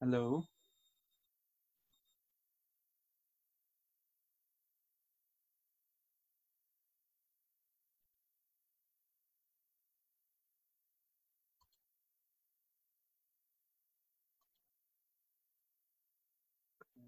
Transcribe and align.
Hello. 0.00 0.44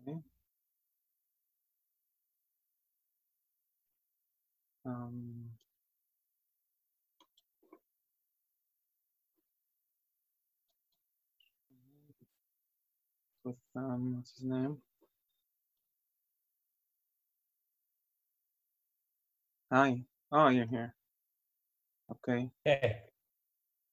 Okay. 0.07 0.23
Um, 4.85 5.42
with 13.45 13.57
um, 13.77 14.17
what's 14.17 14.33
his 14.37 14.45
name? 14.45 14.79
Hi. 19.73 20.03
Oh, 20.31 20.49
you're 20.49 20.67
here. 20.67 20.95
Okay. 22.11 22.51
Hey. 22.65 22.99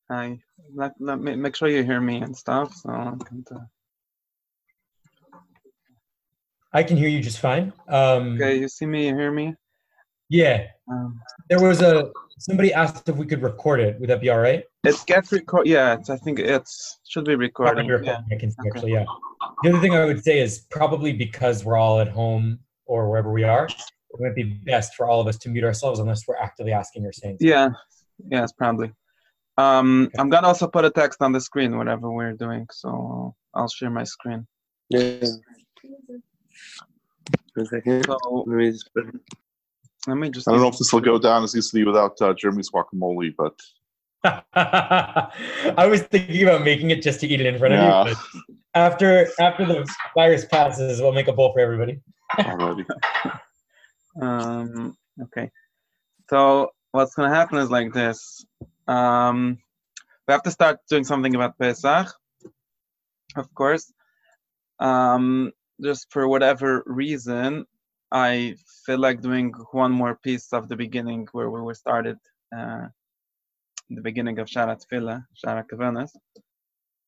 Hi. 0.10 0.40
Let, 0.74 0.94
let 1.00 1.20
me 1.20 1.36
make 1.36 1.56
sure 1.56 1.70
you 1.70 1.84
hear 1.84 2.02
me 2.02 2.22
and 2.22 2.36
stuff. 2.36 2.74
So 2.76 2.90
I 2.90 3.14
can. 3.26 3.46
Uh, 3.50 3.60
I 6.72 6.84
can 6.84 6.98
hear 6.98 7.10
you 7.10 7.22
just 7.22 7.40
fine. 7.40 7.74
Um, 7.88 8.36
okay, 8.36 8.60
you 8.60 8.68
see 8.68 8.86
me, 8.86 9.08
you 9.08 9.16
hear 9.16 9.32
me. 9.32 9.56
Yeah. 10.30 10.68
Um, 10.92 11.20
There 11.50 11.60
was 11.62 11.82
a 11.82 12.12
somebody 12.38 12.74
asked 12.74 13.10
if 13.10 13.16
we 13.18 13.26
could 13.26 13.42
record 13.42 13.80
it. 13.80 14.00
Would 14.00 14.10
that 14.10 14.22
be 14.22 14.30
all 14.30 14.40
right? 14.40 14.64
it 14.86 14.96
gets 15.08 15.32
record. 15.32 15.68
Yeah, 15.68 15.96
it's, 15.96 16.10
I 16.10 16.18
think 16.18 16.40
it's 16.40 17.00
should 17.08 17.26
be 17.26 17.36
recording. 17.36 17.88
Probably 17.88 18.08
Yeah. 18.08 18.22
I 18.32 18.36
can 18.36 18.52
see 18.52 18.58
Okay. 18.62 18.70
actually, 18.70 18.92
yeah. 18.94 19.06
The 19.64 19.70
other 19.72 19.80
thing 19.82 19.94
I 19.94 20.06
would 20.06 20.24
say 20.24 20.40
is 20.40 20.60
probably 20.70 21.12
because 21.14 21.66
we're 21.66 21.78
all 21.78 22.00
at 22.00 22.08
home 22.08 22.60
or 22.86 23.10
wherever 23.10 23.32
we 23.32 23.44
are, 23.44 23.66
it 23.66 24.20
might 24.20 24.36
be 24.36 24.44
best 24.44 24.96
for 24.96 25.08
all 25.10 25.20
of 25.20 25.28
us 25.28 25.38
to 25.40 25.50
mute 25.50 25.64
ourselves 25.64 26.00
unless 26.00 26.28
we're 26.28 26.38
actively 26.38 26.72
asking 26.72 27.06
or 27.06 27.12
saying. 27.12 27.34
something. 27.36 27.48
Yeah. 27.48 27.70
Yes, 28.32 28.52
probably. 28.54 28.92
Um, 29.58 30.10
I'm 30.18 30.30
gonna 30.30 30.48
also 30.48 30.68
put 30.68 30.86
a 30.86 30.90
text 30.92 31.22
on 31.22 31.32
the 31.34 31.42
screen, 31.42 31.78
whatever 31.78 32.10
we're 32.12 32.34
doing. 32.34 32.66
So 32.72 33.36
I'll 33.54 33.68
share 33.68 33.90
my 33.90 34.04
screen. 34.06 34.48
Yeah. 34.90 35.26
One 37.56 37.66
second. 37.66 38.06
So 38.06 38.46
Let 40.08 40.18
mean, 40.18 40.32
just 40.32 40.46
put 40.46 40.52
let 40.54 40.56
me 40.56 40.62
just. 40.62 40.62
I 40.62 40.62
don't 40.62 40.62
know 40.62 40.68
if 40.70 40.78
this 40.78 40.94
will 40.94 41.02
go 41.02 41.20
down 41.20 41.44
as 41.44 41.56
easily 41.56 41.84
without 41.84 42.22
uh, 42.22 42.34
Jeremy's 42.34 42.70
guacamole, 42.70 43.34
but 43.38 43.60
I 44.54 45.88
was 45.88 46.04
thinking 46.04 46.44
about 46.44 46.64
making 46.64 46.92
it 46.92 47.02
just 47.02 47.20
to 47.22 47.28
eat 47.28 47.40
it 47.42 47.46
in 47.46 47.58
front 47.58 47.74
Yeah. 47.74 48.02
of 48.02 48.08
you, 48.08 48.14
but 48.14 48.50
after 48.76 49.28
after 49.40 49.66
the 49.66 49.90
virus 50.16 50.46
passes, 50.46 51.02
we'll 51.02 51.12
make 51.14 51.28
a 51.28 51.34
bowl 51.34 51.54
for 51.54 51.60
everybody. 51.60 52.00
already. 52.40 52.86
Um, 54.22 54.98
okay. 55.22 55.50
So 56.30 56.72
what's 56.92 57.16
gonna 57.16 57.34
happen 57.34 57.58
is 57.60 57.70
like 57.70 57.94
this. 57.94 58.44
Um, 58.88 59.58
we 60.28 60.32
have 60.34 60.44
to 60.44 60.52
start 60.52 60.80
doing 60.90 61.06
something 61.06 61.36
about 61.36 61.58
Pesach, 61.58 62.08
of 63.38 63.54
course. 63.54 63.94
Um, 64.80 65.52
just 65.82 66.08
for 66.12 66.28
whatever 66.28 66.84
reason, 66.86 67.66
I 68.12 68.56
feel 68.90 68.98
like 68.98 69.22
doing 69.22 69.54
one 69.72 69.92
more 69.92 70.16
piece 70.16 70.52
of 70.52 70.68
the 70.68 70.76
beginning 70.76 71.28
where 71.32 71.52
we 71.52 71.62
were 71.62 71.76
started, 71.76 72.18
uh, 72.58 72.88
the 73.92 74.02
beginning 74.02 74.40
of 74.40 74.48
Sharat 74.48 74.80
Tefillah, 74.82 75.24
Sharat 75.40 75.66
Kavanas, 75.72 76.10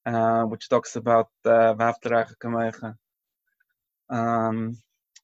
uh, 0.06 0.44
which 0.44 0.70
talks 0.70 0.96
about 0.96 1.30
uh, 1.44 1.74
V'aftarach 1.74 2.34
Kamecha. 2.44 2.94
Um, 4.12 4.78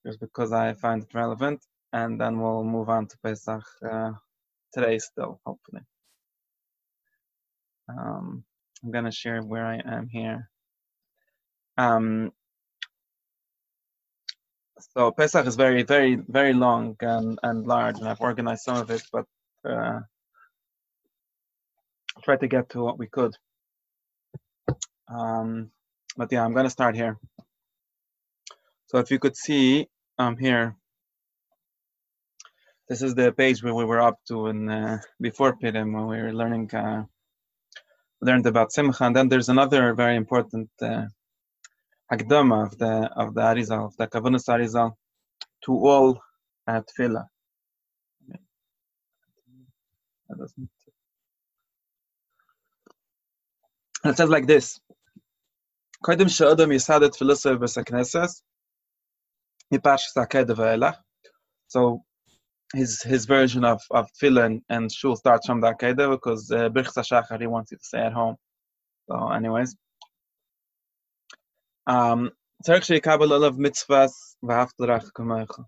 just 0.03 0.19
because 0.19 0.51
I 0.51 0.73
find 0.73 1.03
it 1.03 1.13
relevant, 1.13 1.59
and 1.93 2.19
then 2.19 2.39
we'll 2.41 2.63
move 2.63 2.89
on 2.89 3.05
to 3.05 3.15
Pesach 3.23 3.67
uh, 3.91 4.13
today 4.73 4.97
still, 4.97 5.39
hopefully. 5.45 5.83
Um, 7.87 8.43
I'm 8.83 8.89
gonna 8.89 9.11
share 9.11 9.41
where 9.43 9.67
I 9.67 9.79
am 9.85 10.07
here. 10.09 10.49
Um, 11.77 12.31
so 14.79 15.11
Pesach 15.11 15.45
is 15.45 15.55
very, 15.55 15.83
very, 15.83 16.15
very 16.15 16.53
long 16.53 16.95
and, 17.01 17.39
and 17.43 17.65
large, 17.65 17.97
and 17.97 18.07
I've 18.07 18.21
organized 18.21 18.63
some 18.63 18.77
of 18.77 18.89
it, 18.91 19.03
but 19.11 19.25
uh, 19.65 19.99
try 22.23 22.37
to 22.37 22.47
get 22.47 22.69
to 22.69 22.81
what 22.81 22.99
we 22.99 23.07
could. 23.07 23.35
Um, 25.09 25.71
but 26.15 26.31
yeah, 26.31 26.43
I'm 26.43 26.53
gonna 26.53 26.69
start 26.69 26.95
here. 26.95 27.17
So 28.87 28.99
if 28.99 29.11
you 29.11 29.19
could 29.19 29.35
see, 29.35 29.87
um, 30.17 30.37
here, 30.37 30.75
this 32.89 33.01
is 33.01 33.15
the 33.15 33.31
page 33.31 33.63
where 33.63 33.75
we 33.75 33.85
were 33.85 34.01
up 34.01 34.19
to 34.29 34.47
in 34.47 34.69
uh, 34.69 34.99
before 35.19 35.55
Purim 35.57 35.93
when 35.93 36.07
we 36.07 36.21
were 36.21 36.33
learning 36.33 36.73
uh, 36.73 37.03
learned 38.21 38.47
about 38.47 38.71
Simcha, 38.71 39.03
and 39.03 39.15
then 39.15 39.29
there's 39.29 39.49
another 39.49 39.93
very 39.93 40.15
important 40.15 40.69
uh, 40.81 41.05
akdama 42.11 42.67
of 42.67 42.77
the 42.77 43.09
of 43.17 43.33
the 43.35 43.41
Arizal, 43.41 43.87
of 43.87 43.97
the 43.97 44.07
Kavanas 44.07 44.47
Arizal, 44.49 44.93
to 45.65 45.71
all 45.73 46.21
uh, 46.67 46.81
tefillah. 46.81 47.25
It 54.05 54.17
says 54.17 54.29
like 54.29 54.47
this: 54.47 54.79
Kodim 56.05 56.29
she'adam 56.29 56.71
yisadet 56.71 57.11
tefillah 57.17 57.57
v'sakneses 57.59 58.41
mipash 59.73 60.03
saked 60.15 60.47
v'elach. 60.49 60.97
So 61.69 62.03
his 62.75 63.01
his 63.03 63.25
version 63.25 63.65
of 63.65 63.81
of 63.91 64.07
tefillah 64.21 64.45
and, 64.47 64.61
and 64.69 64.91
shul 64.91 65.15
starts 65.17 65.47
from 65.47 65.61
the 65.61 65.73
Akedah 65.73 66.11
because 66.11 66.49
Birch 66.49 66.87
uh, 66.87 67.03
Shachar 67.03 67.41
he 67.41 67.47
wants 67.47 67.71
you 67.71 67.77
to 67.77 67.83
stay 67.83 67.99
at 68.01 68.13
home. 68.13 68.37
So, 69.09 69.29
anyways. 69.31 69.75
um, 71.88 72.30
צריך 72.62 72.84
שיקבל 72.84 73.32
עליו 73.32 73.52
מצוות 73.58 74.10
ואהבת 74.42 74.80
לרעך 74.80 75.10
כמוך. 75.14 75.60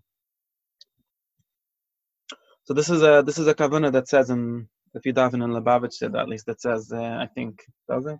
So 2.67 2.73
this 2.73 2.89
is 2.89 3.03
a 3.03 3.21
this 3.23 3.37
is 3.37 3.47
a 3.47 3.53
kavanah 3.53 3.91
that 3.91 4.07
says 4.07 4.29
in 4.29 4.67
if 4.95 5.05
you 5.05 5.13
daven 5.13 5.43
in 5.43 5.51
Lubavitch 5.51 5.93
said 5.93 6.15
at 6.15 6.27
least 6.27 6.45
that 6.47 6.59
says 6.61 6.91
uh, 6.91 7.17
I 7.23 7.27
think 7.35 7.53
does 7.89 8.05
it 8.07 8.19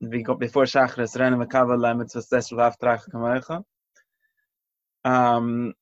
we 0.00 0.22
go 0.22 0.34
before 0.34 0.64
Shachris 0.64 1.18
Rena 1.18 1.36
Mekabel 1.36 1.96
mitzvah 1.96 2.22
says 2.22 2.52
ואהבת 2.52 2.82
לרעך 2.82 3.06
כמוך. 3.10 3.64
Um, 5.04 5.74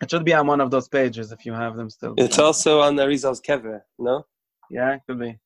it 0.00 0.10
should 0.10 0.24
be 0.24 0.32
on 0.32 0.46
one 0.46 0.60
of 0.60 0.70
those 0.70 0.88
pages 0.88 1.30
if 1.30 1.46
you 1.46 1.52
have 1.52 1.76
them 1.76 1.90
still. 1.90 2.14
It's 2.16 2.38
also 2.38 2.80
on 2.80 2.96
the 2.96 3.06
Rizal's 3.06 3.40
kever, 3.40 3.82
no? 3.98 4.26
Yeah, 4.70 4.94
it 4.94 5.02
could 5.06 5.20
be. 5.20 5.38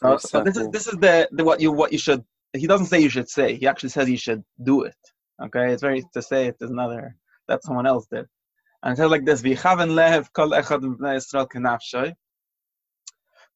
So, 0.00 0.16
so 0.18 0.42
this 0.42 0.56
is 0.56 0.68
this 0.70 0.86
is 0.86 0.94
the, 0.94 1.28
the 1.32 1.44
what 1.44 1.60
you 1.60 1.72
what 1.72 1.92
you 1.92 1.98
should. 1.98 2.24
he 2.55 2.67
doesn't 2.67 2.87
say 2.87 2.99
you 2.99 3.09
should 3.09 3.29
say. 3.29 3.55
He 3.55 3.67
actually 3.67 3.89
says 3.89 4.09
you 4.09 4.17
should 4.17 4.43
do 4.63 4.83
it. 4.83 4.95
Okay, 5.43 5.73
it's 5.73 5.81
very 5.81 6.03
to 6.13 6.21
say 6.21 6.47
it 6.47 6.57
is 6.61 6.69
another 6.69 7.15
that 7.47 7.63
someone 7.63 7.87
else 7.87 8.05
did. 8.11 8.25
And 8.83 8.93
it 8.93 8.97
says 8.97 9.09
like 9.09 9.25
this: 9.25 9.41
"V'chaven 9.41 9.91
lehev 9.99 10.31
kol 10.33 10.49
echad 10.49 10.81
m'bnei 10.81 11.15
Yisrael 11.17 11.47
kenafshay." 11.47 12.13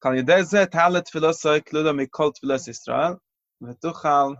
Kol 0.01 0.13
yedei 0.13 0.43
ze 0.43 0.65
talet 0.65 1.05
tefilosoi 1.05 1.61
kluda 1.63 1.93
mikol 1.93 2.33
tefilos 2.33 2.67
Yisrael 2.67 3.19
v'tuchal 3.61 4.35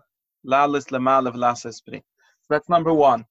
lalis 0.46 0.88
lemalev 0.88 1.36
lases 1.36 1.82
pri. 1.82 2.04
That's 2.50 2.70
number 2.70 2.94
one. 2.94 3.26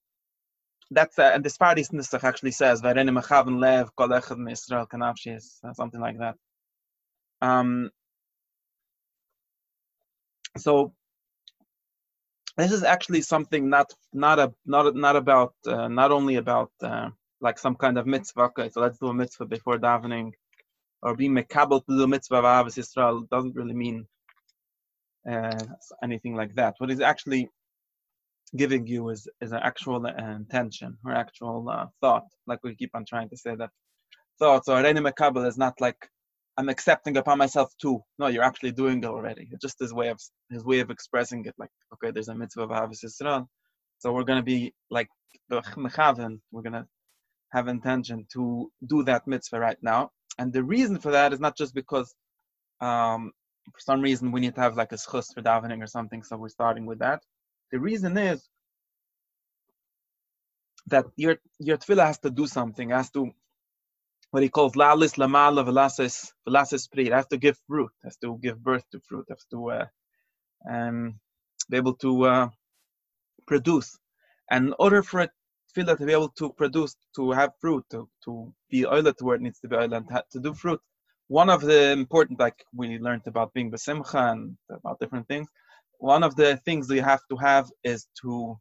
That's 0.92 1.18
uh, 1.18 1.32
and 1.34 1.44
the 1.44 1.48
Sfardi 1.48 1.84
Nisach 1.90 2.22
actually 2.22 2.52
says 2.52 2.82
"V'renim 2.82 3.20
mechaven 3.20 3.58
lev 3.58 3.88
kol 3.96 4.08
echad 4.08 4.38
m'Yisrael 4.38 4.86
kenafshay," 4.86 5.40
something 5.74 6.00
like 6.00 6.18
that. 6.18 6.36
Um, 7.42 7.90
so 10.56 10.94
this 12.56 12.72
is 12.72 12.82
actually 12.82 13.22
something 13.22 13.68
not 13.68 13.92
not 14.12 14.38
a 14.38 14.52
not 14.64 14.94
not 14.94 15.16
about 15.16 15.54
uh, 15.66 15.88
not 15.88 16.10
only 16.10 16.36
about 16.36 16.70
uh, 16.82 17.10
like 17.40 17.58
some 17.58 17.76
kind 17.76 17.98
of 17.98 18.06
mitzvah. 18.06 18.42
Okay, 18.42 18.70
so 18.70 18.80
let's 18.80 18.98
do 18.98 19.08
a 19.08 19.14
mitzvah 19.14 19.46
before 19.46 19.78
davening, 19.78 20.32
or 21.02 21.14
being 21.14 21.34
mekabel 21.34 21.84
to 21.86 21.98
do 21.98 22.06
mitzvah 22.06 22.36
of 22.36 22.44
Ahavas 22.44 22.78
Yisrael 22.78 23.28
doesn't 23.28 23.54
really 23.54 23.74
mean 23.74 24.06
uh, 25.30 25.58
anything 26.02 26.34
like 26.34 26.54
that. 26.54 26.74
What 26.78 26.90
is 26.90 27.00
actually 27.00 27.48
giving 28.56 28.86
you 28.86 29.10
is 29.10 29.28
is 29.40 29.52
an 29.52 29.60
actual 29.62 30.06
uh, 30.06 30.30
intention 30.34 30.96
or 31.04 31.12
actual 31.12 31.68
uh, 31.68 31.86
thought, 32.00 32.26
like 32.46 32.60
we 32.62 32.74
keep 32.74 32.90
on 32.94 33.04
trying 33.04 33.28
to 33.28 33.36
say 33.36 33.54
that 33.54 33.70
thought. 34.38 34.64
So 34.64 34.74
Reine 34.74 34.96
Mekabel 34.96 35.46
is 35.46 35.58
not 35.58 35.74
like 35.80 36.08
I'm 36.58 36.68
accepting 36.68 37.16
upon 37.18 37.38
myself 37.38 37.72
too. 37.80 38.02
No, 38.18 38.28
you're 38.28 38.42
actually 38.42 38.72
doing 38.72 38.98
it 38.98 39.06
already. 39.06 39.48
It's 39.52 39.62
just 39.62 39.78
his 39.78 39.92
way 39.92 40.08
of 40.08 40.20
his 40.50 40.64
way 40.64 40.80
of 40.80 40.90
expressing 40.90 41.44
it. 41.44 41.54
Like, 41.58 41.70
okay, 41.94 42.10
there's 42.10 42.28
a 42.28 42.34
mitzvah 42.34 42.62
of 42.62 42.70
Ahavas 42.70 43.04
Yisrael, 43.04 43.46
so 43.98 44.12
we're 44.12 44.24
gonna 44.24 44.42
be 44.42 44.74
like. 44.90 45.08
We're 45.48 46.62
gonna 46.62 46.86
have 47.52 47.68
intention 47.68 48.26
to 48.32 48.70
do 48.86 49.02
that 49.04 49.26
mitzvah 49.26 49.60
right 49.60 49.76
now. 49.82 50.10
And 50.38 50.52
the 50.52 50.62
reason 50.62 50.98
for 50.98 51.12
that 51.12 51.32
is 51.32 51.40
not 51.40 51.56
just 51.56 51.74
because 51.74 52.14
um, 52.80 53.32
for 53.72 53.80
some 53.80 54.00
reason 54.00 54.32
we 54.32 54.40
need 54.40 54.54
to 54.54 54.60
have 54.60 54.76
like 54.76 54.92
a 54.92 54.96
schus 54.96 55.32
for 55.32 55.42
davening 55.42 55.82
or 55.82 55.86
something, 55.86 56.22
so 56.22 56.36
we're 56.36 56.48
starting 56.48 56.86
with 56.86 56.98
that. 56.98 57.22
The 57.72 57.78
reason 57.78 58.16
is 58.16 58.48
that 60.88 61.06
your 61.16 61.36
your 61.58 61.78
tefillah 61.78 62.06
has 62.06 62.18
to 62.20 62.30
do 62.30 62.46
something, 62.46 62.90
has 62.90 63.10
to 63.12 63.30
what 64.30 64.42
he 64.42 64.48
calls 64.48 64.72
lalis 64.74 65.16
lamala 65.16 65.64
velasis 65.64 66.32
velasis 66.48 66.90
pri. 66.90 67.06
It 67.06 67.12
has 67.12 67.26
to 67.28 67.36
give 67.36 67.56
fruit, 67.66 67.90
has 68.04 68.16
to 68.18 68.38
give 68.42 68.62
birth 68.62 68.84
to 68.92 69.00
fruit, 69.00 69.26
has 69.28 69.44
to 69.50 69.70
uh, 69.70 69.86
um, 70.70 71.18
be 71.70 71.76
able 71.76 71.94
to 71.96 72.24
uh, 72.24 72.48
produce. 73.46 73.98
And 74.50 74.68
in 74.68 74.74
order 74.78 75.02
for 75.02 75.20
it 75.20 75.30
tefillah 75.76 75.98
to 75.98 76.06
be 76.06 76.12
able 76.12 76.30
to 76.30 76.52
produce, 76.52 76.96
to 77.16 77.30
have 77.32 77.52
fruit, 77.60 77.84
to, 77.90 78.08
to 78.24 78.52
be 78.70 78.86
oilet 78.86 79.20
where 79.20 79.36
it 79.36 79.42
needs 79.42 79.60
to 79.60 79.68
be 79.68 79.76
oilet, 79.76 80.04
to 80.32 80.40
do 80.40 80.54
fruit, 80.54 80.80
one 81.28 81.50
of 81.50 81.60
the 81.60 81.92
important, 81.92 82.38
like 82.38 82.64
we 82.74 82.98
learned 82.98 83.22
about 83.26 83.52
being 83.52 83.70
besimcha 83.70 84.32
and 84.32 84.56
about 84.70 84.98
different 85.00 85.26
things, 85.28 85.48
one 85.98 86.22
of 86.22 86.36
the 86.36 86.56
things 86.64 86.88
you 86.90 87.02
have 87.02 87.22
to 87.30 87.36
have 87.36 87.70
is 87.84 88.06
to 88.22 88.56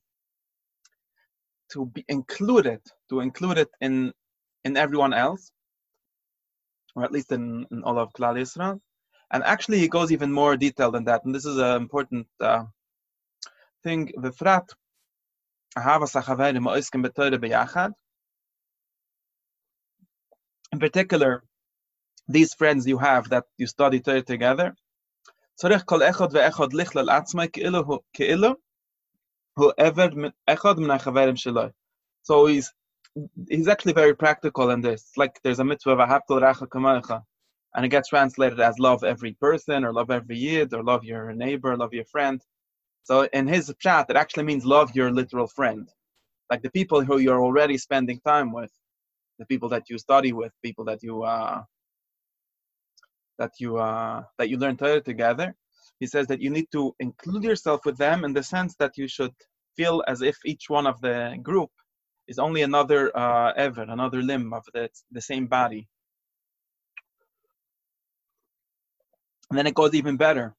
to 1.71 1.87
be 1.87 2.05
included, 2.07 2.79
to 3.09 3.19
include 3.21 3.57
it 3.57 3.69
in 3.81 4.13
in 4.63 4.77
everyone 4.77 5.13
else, 5.13 5.51
or 6.94 7.04
at 7.04 7.12
least 7.12 7.32
in, 7.32 7.66
in 7.70 7.82
all 7.84 7.98
of 7.98 8.12
Klal 8.12 8.36
Yisrael. 8.40 8.80
And 9.32 9.42
actually, 9.44 9.82
it 9.84 9.88
goes 9.90 10.10
even 10.12 10.32
more 10.32 10.56
detailed 10.56 10.94
than 10.94 11.04
that. 11.04 11.24
And 11.24 11.34
this 11.34 11.46
is 11.46 11.56
an 11.56 11.76
important 11.76 12.26
uh, 12.40 12.64
thing. 13.84 14.12
V'frat, 14.18 14.68
ahavas 15.78 16.20
hachaverim 16.20 16.64
ha'oskim 16.64 17.04
b'torah 17.04 17.38
b'yachad. 17.38 17.92
In 20.72 20.78
particular, 20.78 21.42
these 22.28 22.54
friends 22.54 22.86
you 22.86 22.98
have 22.98 23.28
that 23.30 23.44
you 23.58 23.66
study 23.66 24.00
Torah 24.00 24.22
together, 24.22 24.74
צריך 25.54 25.82
כל 25.84 26.02
אחד 26.02 26.26
ואחד 26.32 26.72
לכלול 26.72 27.10
עצמו 27.10 27.42
כאילו 27.52 27.78
הוא- 27.78 27.98
כאילו 28.12 28.48
הוא 29.58 29.72
עבד 29.78 30.14
מ- 30.14 30.52
אחד 30.54 30.78
מן 30.78 30.90
החברים 30.90 31.36
שלו. 31.36 31.62
So 32.22 32.46
he's 32.46 32.72
he's 33.49 33.67
actually 33.67 33.93
very 33.93 34.15
practical 34.15 34.69
in 34.71 34.81
this. 34.81 35.11
Like 35.17 35.39
there's 35.43 35.59
a 35.59 35.63
mitzvah 35.63 35.91
of 35.91 36.69
kamecha, 36.69 37.23
and 37.75 37.85
it 37.85 37.89
gets 37.89 38.09
translated 38.09 38.59
as 38.59 38.79
love 38.79 39.03
every 39.03 39.33
person, 39.33 39.83
or 39.83 39.93
love 39.93 40.11
every 40.11 40.37
yid, 40.37 40.73
or 40.73 40.83
love 40.83 41.03
your 41.03 41.33
neighbor, 41.33 41.75
love 41.77 41.93
your 41.93 42.05
friend. 42.05 42.41
So 43.03 43.27
in 43.33 43.47
his 43.47 43.73
chat, 43.79 44.07
it 44.09 44.15
actually 44.15 44.45
means 44.45 44.65
love 44.65 44.95
your 44.95 45.11
literal 45.11 45.47
friend, 45.47 45.87
like 46.49 46.61
the 46.61 46.71
people 46.71 47.03
who 47.03 47.19
you're 47.19 47.41
already 47.41 47.77
spending 47.77 48.19
time 48.21 48.51
with, 48.51 48.71
the 49.39 49.45
people 49.45 49.69
that 49.69 49.89
you 49.89 49.97
study 49.97 50.33
with, 50.33 50.51
people 50.63 50.85
that 50.85 51.03
you 51.03 51.23
uh, 51.23 51.63
that 53.37 53.51
you 53.59 53.77
uh, 53.77 54.23
that 54.37 54.49
you 54.49 54.57
learn 54.57 54.77
Torah 54.77 55.01
together. 55.01 55.55
He 55.99 56.07
says 56.07 56.27
that 56.27 56.41
you 56.41 56.49
need 56.49 56.67
to 56.73 56.93
include 56.99 57.43
yourself 57.43 57.85
with 57.85 57.97
them 57.97 58.25
in 58.25 58.33
the 58.33 58.43
sense 58.43 58.75
that 58.79 58.97
you 58.97 59.07
should 59.07 59.33
feel 59.77 60.03
as 60.07 60.21
if 60.21 60.37
each 60.45 60.69
one 60.69 60.87
of 60.87 60.99
the 60.99 61.37
group 61.41 61.69
is 62.26 62.38
only 62.38 62.62
another 62.62 63.16
uh, 63.16 63.52
ever, 63.56 63.82
another 63.82 64.22
limb 64.22 64.52
of 64.52 64.64
the, 64.72 64.88
the 65.10 65.20
same 65.20 65.46
body. 65.46 65.88
And 69.50 69.58
then 69.58 69.66
it 69.66 69.74
goes 69.74 69.94
even 69.94 70.16
better. 70.16 70.54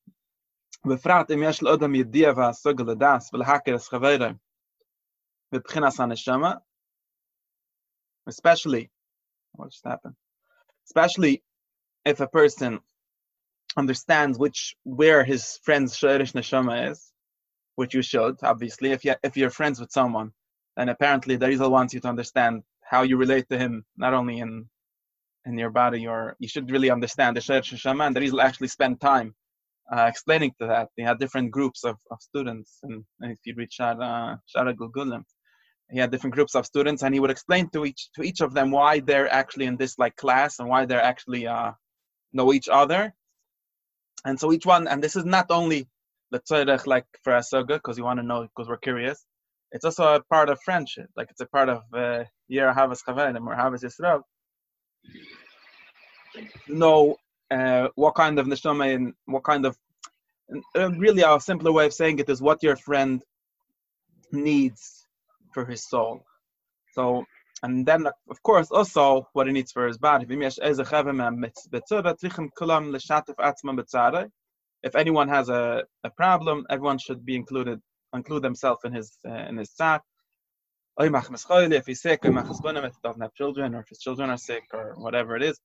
בפרט 0.86 1.32
אם 1.32 1.44
יש 1.44 1.64
לאדם 1.64 1.96
ידיע 1.96 2.32
והשגה 2.36 2.84
לדעת 2.84 3.22
ולהכיר 3.34 3.76
את 3.76 3.82
חבריו 3.82 4.32
מבחינת 5.54 6.00
הנשמה, 6.00 6.54
especially, 8.30 8.90
what 9.54 9.70
just 9.70 9.86
happened? 9.86 10.16
Especially 10.86 11.44
if 12.06 12.20
a 12.20 12.28
person 12.28 12.80
understands 13.78 14.38
which 14.38 14.76
where 14.84 15.24
his 15.24 15.60
friend's 15.64 15.96
shirish 15.96 16.34
neshama 16.34 16.92
is, 16.92 17.12
which 17.76 17.94
you 17.94 18.02
should 18.02 18.38
obviously. 18.44 18.92
If 18.92 19.06
you 19.06 19.16
if 19.24 19.38
you're 19.38 19.50
friends 19.50 19.80
with 19.80 19.92
someone, 19.92 20.32
then 20.77 20.89
apparently 20.89 21.37
the 21.37 21.47
Rizal 21.49 21.71
wants 21.71 21.95
you 21.95 22.01
to 22.01 22.09
understand 22.09 22.63
how 22.83 23.03
you 23.03 23.17
relate 23.17 23.49
to 23.51 23.59
him, 23.59 23.85
not 23.97 24.15
only 24.15 24.39
in 24.41 24.69
in 25.47 25.59
your 25.59 25.71
body, 25.71 26.07
or 26.07 26.37
you 26.41 26.49
should 26.49 26.71
really 26.71 26.91
understand 26.91 27.37
the 27.37 27.41
shirish 27.41 27.73
neshama. 27.73 28.07
And 28.07 28.17
the 28.17 28.21
Rizal 28.21 28.41
actually 28.41 28.69
spent 28.69 29.01
time 29.01 29.35
uh, 29.93 30.07
explaining 30.09 30.53
to 30.61 30.67
that. 30.67 30.89
They 30.97 31.05
had 31.05 31.19
different 31.21 31.53
groups 31.53 31.85
of, 31.85 31.97
of 32.11 32.21
students, 32.21 32.79
and, 32.83 33.05
and 33.21 33.33
if 33.33 33.39
you 33.45 33.55
read 33.57 33.71
Shara 33.71 34.39
Shara 34.55 34.75
Gulgulim, 34.75 35.25
he 35.91 35.99
had 35.99 36.11
different 36.11 36.35
groups 36.35 36.55
of 36.55 36.67
students, 36.67 37.03
and 37.03 37.15
he 37.15 37.21
would 37.21 37.31
explain 37.31 37.71
to 37.71 37.85
each 37.85 38.09
to 38.15 38.23
each 38.23 38.41
of 38.41 38.55
them 38.55 38.71
why 38.71 39.01
they're 39.01 39.33
actually 39.33 39.67
in 39.67 39.77
this 39.77 39.99
like 39.99 40.17
class 40.17 40.59
and 40.59 40.69
why 40.69 40.85
they're 40.87 41.03
actually 41.03 41.47
uh, 41.47 41.73
know 42.33 42.53
each 42.53 42.69
other. 42.69 43.15
And 44.25 44.39
so 44.41 44.53
each 44.53 44.67
one, 44.67 44.89
and 44.89 45.03
this 45.03 45.15
is 45.15 45.25
not 45.25 45.47
only 45.51 45.89
the 46.33 46.41
tzedek 46.41 46.87
like 46.87 47.07
for 47.23 47.33
Asoga, 47.33 47.75
because 47.75 47.97
you 47.99 48.05
want 48.05 48.19
to 48.19 48.27
know, 48.27 48.43
because 48.43 48.69
we're 48.69 48.79
curious. 48.79 49.25
It's 49.77 49.85
also 49.85 50.15
a 50.15 50.23
part 50.23 50.49
of 50.49 50.59
friendship, 50.63 51.09
like 51.17 51.29
it's 51.31 51.41
a 51.41 51.47
part 51.47 51.69
of 51.69 51.83
uh, 51.93 52.25
Yer 52.49 52.73
Havas 52.73 53.03
Chaverim 53.07 53.47
or 53.47 53.55
Havas 53.55 53.83
Yisrael. 53.85 54.23
Know 56.69 57.17
uh, 57.51 57.89
what 57.95 58.15
kind 58.15 58.39
of 58.39 58.47
neshama 58.47 58.95
and 58.95 59.15
what 59.27 59.45
kind 59.45 59.65
of, 59.67 59.77
uh, 60.77 60.91
really 60.93 61.23
a 61.23 61.39
simpler 61.41 61.73
way 61.73 61.87
of 61.87 61.93
saying 61.93 62.19
it 62.19 62.29
is 62.29 62.41
what 62.43 62.63
your 62.63 62.77
friend 62.77 63.23
needs 64.33 65.07
for 65.53 65.65
his 65.65 65.89
soul. 65.89 66.25
So 66.95 67.25
and 67.63 67.87
then, 67.87 68.07
of 68.07 68.43
course, 68.43 68.71
also 68.71 69.29
what 69.33 69.47
he 69.47 69.53
needs 69.53 69.73
for 69.73 69.87
his 69.87 69.99
body. 69.99 70.27
If 74.83 74.95
anyone 74.95 75.29
has 75.29 75.49
a, 75.49 75.85
a 76.05 76.11
problem, 76.11 76.67
everyone 76.69 76.99
should 76.99 77.25
be 77.25 77.35
included, 77.35 77.81
include 78.15 78.43
themselves 78.43 78.81
in 78.85 78.93
his 78.93 79.19
uh, 79.29 79.33
in 79.49 79.57
his 79.57 79.71
tzad. 79.71 80.01
If 80.99 81.87
he's 81.87 82.01
sick, 82.01 82.21
if 82.25 82.35
he 82.35 83.01
doesn't 83.03 83.21
have 83.21 83.35
children, 83.35 83.75
or 83.75 83.81
if 83.81 83.89
his 83.89 83.99
children 83.99 84.31
are 84.31 84.39
sick, 84.39 84.65
or 84.73 84.95
whatever 84.97 85.37
it 85.37 85.43
is. 85.43 85.61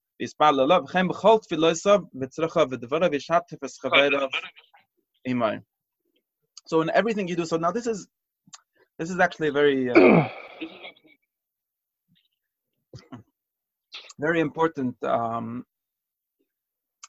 So 6.66 6.82
in 6.82 6.92
everything 6.94 7.28
you 7.30 7.36
do, 7.36 7.46
so 7.46 7.58
now 7.58 7.72
this 7.72 7.88
is 7.88 8.08
this 9.00 9.10
is 9.10 9.20
actually 9.20 9.52
very 9.52 9.90
uh, 9.90 10.28
very 14.20 14.42
important 14.42 15.02
um, 15.04 15.66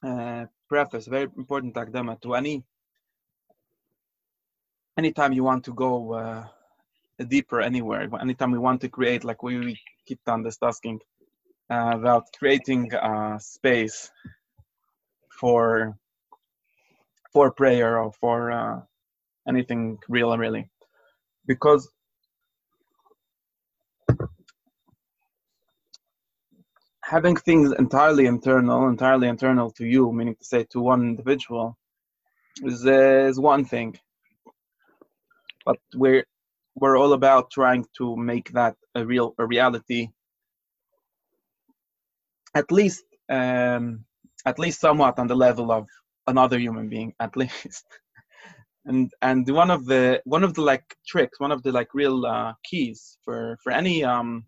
uh, 0.02 0.46
preface, 0.68 1.06
very 1.06 1.28
important 1.36 1.74
akdama 1.74 2.20
to 2.22 2.34
any 2.34 2.64
anytime 4.96 5.32
you 5.32 5.44
want 5.44 5.64
to 5.64 5.72
go 5.72 6.12
uh, 6.12 6.46
deeper 7.28 7.60
anywhere, 7.60 8.08
anytime 8.20 8.50
we 8.52 8.58
want 8.58 8.80
to 8.82 8.88
create, 8.88 9.24
like 9.24 9.42
we, 9.42 9.58
we 9.58 9.80
keep 10.06 10.20
on 10.26 10.42
discussing 10.42 11.00
uh, 11.70 11.92
about 11.94 12.24
creating 12.38 12.92
uh, 12.94 13.38
space 13.38 14.10
for 15.40 15.96
for 17.32 17.50
prayer 17.50 17.98
or 17.98 18.12
for 18.12 18.52
uh, 18.52 18.80
anything 19.48 19.98
real, 20.08 20.36
really, 20.36 20.68
because 21.46 21.88
having 27.02 27.36
things 27.36 27.72
entirely 27.78 28.26
internal, 28.26 28.88
entirely 28.88 29.28
internal 29.28 29.70
to 29.70 29.84
you, 29.86 30.12
meaning 30.12 30.36
to 30.36 30.44
say 30.44 30.64
to 30.64 30.80
one 30.80 31.02
individual, 31.02 31.76
is 32.62 32.86
uh, 32.86 33.26
is 33.30 33.40
one 33.40 33.64
thing. 33.64 33.98
But 35.64 35.78
we're 35.94 36.24
we're 36.76 36.98
all 36.98 37.12
about 37.12 37.50
trying 37.50 37.86
to 37.98 38.16
make 38.16 38.52
that 38.52 38.76
a 38.94 39.04
real 39.04 39.34
a 39.38 39.46
reality. 39.46 40.08
At 42.54 42.70
least 42.72 43.04
um, 43.30 44.04
at 44.46 44.58
least 44.58 44.80
somewhat 44.80 45.18
on 45.18 45.26
the 45.28 45.34
level 45.36 45.70
of 45.72 45.86
another 46.26 46.58
human 46.58 46.88
being, 46.88 47.14
at 47.20 47.36
least. 47.36 47.84
and 48.86 49.12
and 49.22 49.48
one 49.50 49.70
of 49.70 49.86
the 49.86 50.20
one 50.24 50.44
of 50.44 50.54
the 50.54 50.62
like 50.62 50.84
tricks, 51.06 51.40
one 51.40 51.52
of 51.52 51.62
the 51.62 51.72
like 51.72 51.94
real 51.94 52.26
uh, 52.26 52.52
keys 52.64 53.18
for 53.24 53.58
for 53.62 53.72
any 53.72 54.04
um 54.04 54.44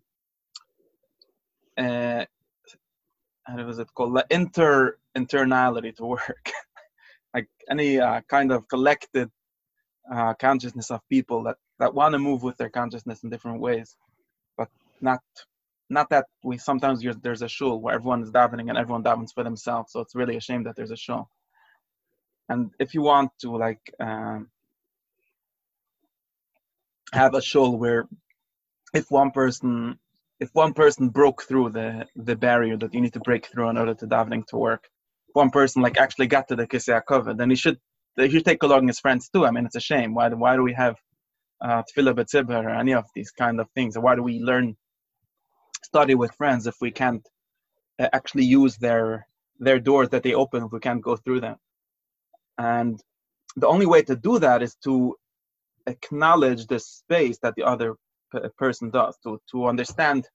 uh, 1.77 2.25
how 3.45 3.63
was 3.65 3.79
it 3.79 3.87
called 3.95 4.15
the 4.15 4.25
inter 4.29 4.97
internality 5.17 5.95
to 5.95 6.05
work 6.05 6.51
like 7.33 7.47
any 7.69 7.99
uh, 7.99 8.21
kind 8.29 8.51
of 8.51 8.67
collected 8.69 9.29
uh, 10.11 10.33
consciousness 10.35 10.91
of 10.91 11.01
people 11.09 11.43
that 11.43 11.57
that 11.79 11.93
want 11.93 12.13
to 12.13 12.19
move 12.19 12.43
with 12.43 12.57
their 12.57 12.69
consciousness 12.69 13.23
in 13.23 13.29
different 13.29 13.59
ways 13.59 13.95
but 14.57 14.69
not 15.01 15.19
not 15.89 16.09
that 16.09 16.25
we 16.43 16.57
sometimes 16.57 17.03
there's 17.21 17.41
a 17.41 17.47
shul 17.47 17.79
where 17.79 17.95
everyone 17.95 18.21
is 18.23 18.31
davening 18.31 18.69
and 18.69 18.77
everyone 18.77 19.03
davens 19.03 19.33
for 19.33 19.43
themselves 19.43 19.91
so 19.91 19.99
it's 19.99 20.15
really 20.15 20.35
a 20.35 20.41
shame 20.41 20.63
that 20.63 20.75
there's 20.75 20.91
a 20.91 20.97
shul. 20.97 21.29
And 22.49 22.71
if 22.79 22.93
you 22.93 23.01
want 23.01 23.31
to 23.41 23.55
like 23.55 23.81
um, 23.99 24.49
have 27.13 27.33
a 27.33 27.41
shul 27.41 27.77
where 27.77 28.07
if 28.93 29.09
one 29.09 29.31
person 29.31 29.99
if 30.39 30.49
one 30.53 30.73
person 30.73 31.09
broke 31.09 31.43
through 31.43 31.69
the 31.69 32.07
the 32.15 32.35
barrier 32.35 32.77
that 32.77 32.93
you 32.93 33.01
need 33.01 33.13
to 33.13 33.19
break 33.19 33.47
through 33.47 33.69
in 33.69 33.77
order 33.77 33.95
to 33.95 34.07
davening 34.07 34.45
to 34.47 34.57
work, 34.57 34.87
one 35.33 35.49
person 35.49 35.81
like 35.81 35.97
actually 35.97 36.27
got 36.27 36.47
to 36.47 36.55
the 36.55 36.67
Kisei 36.67 37.37
then 37.37 37.49
he 37.49 37.55
should 37.55 37.79
he 38.17 38.29
should 38.29 38.45
take 38.45 38.63
along 38.63 38.87
his 38.87 38.99
friends 38.99 39.29
too. 39.29 39.45
I 39.45 39.51
mean, 39.51 39.65
it's 39.65 39.75
a 39.75 39.81
shame. 39.81 40.13
Why 40.13 40.29
do 40.29 40.37
why 40.37 40.55
do 40.55 40.63
we 40.63 40.73
have 40.73 40.95
uh, 41.61 41.83
tefillah 41.83 42.65
or 42.65 42.69
any 42.69 42.93
of 42.93 43.05
these 43.15 43.31
kind 43.31 43.59
of 43.59 43.69
things? 43.71 43.97
Why 43.97 44.15
do 44.15 44.23
we 44.23 44.39
learn 44.39 44.75
study 45.83 46.15
with 46.15 46.31
friends 46.35 46.67
if 46.67 46.75
we 46.81 46.91
can't 46.91 47.27
uh, 47.99 48.09
actually 48.13 48.45
use 48.45 48.77
their 48.77 49.27
their 49.59 49.79
doors 49.79 50.09
that 50.09 50.23
they 50.23 50.33
open 50.33 50.63
if 50.63 50.71
we 50.71 50.79
can't 50.79 51.01
go 51.01 51.15
through 51.15 51.41
them? 51.41 51.57
And 52.57 53.01
the 53.55 53.67
only 53.67 53.85
way 53.85 54.01
to 54.03 54.15
do 54.15 54.39
that 54.39 54.61
is 54.61 54.75
to 54.85 55.15
acknowledge 55.87 56.67
the 56.67 56.79
space 56.79 57.37
that 57.39 57.55
the 57.55 57.63
other 57.63 57.95
p- 58.31 58.39
person 58.57 58.89
does, 58.89 59.17
to 59.23 59.39
to 59.51 59.65
understand, 59.65 60.27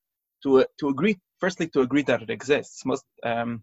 to 0.43 0.67
to 0.79 0.89
agree. 0.89 1.19
Firstly, 1.39 1.69
to 1.69 1.81
agree 1.81 2.03
that 2.03 2.23
it 2.23 2.31
exists. 2.31 2.85
Most 2.85 3.07
um, 3.25 3.63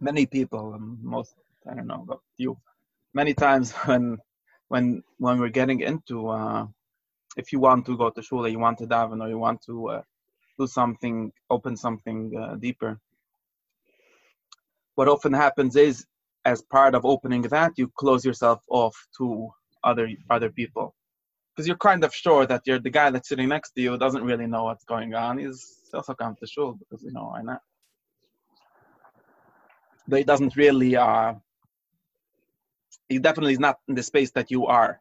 many 0.00 0.26
people, 0.26 0.74
um, 0.74 0.98
most 1.02 1.34
I 1.70 1.74
don't 1.74 1.86
know, 1.86 2.04
but 2.06 2.18
you. 2.36 2.58
many 3.14 3.34
times 3.34 3.72
when 3.86 4.18
when 4.68 5.02
when 5.18 5.38
we're 5.40 5.48
getting 5.60 5.80
into 5.80 6.28
uh, 6.28 6.66
if 7.36 7.52
you 7.52 7.60
want 7.60 7.86
to 7.86 7.96
go 7.96 8.10
to 8.10 8.22
shul, 8.22 8.44
or 8.44 8.48
you 8.48 8.58
want 8.58 8.78
to 8.78 8.86
daven, 8.86 9.22
or 9.22 9.28
you 9.28 9.38
want 9.38 9.62
to 9.66 9.88
uh, 9.88 10.02
do 10.58 10.66
something, 10.66 11.32
open 11.48 11.76
something 11.76 12.32
uh, 12.36 12.56
deeper. 12.56 12.98
What 14.96 15.08
often 15.08 15.32
happens 15.32 15.76
is, 15.76 16.06
as 16.44 16.62
part 16.62 16.94
of 16.94 17.04
opening 17.04 17.42
that, 17.42 17.72
you 17.76 17.90
close 17.96 18.24
yourself 18.24 18.60
off 18.68 18.96
to 19.18 19.50
other 19.84 20.08
other 20.28 20.50
people, 20.50 20.94
because 21.54 21.66
you're 21.68 21.76
kind 21.76 22.04
of 22.04 22.14
sure 22.14 22.46
that 22.46 22.62
you're 22.66 22.80
the 22.80 22.90
guy 22.90 23.10
that's 23.10 23.28
sitting 23.28 23.48
next 23.48 23.72
to 23.72 23.82
you 23.82 23.96
doesn't 23.96 24.24
really 24.24 24.46
know 24.46 24.64
what's 24.64 24.84
going 24.84 25.14
on. 25.14 25.38
He's 25.38 25.90
also 25.94 26.14
come 26.14 26.36
to 26.40 26.46
shul 26.46 26.74
because 26.74 27.02
you 27.04 27.12
know 27.12 27.28
why 27.32 27.42
not. 27.42 27.60
But 30.08 30.18
he 30.18 30.24
doesn't 30.24 30.56
really. 30.56 30.96
Uh, 30.96 31.34
he 33.10 33.20
definitely 33.20 33.54
is 33.54 33.60
not 33.60 33.78
in 33.88 33.96
the 33.96 34.04
space 34.04 34.32
that 34.32 34.50
you 34.52 34.66
are, 34.68 35.00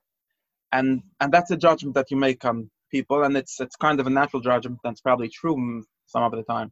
and 0.73 1.03
and 1.21 1.33
that's 1.33 1.51
a 1.51 1.57
judgment 1.57 1.95
that 1.95 2.11
you 2.11 2.17
make 2.17 2.45
on 2.45 2.71
people, 2.91 3.23
and 3.23 3.37
it's 3.37 3.61
it's 3.61 3.77
kind 3.77 3.99
of 4.01 4.07
a 4.07 4.11
natural 4.11 4.41
judgment 4.41 4.79
that's 4.83 5.01
probably 5.01 5.29
true 5.29 5.85
some 6.07 6.23
of 6.23 6.33
the 6.33 6.43
time. 6.43 6.71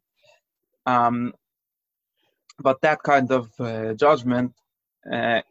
Um, 0.88 1.34
but 2.60 2.82
that 2.82 3.04
kind 3.04 3.32
of 3.32 3.50
uh, 3.60 3.94
judgment 3.96 4.54
uh, 5.12 5.42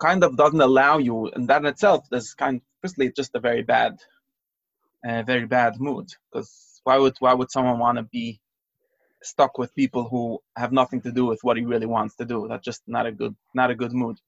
kind 0.00 0.24
of 0.24 0.36
doesn't 0.36 0.60
allow 0.60 0.98
you, 0.98 1.28
and 1.34 1.48
that 1.48 1.62
in 1.62 1.66
itself 1.66 2.06
is 2.12 2.34
kind. 2.34 2.58
of 2.58 2.62
Firstly, 2.82 3.12
just 3.16 3.34
a 3.34 3.40
very 3.40 3.62
bad, 3.62 3.98
uh, 5.08 5.22
very 5.24 5.46
bad 5.46 5.80
mood. 5.80 6.08
Because 6.32 6.80
why 6.84 6.98
would 6.98 7.16
why 7.20 7.34
would 7.34 7.50
someone 7.50 7.78
want 7.80 7.98
to 7.98 8.04
be 8.04 8.40
stuck 9.22 9.58
with 9.58 9.74
people 9.74 10.08
who 10.08 10.40
have 10.56 10.72
nothing 10.72 11.02
to 11.02 11.12
do 11.12 11.26
with 11.26 11.40
what 11.42 11.56
he 11.58 11.64
really 11.64 11.86
wants 11.86 12.16
to 12.16 12.26
do? 12.26 12.46
That's 12.48 12.64
just 12.64 12.82
not 12.86 13.06
a 13.06 13.12
good 13.12 13.36
not 13.54 13.70
a 13.70 13.76
good 13.76 13.92
mood. 13.92 14.18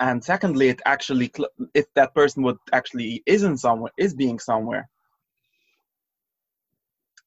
And 0.00 0.22
secondly, 0.22 0.68
it 0.68 0.82
actually 0.86 1.30
if 1.74 1.86
that 1.94 2.14
person 2.14 2.42
would 2.42 2.58
actually 2.72 3.22
isn't 3.26 3.58
somewhere 3.58 3.92
is 3.96 4.14
being 4.14 4.38
somewhere, 4.38 4.88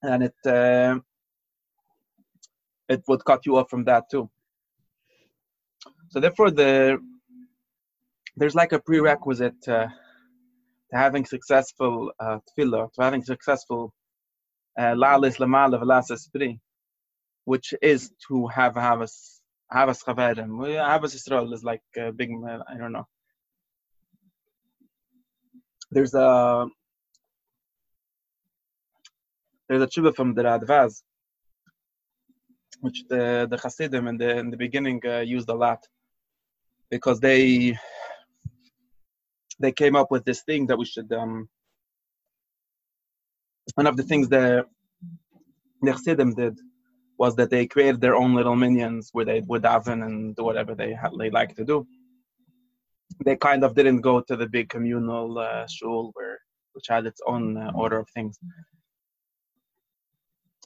and 0.03 0.23
it 0.23 0.35
uh, 0.45 0.99
it 2.89 3.03
would 3.07 3.23
cut 3.25 3.45
you 3.45 3.57
off 3.57 3.69
from 3.69 3.85
that 3.85 4.09
too. 4.11 4.29
So 6.09 6.19
therefore, 6.19 6.51
the 6.51 6.97
there's 8.35 8.55
like 8.55 8.73
a 8.73 8.79
prerequisite 8.79 9.67
uh, 9.67 9.87
to 9.87 10.97
having 10.97 11.25
successful 11.25 12.11
uh, 12.19 12.39
tefillah, 12.47 12.91
to 12.93 13.01
having 13.01 13.23
successful 13.23 13.93
esprit, 16.11 16.59
which 17.45 17.73
is 17.81 18.11
to 18.27 18.47
have 18.47 18.75
havas 18.75 19.36
havas 19.71 20.03
chaverim. 20.03 20.51
Havas 20.77 21.15
Israel 21.15 21.53
is 21.53 21.63
like 21.63 21.83
a 21.97 22.11
big, 22.11 22.29
I 22.73 22.77
don't 22.77 22.91
know. 22.91 23.07
There's 25.91 26.13
a 26.13 26.67
there's 29.67 29.81
a 29.81 29.87
tshuva 29.87 30.15
from 30.15 30.33
the 30.33 30.43
Radvaz, 30.43 31.01
which 32.81 33.03
the 33.09 33.47
the 33.49 33.57
Hasidim 33.57 34.07
in 34.07 34.17
the 34.17 34.37
in 34.37 34.49
the 34.49 34.57
beginning 34.57 35.01
uh, 35.05 35.19
used 35.19 35.49
a 35.49 35.53
lot, 35.53 35.85
because 36.89 37.19
they 37.19 37.77
they 39.59 39.71
came 39.71 39.95
up 39.95 40.11
with 40.11 40.23
this 40.25 40.43
thing 40.43 40.67
that 40.67 40.77
we 40.77 40.85
should 40.85 41.11
um 41.13 41.49
one 43.75 43.87
of 43.87 43.97
the 43.97 44.03
things 44.03 44.29
the 44.29 44.65
the 45.81 45.91
Chassidim 45.91 46.33
did 46.35 46.57
was 47.17 47.35
that 47.35 47.49
they 47.49 47.65
created 47.65 47.99
their 48.01 48.15
own 48.15 48.33
little 48.35 48.55
minions 48.55 49.09
where 49.11 49.25
they 49.25 49.41
would 49.41 49.63
daven 49.63 50.05
and 50.05 50.35
do 50.35 50.43
whatever 50.43 50.75
they 50.75 50.93
had, 50.93 51.11
they 51.17 51.29
like 51.29 51.55
to 51.55 51.65
do. 51.65 51.87
They 53.25 53.35
kind 53.35 53.63
of 53.63 53.73
didn't 53.73 54.01
go 54.01 54.21
to 54.21 54.35
the 54.35 54.47
big 54.47 54.69
communal 54.69 55.39
uh, 55.39 55.65
shul 55.67 56.11
where 56.13 56.39
which 56.73 56.87
had 56.89 57.07
its 57.07 57.21
own 57.25 57.57
uh, 57.57 57.71
order 57.73 57.97
of 57.97 58.07
things. 58.09 58.37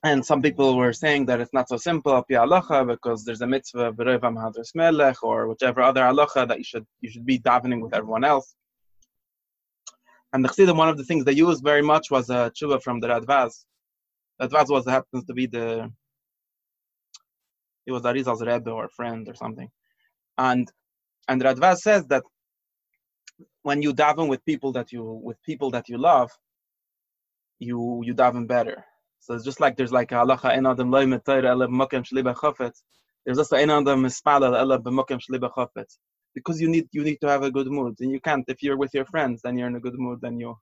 And 0.04 0.26
some 0.26 0.42
people 0.42 0.76
were 0.76 0.92
saying 0.92 1.28
that 1.28 1.40
it's 1.40 1.54
not 1.54 1.70
so 1.70 1.78
simple 1.78 2.14
api 2.14 2.34
halacha 2.34 2.80
because 2.86 3.24
there's 3.24 3.42
a 3.42 3.48
mitzvah 3.48 3.94
b'revam 3.94 4.36
hadras 4.44 4.72
melech 4.76 5.24
or 5.24 5.48
whichever 5.48 5.82
other 5.82 6.02
halacha 6.02 6.48
that 6.50 6.58
you 6.58 6.64
should 6.72 6.86
you 7.02 7.10
should 7.12 7.26
be 7.26 7.40
davening 7.40 7.82
with 7.82 7.94
everyone 7.94 8.26
else. 8.26 8.56
And 10.34 10.44
the 10.44 10.50
Chassidim, 10.50 10.76
one 10.76 10.90
of 10.90 10.98
the 10.98 11.04
things 11.04 11.24
they 11.24 11.34
used 11.34 11.64
very 11.64 11.82
much 11.82 12.10
was 12.10 12.30
a 12.30 12.52
tshuva 12.56 12.82
from 12.82 13.00
the 13.00 13.08
Radvaz. 13.08 13.54
Radvaz 14.42 14.70
was 14.70 14.86
happens 14.86 15.24
to 15.26 15.34
be 15.34 15.46
the 15.46 15.92
he 17.86 17.92
was 17.92 18.04
Arizal's 18.04 18.42
rebbe 18.42 18.70
or 18.70 18.86
a 18.86 18.90
friend 18.90 19.28
or 19.28 19.36
something, 19.36 19.70
and 20.38 20.72
and 21.28 21.42
Radvaz 21.42 21.78
says 21.78 22.06
that 22.08 22.24
when 23.64 23.82
you 23.82 23.94
daven 23.94 24.28
with 24.28 24.44
people 24.46 24.72
that 24.74 24.92
you 24.92 25.04
with 25.04 25.42
people 25.44 25.72
that 25.72 25.90
you 25.90 25.98
love, 25.98 26.32
you 27.60 28.02
you 28.04 28.14
daven 28.14 28.48
better. 28.48 28.86
So 29.20 29.36
it's 29.36 29.46
just 29.46 29.60
like 29.60 29.78
there's 29.78 29.92
like 29.92 30.10
halacha 30.10 30.52
en 30.52 30.66
adam 30.66 30.90
loy. 30.92 31.06
There's 33.26 33.38
also 33.38 33.56
en 33.56 33.70
adam 33.70 34.04
mispalel 34.04 34.58
ele 34.58 34.80
b'mokem 34.80 35.20
shli 35.20 35.40
b'chofetz 35.40 35.98
because 36.34 36.62
you 36.62 36.70
need 36.70 36.88
you 36.92 37.04
need 37.04 37.18
to 37.22 37.28
have 37.28 37.44
a 37.44 37.52
good 37.52 37.68
mood 37.68 37.96
and 38.00 38.12
you 38.12 38.20
can't 38.20 38.46
if 38.48 38.64
you're 38.64 38.78
with 38.78 38.94
your 38.94 39.06
friends 39.06 39.42
then 39.44 39.58
you're 39.58 39.68
in 39.68 39.76
a 39.76 39.80
good 39.80 39.98
mood 39.98 40.20
then 40.22 40.40
you 40.40 40.56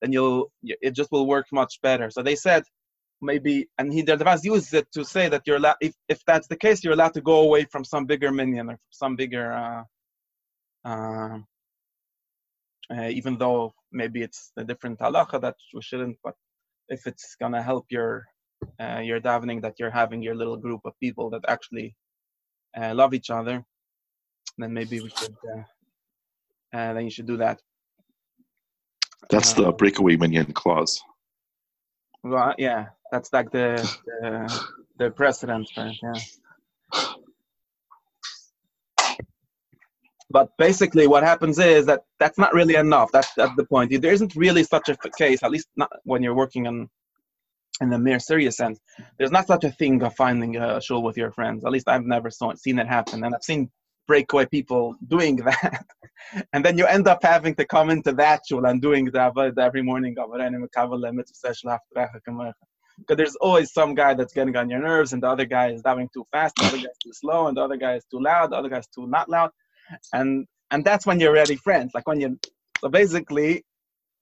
then 0.00 0.12
you'll 0.12 0.50
it 0.62 0.92
just 0.92 1.10
will 1.10 1.26
work 1.26 1.46
much 1.52 1.80
better 1.82 2.10
so 2.10 2.22
they 2.22 2.36
said 2.36 2.62
maybe 3.20 3.68
and 3.78 3.92
he 3.92 4.02
the 4.02 4.12
advance 4.14 4.44
used 4.44 4.72
it 4.74 4.86
to 4.92 5.04
say 5.04 5.28
that 5.28 5.42
you're 5.46 5.56
allowed 5.56 5.76
if, 5.80 5.94
if 6.08 6.24
that's 6.24 6.46
the 6.46 6.56
case 6.56 6.84
you're 6.84 6.92
allowed 6.92 7.14
to 7.14 7.20
go 7.20 7.40
away 7.40 7.64
from 7.64 7.84
some 7.84 8.06
bigger 8.06 8.30
minion 8.30 8.70
or 8.70 8.78
some 8.90 9.16
bigger 9.16 9.52
uh, 9.52 9.82
uh, 10.84 11.38
uh, 12.94 13.08
even 13.08 13.36
though 13.36 13.72
maybe 13.92 14.22
it's 14.22 14.52
a 14.56 14.64
different 14.64 14.98
halacha 15.00 15.40
that 15.40 15.56
we 15.74 15.82
shouldn't 15.82 16.16
but 16.22 16.34
if 16.88 17.06
it's 17.06 17.36
gonna 17.40 17.62
help 17.62 17.86
your 17.90 18.24
uh, 18.80 19.00
your 19.02 19.20
davening 19.20 19.60
that 19.62 19.74
you're 19.78 19.90
having 19.90 20.22
your 20.22 20.34
little 20.34 20.56
group 20.56 20.80
of 20.84 20.92
people 21.00 21.30
that 21.30 21.42
actually 21.48 21.94
uh, 22.76 22.94
love 22.94 23.14
each 23.14 23.30
other 23.30 23.64
then 24.58 24.72
maybe 24.72 25.00
we 25.00 25.08
should 25.10 25.34
uh, 25.54 25.62
uh, 26.76 26.92
then 26.92 27.04
you 27.04 27.10
should 27.10 27.26
do 27.26 27.36
that 27.36 27.60
That's 29.30 29.52
the 29.54 29.72
breakaway 29.72 30.16
minion 30.16 30.52
clause. 30.52 31.00
well 32.24 32.54
yeah 32.58 32.86
that's 33.12 33.32
like 33.32 33.50
the 33.50 33.76
the, 34.20 34.64
the 34.98 35.10
precedent 35.10 35.68
it, 35.76 35.96
yeah 36.02 36.12
but 40.30 40.50
basically 40.58 41.06
what 41.06 41.22
happens 41.22 41.58
is 41.58 41.86
that 41.86 42.02
that's 42.18 42.38
not 42.38 42.52
really 42.52 42.74
enough 42.74 43.10
that's 43.12 43.32
that's 43.34 43.54
the 43.56 43.64
point 43.64 43.90
there 44.02 44.12
isn't 44.12 44.36
really 44.36 44.62
such 44.62 44.88
a 44.88 44.96
case 45.16 45.42
at 45.42 45.50
least 45.50 45.68
not 45.76 45.90
when 46.04 46.22
you're 46.22 46.34
working 46.34 46.66
on 46.66 46.88
in 47.80 47.90
the 47.90 47.98
mere 47.98 48.18
serious 48.18 48.56
sense 48.56 48.78
there's 49.18 49.30
not 49.30 49.46
such 49.46 49.64
a 49.64 49.70
thing 49.70 50.02
of 50.02 50.14
finding 50.14 50.56
a 50.56 50.80
shul 50.80 51.02
with 51.02 51.16
your 51.16 51.30
friends 51.32 51.64
at 51.64 51.72
least 51.72 51.88
i've 51.88 52.04
never 52.04 52.30
saw, 52.30 52.52
seen 52.54 52.78
it 52.78 52.86
happen 52.86 53.24
and 53.24 53.34
i've 53.34 53.42
seen 53.42 53.70
breakaway 54.08 54.46
people 54.46 54.96
doing 55.06 55.36
that. 55.36 55.84
and 56.52 56.64
then 56.64 56.76
you 56.76 56.86
end 56.86 57.06
up 57.06 57.22
having 57.22 57.54
to 57.54 57.64
come 57.64 57.90
into 57.90 58.12
that 58.12 58.40
shul 58.48 58.66
and 58.66 58.82
doing 58.82 59.04
the 59.04 59.54
every 59.60 59.82
morning. 59.82 60.16
Because 62.98 63.16
there's 63.16 63.36
always 63.36 63.72
some 63.72 63.94
guy 63.94 64.14
that's 64.14 64.32
getting 64.32 64.56
on 64.56 64.68
your 64.70 64.80
nerves, 64.80 65.12
and 65.12 65.22
the 65.22 65.28
other 65.28 65.44
guy 65.44 65.70
is 65.70 65.82
diving 65.82 66.08
too 66.12 66.26
fast, 66.32 66.56
the 66.56 66.66
other 66.66 66.78
guy 66.78 66.84
is 66.84 66.98
too 67.04 67.12
slow, 67.12 67.46
and 67.48 67.56
the 67.56 67.62
other 67.62 67.76
guy 67.76 67.94
is 67.94 68.04
too 68.10 68.20
loud, 68.20 68.50
the 68.50 68.56
other 68.56 68.68
guy 68.68 68.78
is 68.78 68.88
too 68.88 69.06
not 69.06 69.28
loud. 69.28 69.50
And 70.12 70.46
and 70.70 70.84
that's 70.84 71.06
when 71.06 71.20
you're 71.20 71.32
really 71.32 71.56
friends. 71.56 71.92
Like 71.94 72.06
when 72.06 72.20
you 72.20 72.38
so 72.80 72.88
basically 72.88 73.64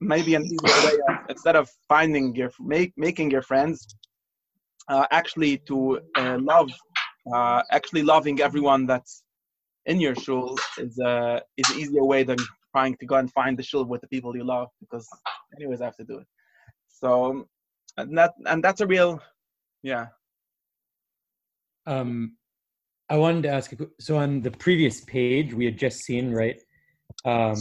maybe 0.01 0.35
an 0.35 0.45
easier 0.45 0.87
way 0.87 0.99
of, 1.09 1.17
instead 1.29 1.57
of 1.57 1.69
finding 1.89 2.35
your 2.37 2.51
make, 2.61 2.93
making 2.97 3.31
your 3.31 3.43
friends 3.43 3.87
uh, 4.89 5.07
actually 5.11 5.59
to 5.59 6.01
uh, 6.17 6.39
love 6.41 6.71
uh, 7.35 7.63
actually 7.73 8.03
loving 8.03 8.41
everyone 8.41 8.87
that's 8.87 9.25
in 9.87 10.01
your 10.01 10.15
shul 10.15 10.57
is 10.79 10.99
a 10.99 11.43
is 11.57 11.71
an 11.71 11.81
easier 11.81 12.05
way 12.05 12.23
than 12.23 12.37
trying 12.73 12.97
to 12.97 13.07
go 13.07 13.17
and 13.17 13.33
find 13.33 13.59
the 13.59 13.63
shul 13.63 13.85
with 13.85 14.01
the 14.01 14.09
people 14.09 14.37
you 14.37 14.45
love 14.45 14.69
because 14.81 15.09
anyways 15.57 15.81
I 15.81 15.87
have 15.87 15.97
to 15.97 16.05
do 16.05 16.19
it. 16.19 16.27
So 16.89 17.47
and 17.98 18.18
that 18.18 18.34
and 18.46 18.64
that's 18.64 18.82
a 18.82 18.88
real 18.88 19.22
yeah. 19.84 20.08
Um, 21.86 22.38
I 23.10 23.18
wanted 23.18 23.44
to 23.44 23.50
ask. 23.50 23.72
a 23.74 23.76
qu- 23.76 23.92
So 24.00 24.18
on 24.18 24.42
the 24.42 24.52
previous 24.52 25.02
page, 25.04 25.54
we 25.54 25.66
had 25.66 25.78
just 25.78 25.98
seen 26.08 26.32
right. 26.34 26.60
Um, 27.26 27.58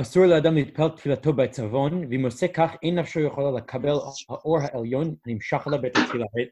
אסור 0.00 0.26
לאדם 0.26 0.54
להתפלל 0.54 0.88
תפילתו 0.88 1.32
בצבון, 1.32 2.04
ואם 2.10 2.24
עושה 2.24 2.48
כך, 2.48 2.70
אין 2.82 2.98
נפשו 2.98 3.20
יכולה 3.20 3.50
לקבל 3.58 3.88
האור 4.28 4.58
העליון 4.62 5.14
הנמשך 5.26 5.66
לה 5.66 5.78
בעת 5.78 5.96
התפילה, 5.96 6.24
right? 6.24 6.50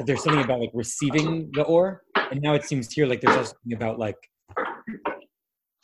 That 0.00 0.06
there's 0.06 0.22
something 0.24 0.44
about 0.44 0.60
like 0.60 0.72
receiving 0.74 1.50
the 1.56 1.62
or, 1.62 2.02
and 2.30 2.40
now 2.40 2.54
it 2.54 2.64
seems 2.64 2.86
here 2.92 3.06
like 3.06 3.20
there's 3.20 3.36
also 3.36 3.52
something 3.52 3.76
about 3.82 3.98
like 3.98 4.20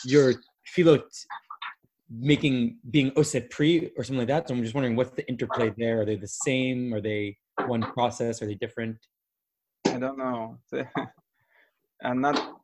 your 0.06 0.32
tefillot 0.66 1.04
making 2.09 2.77
being 2.89 3.11
oseh 3.11 3.49
pri 3.49 3.91
or 3.97 4.03
something 4.03 4.19
like 4.19 4.27
that. 4.27 4.47
So 4.47 4.55
I'm 4.55 4.63
just 4.63 4.73
wondering 4.73 4.95
what's 4.95 5.11
the 5.11 5.27
interplay 5.27 5.73
there? 5.77 6.01
Are 6.01 6.05
they 6.05 6.15
the 6.15 6.27
same? 6.27 6.93
Are 6.93 7.01
they 7.01 7.37
one 7.65 7.81
process? 7.81 8.41
Are 8.41 8.47
they 8.47 8.55
different? 8.55 8.97
I 9.87 9.99
don't 9.99 10.17
know. 10.17 10.57
I'm 12.03 12.21
not. 12.21 12.61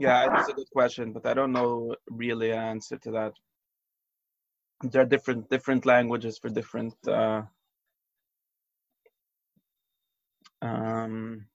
Yeah, 0.00 0.38
it's 0.38 0.48
a 0.48 0.52
good 0.52 0.70
question, 0.70 1.12
but 1.12 1.26
I 1.26 1.34
don't 1.34 1.52
know 1.52 1.96
really 2.08 2.52
an 2.52 2.58
answer 2.58 2.98
to 2.98 3.10
that. 3.12 3.32
There 4.82 5.02
are 5.02 5.06
different 5.06 5.50
different 5.50 5.86
languages 5.86 6.38
for 6.38 6.48
different. 6.50 6.94
Uh, 7.06 7.42
um, 10.62 11.46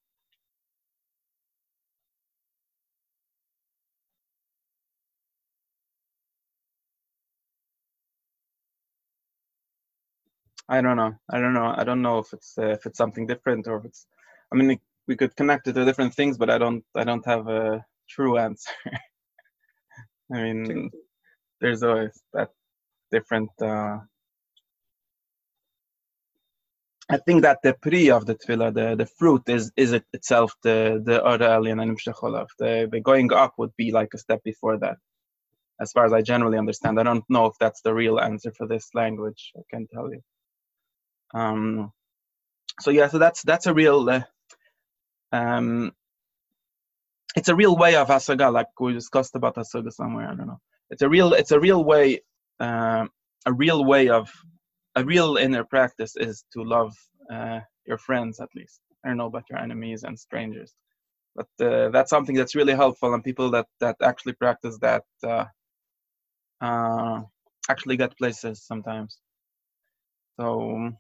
I 10.69 10.81
don't 10.81 10.98
know. 10.98 11.13
I 11.31 11.39
don't 11.39 11.53
know. 11.53 11.74
I 11.77 11.83
don't 11.83 12.01
know 12.01 12.19
if 12.19 12.33
it's 12.33 12.57
uh, 12.57 12.67
if 12.72 12.86
it's 12.86 12.98
something 12.98 13.27
different 13.27 13.67
or 13.67 13.77
if 13.77 13.86
it's. 13.86 14.07
I 14.51 14.55
mean, 14.55 14.79
we 15.07 15.15
could 15.15 15.36
connect 15.36 15.67
it 15.67 15.74
to 15.74 15.86
different 15.86 16.13
things, 16.15 16.38
but 16.38 16.50
I 16.50 16.57
don't. 16.57 16.83
I 16.95 17.03
don't 17.03 17.25
have 17.27 17.48
a 17.48 17.86
true 18.10 18.38
answer. 18.48 18.72
I 20.33 20.43
mean, 20.43 20.91
there's 21.62 21.83
always 21.83 22.22
that 22.33 22.51
different. 23.12 23.51
Uh, 23.62 24.00
I 27.10 27.17
think 27.17 27.41
that 27.43 27.60
the 27.63 27.74
pri 27.74 28.10
of 28.12 28.25
the 28.25 28.36
tefillah, 28.36 28.74
the, 28.74 28.95
the 28.95 29.05
fruit, 29.05 29.43
is 29.48 29.72
is 29.75 29.91
it 29.91 30.05
itself 30.13 30.53
the 30.63 31.01
the 31.03 31.22
Alien 31.24 31.79
and 31.79 31.98
Imshacholav. 31.98 32.48
The 32.60 32.88
the 32.91 33.01
going 33.01 33.31
up 33.33 33.53
would 33.57 33.75
be 33.77 33.91
like 33.91 34.10
a 34.13 34.17
step 34.17 34.41
before 34.43 34.77
that, 34.79 34.98
as 35.81 35.91
far 35.91 36.05
as 36.05 36.13
I 36.13 36.22
generally 36.22 36.57
understand. 36.57 37.00
I 37.00 37.03
don't 37.03 37.25
know 37.29 37.45
if 37.48 37.55
that's 37.60 37.81
the 37.81 37.93
real 37.93 38.19
answer 38.19 38.51
for 38.57 38.67
this 38.67 38.89
language. 38.93 39.51
I 39.57 39.62
can 39.69 39.88
tell 39.93 40.10
you. 40.12 40.22
Um, 41.33 41.91
so 42.79 42.89
yeah, 42.91 43.07
so 43.07 43.17
that's 43.17 43.43
that's 43.43 43.67
a 43.67 43.74
real. 43.74 44.10
Uh, 44.10 44.22
um, 45.31 45.91
it's 47.36 47.50
a 47.50 47.55
real 47.55 47.75
way 47.75 47.95
of 47.95 48.07
asaga, 48.07 48.51
like 48.53 48.67
we 48.79 48.93
discussed 48.93 49.36
about 49.36 49.55
asaga 49.55 49.91
somewhere. 49.91 50.29
I 50.29 50.36
don't 50.36 50.48
know. 50.48 50.62
It's 50.89 51.01
a 51.01 51.10
real. 51.10 51.33
It's 51.33 51.51
a 51.51 51.60
real 51.60 51.83
way. 51.83 52.22
Um, 52.60 53.10
a 53.45 53.51
real 53.51 53.83
way 53.83 54.07
of 54.10 54.31
a 54.95 55.03
real 55.03 55.38
inner 55.38 55.63
practice 55.63 56.15
is 56.17 56.45
to 56.53 56.63
love 56.63 56.93
uh, 57.31 57.59
your 57.85 57.97
friends 57.97 58.39
at 58.39 58.50
least. 58.55 58.81
I 59.03 59.09
don't 59.09 59.17
know 59.17 59.27
about 59.27 59.50
your 59.50 59.59
enemies 59.59 60.03
and 60.03 60.19
strangers, 60.19 60.73
but 61.35 61.47
uh, 61.65 61.89
that's 61.89 62.09
something 62.09 62.35
that's 62.35 62.55
really 62.55 62.73
helpful, 62.75 63.13
and 63.13 63.23
people 63.23 63.51
that 63.51 63.67
that 63.79 63.97
actually 64.01 64.34
practice 64.34 64.77
that 64.82 65.03
uh, 65.23 65.45
uh, 66.62 67.21
actually 67.69 67.97
get 67.97 68.17
places 68.17 68.63
sometimes. 68.63 69.19
So 70.39 70.91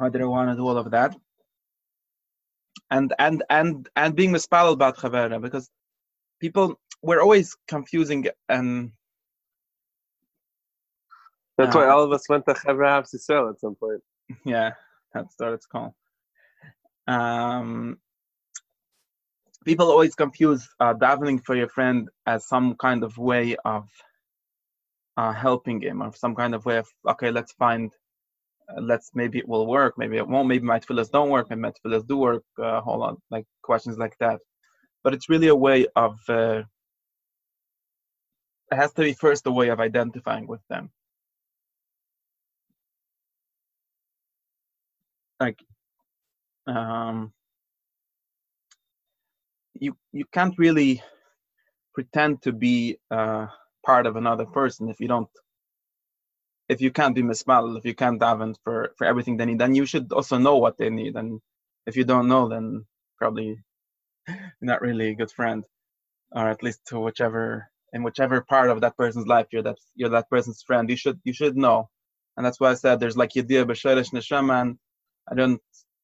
I 0.00 0.08
didn't 0.08 0.30
want 0.30 0.50
to 0.50 0.56
do 0.56 0.66
all 0.66 0.78
of 0.78 0.90
that, 0.92 1.16
and 2.90 3.14
and 3.18 3.44
and 3.50 3.88
and 3.96 4.16
being 4.16 4.32
mispal 4.32 4.72
about 4.72 4.96
chavera 4.98 5.40
because 5.40 5.70
people 6.40 6.78
we're 7.02 7.20
always 7.22 7.56
confusing 7.68 8.26
and 8.48 8.92
That's 11.56 11.74
Yeah. 11.74 11.82
why 11.82 11.88
all 11.88 12.02
of 12.02 12.12
us 12.12 12.28
went 12.28 12.46
to 12.46 12.54
Chevra 12.54 12.88
Havs 13.00 13.14
Yisrael 13.14 13.50
at 13.50 13.60
some 13.60 13.76
point. 13.76 14.02
yeah, 14.44 14.72
that's 15.12 15.34
what 15.38 15.52
it's 15.52 15.66
called. 15.66 15.92
Um, 17.06 17.98
people 19.64 19.90
always 19.90 20.14
confuse 20.14 20.68
uh, 20.80 20.94
davening 20.94 21.44
for 21.44 21.54
your 21.54 21.68
friend 21.68 22.08
as 22.26 22.48
some 22.48 22.76
kind 22.76 23.04
of 23.04 23.18
way 23.18 23.56
of 23.64 23.88
uh, 25.16 25.32
helping 25.32 25.80
him, 25.80 26.02
or 26.02 26.12
some 26.14 26.34
kind 26.34 26.54
of 26.54 26.64
way 26.66 26.78
of 26.78 26.88
okay, 27.08 27.30
let's 27.30 27.52
find, 27.52 27.92
uh, 28.68 28.80
let's 28.80 29.10
maybe 29.14 29.38
it 29.38 29.48
will 29.48 29.66
work, 29.66 29.94
maybe 29.96 30.16
it 30.16 30.26
won't, 30.26 30.48
maybe 30.48 30.64
my 30.64 30.80
tefillahs 30.80 31.10
don't 31.10 31.30
work, 31.30 31.48
maybe 31.50 31.60
my 31.62 31.72
tefillahs 31.72 32.06
do 32.06 32.16
work. 32.16 32.42
Uh, 32.60 32.80
hold 32.80 33.02
on, 33.02 33.16
like 33.30 33.46
questions 33.62 33.96
like 33.98 34.16
that. 34.18 34.40
But 35.04 35.14
it's 35.14 35.28
really 35.28 35.48
a 35.48 35.54
way 35.56 35.86
of. 35.94 36.18
Uh, 36.28 36.62
it 38.72 38.76
has 38.76 38.92
to 38.94 39.02
be 39.02 39.12
first 39.12 39.46
a 39.46 39.52
way 39.52 39.68
of 39.68 39.78
identifying 39.78 40.46
with 40.48 40.62
them. 40.68 40.90
Like 45.40 45.58
um 46.66 47.32
you 49.74 49.96
you 50.12 50.24
can't 50.32 50.54
really 50.58 51.02
pretend 51.94 52.42
to 52.42 52.52
be 52.52 52.98
uh 53.10 53.46
part 53.84 54.06
of 54.06 54.16
another 54.16 54.46
person 54.46 54.88
if 54.88 55.00
you 55.00 55.08
don't 55.08 55.28
if 56.68 56.80
you 56.80 56.90
can't 56.90 57.14
be 57.14 57.22
mismal 57.22 57.76
if 57.76 57.84
you 57.84 57.94
can't 57.94 58.20
daven 58.20 58.54
for 58.64 58.92
for 58.96 59.06
everything 59.06 59.36
they 59.36 59.44
need 59.46 59.58
then 59.58 59.74
you 59.74 59.86
should 59.86 60.12
also 60.12 60.38
know 60.38 60.56
what 60.56 60.76
they 60.78 60.90
need 60.90 61.16
and 61.16 61.40
if 61.86 61.96
you 61.96 62.04
don't 62.04 62.28
know 62.28 62.48
then 62.48 62.84
probably 63.18 63.58
not 64.62 64.80
really 64.80 65.10
a 65.10 65.14
good 65.14 65.30
friend 65.30 65.64
or 66.32 66.48
at 66.48 66.62
least 66.62 66.80
to 66.86 66.98
whichever 67.00 67.68
in 67.92 68.02
whichever 68.02 68.40
part 68.42 68.70
of 68.70 68.80
that 68.80 68.96
person's 68.96 69.26
life 69.26 69.46
you're 69.52 69.62
that 69.62 69.78
you're 69.94 70.10
that 70.10 70.28
person's 70.30 70.62
friend 70.62 70.90
you 70.90 70.96
should 70.96 71.20
you 71.24 71.32
should 71.32 71.56
know. 71.56 71.88
And 72.36 72.44
that's 72.44 72.58
why 72.60 72.70
i 72.70 72.74
said 72.74 72.98
there's 72.98 73.16
like 73.16 73.30
yediyah 73.30 73.66
b'sheresh 73.66 74.10
neshama 74.12 74.76
i 75.30 75.34
don't 75.34 75.60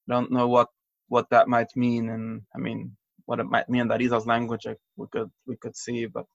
don't 0.09 0.31
know 0.31 0.49
what 0.49 0.69
what 1.09 1.29
that 1.31 1.49
might 1.49 1.75
mean 1.77 2.11
and 2.11 2.43
i 2.55 2.59
mean 2.59 2.97
what 3.27 3.41
it 3.41 3.45
might 3.45 3.69
mean 3.69 3.89
that 3.89 4.01
Rizal's 4.01 4.27
language 4.27 4.67
I, 4.67 4.75
we 4.97 5.07
could 5.13 5.31
we 5.47 5.57
could 5.57 5.77
see 5.77 6.07
but 6.07 6.27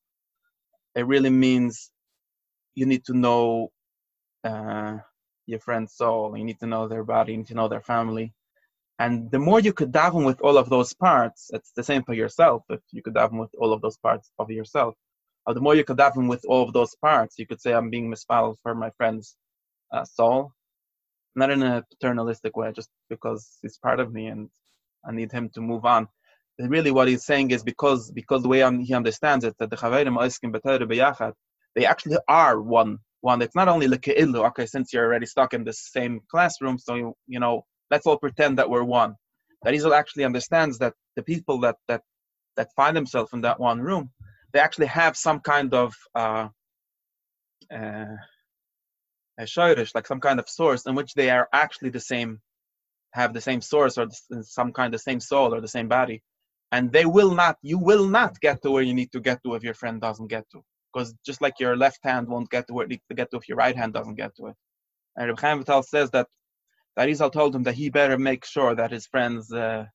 it 0.95 1.06
really 1.06 1.30
means 1.30 1.91
you 2.76 2.86
need 2.86 3.04
to 3.06 3.13
know 3.13 3.71
uh, 4.45 4.98
your 5.45 5.60
friend's 5.60 5.93
soul 5.95 6.38
you 6.38 6.45
need 6.45 6.60
to 6.60 6.67
know 6.67 6.88
their 6.88 7.04
body 7.04 7.34
you 7.34 7.39
need 7.39 7.48
to 7.48 7.56
know 7.56 7.67
their 7.67 7.82
family. 7.82 8.34
And 8.98 9.30
the 9.30 9.39
more 9.39 9.60
you 9.60 9.74
could 9.74 9.91
daven 9.91 10.26
with 10.26 10.39
all 10.41 10.58
of 10.58 10.69
those 10.69 10.93
parts 10.93 11.50
it's 11.54 11.71
the 11.76 11.84
same 11.84 12.04
for 12.04 12.13
yourself 12.13 12.63
if 12.69 12.82
you 12.91 13.02
could 13.04 13.15
daven 13.15 13.39
with 13.39 13.52
all 13.60 13.74
of 13.74 13.82
those 13.82 13.98
parts 13.98 14.32
of 14.39 14.50
yourself. 14.50 14.95
Or 15.45 15.54
the 15.54 15.62
more 15.62 15.76
you 15.76 15.84
could 15.84 15.98
daven 15.98 16.30
with 16.30 16.45
all 16.48 16.63
of 16.63 16.74
those 16.74 16.95
parts 16.95 17.38
you 17.38 17.48
could 17.48 17.62
say 17.62 17.74
i'm 17.74 17.89
being 17.89 18.10
misfouled 18.10 18.58
for 18.63 18.74
my 18.74 18.91
friend's 18.98 19.36
uh, 19.93 20.06
soul 20.06 20.54
not 21.36 21.52
in 21.52 21.63
a 21.63 21.84
paternalistic 21.91 22.56
way, 22.56 22.71
just 22.71 22.89
because 23.10 23.58
he's 23.62 23.78
part 23.78 24.00
of 24.00 24.13
me 24.13 24.28
and 24.28 24.50
I 25.08 25.12
need 25.12 25.32
him 25.32 25.50
to 25.56 25.62
move 25.62 25.86
on. 25.86 26.08
Really, 26.58 26.91
what 26.91 27.08
he's 27.08 27.26
saying 27.26 27.52
is 27.52 27.63
because 27.63 28.12
because 28.12 28.41
the 28.41 28.48
way 28.48 28.60
he 28.84 28.93
understands 28.93 29.43
it, 29.43 29.56
that 29.60 29.69
the 29.69 29.76
Chaverim 29.76 30.17
Oiskim 30.17 30.52
they 31.76 31.86
actually 31.86 32.17
are 32.28 32.62
one. 32.62 33.00
One. 33.21 33.41
It's 33.41 33.56
not 33.56 33.67
only 33.67 33.88
leke'ilu. 33.88 34.48
Okay, 34.50 34.65
since 34.65 34.93
you're 34.93 35.06
already 35.06 35.26
stuck 35.26 35.54
in 35.54 35.63
the 35.63 35.74
same 35.74 36.21
classroom, 36.32 36.78
so 36.78 36.95
you, 36.95 37.13
you 37.28 37.39
know, 37.39 37.65
let's 37.91 38.06
all 38.06 38.17
pretend 38.17 38.58
that 38.58 38.69
we're 38.69 38.84
one. 38.84 39.15
That 39.63 39.74
Israel 39.74 39.95
actually 39.95 40.26
understands 40.26 40.78
that 40.78 40.93
the 41.15 41.24
people 41.24 41.60
that 41.62 41.76
that 41.88 42.02
that 42.56 42.69
find 42.76 42.95
themselves 42.95 43.34
in 43.34 43.41
that 43.41 43.60
one 43.60 43.82
room, 43.82 44.12
they 44.54 44.60
actually 44.60 44.86
have 44.88 45.17
some 45.17 45.39
kind 45.39 45.74
of 45.74 45.93
uh, 46.13 46.48
uh, 47.74 48.15
a 49.38 49.43
shoirish, 49.43 49.93
like 49.95 50.08
some 50.08 50.19
kind 50.19 50.39
of 50.39 50.48
source 50.50 50.86
in 50.86 50.95
which 50.95 51.13
they 51.13 51.30
are 51.30 51.48
actually 51.52 51.89
the 51.89 52.00
same, 52.00 52.41
have 53.13 53.34
the 53.34 53.41
same 53.41 53.62
source 53.62 53.98
or 53.98 54.08
some 54.41 54.71
kind 54.71 54.93
of 54.93 55.02
same 55.02 55.19
soul 55.19 55.54
or 55.54 55.62
the 55.62 55.67
same 55.67 55.88
body, 55.88 56.21
and 56.71 56.91
they 56.91 57.06
will 57.06 57.34
not, 57.34 57.58
you 57.62 57.78
will 57.78 58.08
not 58.08 58.39
get 58.39 58.62
to 58.62 58.71
where 58.71 58.84
you 58.84 58.93
need 58.93 59.12
to 59.12 59.19
get 59.19 59.41
to 59.43 59.56
if 59.56 59.63
your 59.63 59.74
friend 59.74 60.02
doesn't 60.02 60.28
get 60.28 60.50
to, 60.52 60.63
because 60.93 61.13
just 61.26 61.41
like 61.41 61.60
your 61.60 61.76
left 61.76 62.00
hand 62.04 62.28
won't 62.28 62.50
get 62.50 62.67
to 62.67 62.74
where 62.74 62.86
it 62.86 62.89
needs 62.89 63.06
to 63.10 63.15
get 63.15 63.30
to 63.32 63.38
if 63.38 63.48
your 63.48 63.58
right 63.58 63.76
hand 63.76 63.93
doesn't 63.93 64.15
get 64.15 64.36
to 64.36 64.48
it. 64.48 64.56
And 65.15 65.28
Reb 65.28 65.39
Chaim 65.39 65.58
Vital 65.60 65.84
says 65.84 66.10
that 66.12 66.28
that 66.95 67.06
Rizal 67.06 67.30
told 67.30 67.54
him 67.54 67.63
that 67.63 67.76
he 67.76 67.89
better 67.89 68.17
make 68.17 68.45
sure 68.45 68.74
that 68.76 68.91
his 68.91 69.06
friends 69.06 69.52
uh, 69.52 69.86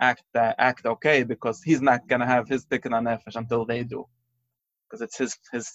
act 0.00 0.24
uh, 0.34 0.54
act 0.58 0.86
okay 0.86 1.22
because 1.22 1.62
he's 1.62 1.82
not 1.82 2.08
gonna 2.08 2.26
have 2.26 2.48
his 2.48 2.64
tikkun 2.66 2.94
on 2.94 3.04
nefesh 3.04 3.36
until 3.36 3.66
they 3.66 3.84
do, 3.84 4.06
because 4.86 5.02
it's 5.02 5.18
his 5.18 5.36
his 5.52 5.70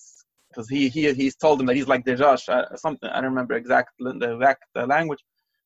because 0.55 0.69
he 0.69 0.89
he 0.89 1.13
he's 1.13 1.35
told 1.35 1.59
him 1.59 1.65
that 1.65 1.75
he's 1.75 1.87
like 1.87 2.05
the 2.05 2.15
Josh 2.15 2.47
uh, 2.47 2.75
something 2.75 3.09
I 3.09 3.15
don't 3.15 3.31
remember 3.31 3.55
exact 3.55 3.91
the 3.99 4.35
exact 4.35 4.63
uh, 4.75 4.85
language. 4.85 5.19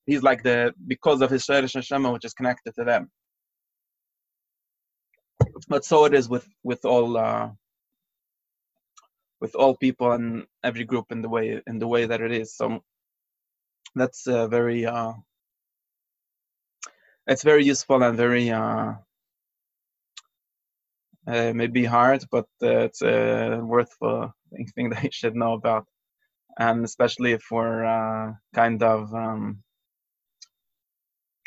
He's 0.05 0.23
like 0.23 0.41
the 0.43 0.73
because 0.87 1.21
of 1.21 1.29
his 1.29 1.43
Sherish 1.43 1.73
Neshama, 1.73 2.11
which 2.11 2.25
is 2.25 2.33
connected 2.33 2.73
to 2.75 2.83
them. 2.83 3.11
But 5.67 5.85
so 5.85 6.05
it 6.05 6.13
is 6.13 6.27
with 6.27 6.47
with 6.63 6.85
all 6.85 7.17
uh, 7.17 7.51
with 9.39 9.55
all 9.55 9.75
people 9.75 10.11
and 10.11 10.45
every 10.63 10.85
group 10.85 11.11
in 11.11 11.21
the 11.21 11.29
way 11.29 11.61
in 11.67 11.79
the 11.79 11.87
way 11.87 12.05
that 12.05 12.21
it 12.21 12.31
is. 12.31 12.55
So 12.55 12.83
that's 13.95 14.27
uh, 14.27 14.47
very 14.47 14.85
uh, 14.85 15.13
it's 17.27 17.43
very 17.43 17.63
useful 17.63 18.01
and 18.03 18.17
very 18.17 18.49
uh, 18.49 18.93
uh, 21.29 21.53
maybe 21.55 21.85
hard, 21.85 22.25
but 22.31 22.47
uh, 22.63 22.79
it's 22.87 23.03
a 23.03 23.61
worthwhile 23.63 24.33
thing 24.75 24.91
that 24.91 25.03
you 25.05 25.11
should 25.13 25.35
know 25.35 25.53
about, 25.53 25.87
and 26.59 26.85
especially 26.85 27.33
if 27.33 27.43
we're 27.51 27.85
uh, 27.85 28.33
kind 28.55 28.83
of 28.83 29.13
um, 29.15 29.63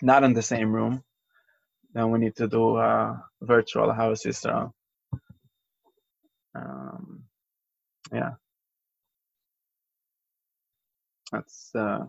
not 0.03 0.25
in 0.25 0.35
the 0.35 0.43
same 0.43 0.73
room, 0.73 1.03
then 1.95 2.11
we 2.11 2.19
need 2.21 2.37
to 2.37 2.49
do 2.49 2.77
uh, 2.77 3.17
virtual 3.43 3.93
house 3.93 4.27
Israel. 4.27 4.75
Um, 6.55 7.25
yeah, 8.13 8.33
that's. 11.33 11.71
Uh, 11.75 12.07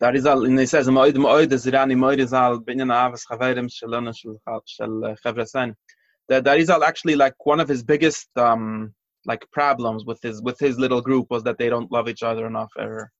Rizal, 0.00 0.44
in 0.44 0.58
he 0.58 0.66
says, 0.66 0.88
Moid 0.88 1.14
Moid 1.14 1.52
is 1.52 1.66
Irani 1.66 1.96
Moid 1.96 2.18
Rizal, 2.18 2.60
Binyan 2.60 2.92
Avas 2.92 3.22
Chaverim 3.30 3.68
Shalona 3.68 4.14
Shel 4.16 5.16
Chevrasen. 5.24 5.74
That 6.28 6.44
that 6.44 6.54
Rizal 6.54 6.84
actually 6.84 7.16
like 7.16 7.34
one 7.46 7.60
of 7.60 7.68
his 7.68 7.82
biggest 7.82 8.28
um 8.36 8.94
like 9.26 9.44
problems 9.52 10.04
with 10.04 10.20
his 10.22 10.42
with 10.42 10.58
his 10.58 10.78
little 10.78 11.00
group 11.00 11.26
was 11.30 11.44
that 11.44 11.58
they 11.58 11.68
don't 11.68 11.92
love 11.92 12.08
each 12.08 12.22
other 12.22 12.46
enough 12.46 12.70
ever. 12.78 13.10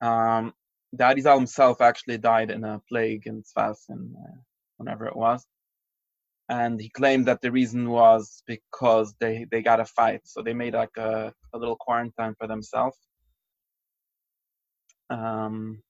Um, 0.00 0.52
the 0.92 1.04
Arizal 1.04 1.36
himself 1.36 1.80
actually 1.80 2.18
died 2.18 2.50
in 2.50 2.64
a 2.64 2.80
plague 2.88 3.26
in 3.26 3.42
Sfas 3.42 3.78
in 3.88 4.14
uh, 4.16 4.36
whenever 4.76 5.06
it 5.06 5.16
was, 5.16 5.44
and 6.48 6.80
he 6.80 6.90
claimed 6.90 7.26
that 7.26 7.40
the 7.40 7.50
reason 7.50 7.90
was 7.90 8.42
because 8.46 9.14
they 9.20 9.46
they 9.50 9.62
got 9.62 9.80
a 9.80 9.84
fight, 9.86 10.20
so 10.24 10.42
they 10.42 10.54
made 10.54 10.74
like 10.74 10.96
a, 10.98 11.32
a 11.54 11.58
little 11.58 11.76
quarantine 11.76 12.34
for 12.38 12.46
themselves. 12.46 12.98
Um, 15.10 15.82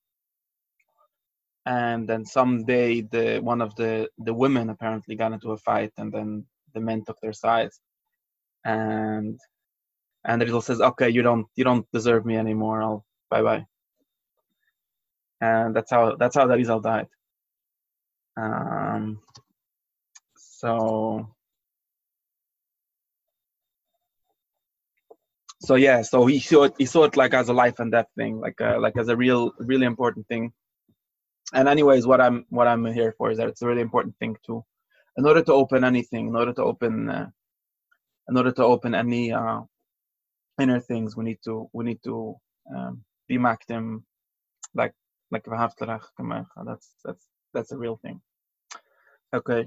and 1.67 2.09
then 2.09 2.25
someday 2.25 3.01
the 3.03 3.41
one 3.41 3.63
of 3.63 3.75
the 3.77 4.09
the 4.19 4.35
women 4.35 4.71
apparently 4.71 5.17
got 5.17 5.33
into 5.33 5.53
a 5.53 5.59
fight 5.59 5.93
and 5.99 6.13
then 6.13 6.45
the 6.75 6.81
men 6.81 7.05
took 7.05 7.19
their 7.21 7.33
sides. 7.33 7.81
And 8.65 9.39
and 10.25 10.41
the 10.41 10.47
Rizal 10.47 10.63
says 10.63 10.81
okay 10.81 11.11
you 11.11 11.23
don't 11.23 11.47
you 11.57 11.65
don't 11.65 11.87
deserve 11.93 12.27
me 12.27 12.37
anymore. 12.37 12.83
I'll 12.83 13.05
bye 13.31 13.43
bye 13.43 13.67
and 15.41 15.75
that's 15.77 15.91
how 15.91 16.17
that's 16.17 16.37
how 16.37 16.47
the 16.47 16.57
Rizal 16.57 16.81
died. 16.81 17.09
Um 18.37 19.21
so 20.37 21.29
so 25.61 25.77
yeah 25.77 26.03
so 26.03 26.27
he 26.27 26.41
saw 26.41 26.65
it 26.65 26.75
he 26.79 26.87
saw 26.87 27.05
it 27.05 27.17
like 27.17 27.35
as 27.35 27.49
a 27.49 27.53
life 27.53 27.79
and 27.81 27.93
death 27.93 28.09
thing 28.17 28.41
like 28.41 28.61
uh, 28.61 28.79
like 28.81 28.97
as 28.99 29.09
a 29.09 29.17
real 29.17 29.53
really 29.59 29.87
important 29.87 30.27
thing 30.29 30.53
and 31.55 31.69
anyways 31.69 32.07
what 32.07 32.21
i'm 32.21 32.45
what 32.51 32.69
i'm 32.69 32.85
here 32.85 33.15
for 33.17 33.31
is 33.31 33.39
that 33.39 33.49
it's 33.49 33.63
a 33.63 33.67
really 33.67 33.81
important 33.81 34.15
thing 34.19 34.37
to 34.45 34.65
in 35.17 35.27
order 35.27 35.43
to 35.43 35.53
open 35.53 35.85
anything 35.85 36.29
in 36.29 36.37
order 36.37 36.53
to 36.53 36.63
open 36.63 37.09
uh, 37.09 37.29
in 38.29 38.37
order 38.37 38.51
to 38.53 38.65
open 38.65 38.95
any 38.95 39.33
uh, 39.33 39.61
inner 40.61 40.81
things 40.81 41.17
we 41.17 41.25
need 41.25 41.39
to 41.45 41.69
we 41.73 41.85
need 41.85 42.03
to 42.03 42.35
um, 42.75 43.03
be 43.29 43.39
makdim 43.39 44.03
like 44.75 44.93
like 45.31 45.45
that's 45.45 46.95
that's 47.05 47.29
that's 47.53 47.73
a 47.73 47.79
real 47.79 47.97
thing. 47.97 48.21
Okay. 49.33 49.67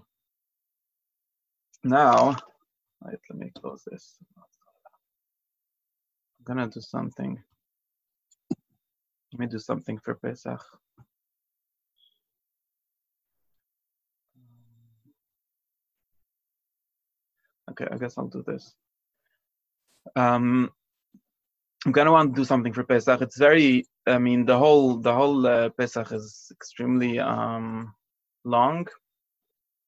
Now 1.84 2.36
wait 3.04 3.20
let 3.30 3.40
me 3.40 3.52
close 3.58 3.84
this. 3.90 4.18
I'm 4.38 4.44
gonna 6.46 6.68
do 6.68 6.82
something. 6.82 7.38
Let 9.34 9.40
me 9.40 9.48
do 9.48 9.60
something 9.60 9.98
for 10.00 10.16
pesach 10.16 10.62
Okay, 17.80 17.94
I 17.94 17.98
guess 17.98 18.18
I'll 18.18 18.28
do 18.28 18.44
this. 18.46 18.74
Um, 20.16 20.72
I'm 21.86 21.92
gonna 21.92 22.12
want 22.12 22.34
to 22.34 22.42
do 22.42 22.46
something 22.46 22.74
for 22.74 22.84
Pesach. 22.84 23.22
It's 23.22 23.38
very, 23.38 23.86
I 24.08 24.18
mean, 24.18 24.46
the 24.46 24.58
whole 24.58 24.98
the 24.98 25.14
whole 25.14 25.46
uh, 25.46 25.70
Pesach 25.70 26.12
is 26.12 26.52
extremely 26.52 27.20
um, 27.20 27.94
long. 28.44 28.88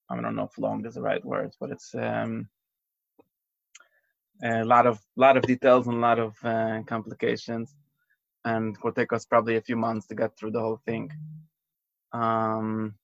I 0.09 0.21
don't 0.21 0.35
know 0.35 0.43
if 0.43 0.57
long 0.57 0.85
is 0.85 0.95
the 0.95 1.01
right 1.01 1.23
word, 1.23 1.51
but 1.59 1.71
it's 1.71 1.95
um, 1.95 2.47
a 4.43 4.63
lot 4.63 4.85
of 4.85 4.99
lot 5.15 5.37
of 5.37 5.43
details 5.43 5.87
and 5.87 5.97
a 5.97 5.99
lot 5.99 6.19
of 6.19 6.35
uh, 6.43 6.81
complications, 6.85 7.75
and 8.45 8.75
it 8.75 8.83
will 8.83 8.93
take 8.93 9.13
us 9.13 9.25
probably 9.25 9.57
a 9.57 9.61
few 9.61 9.75
months 9.77 10.05
to 10.07 10.15
get 10.15 10.37
through 10.37 10.51
the 10.51 10.61
whole 10.61 10.81
thing. 10.85 11.11
Um, 12.13 12.95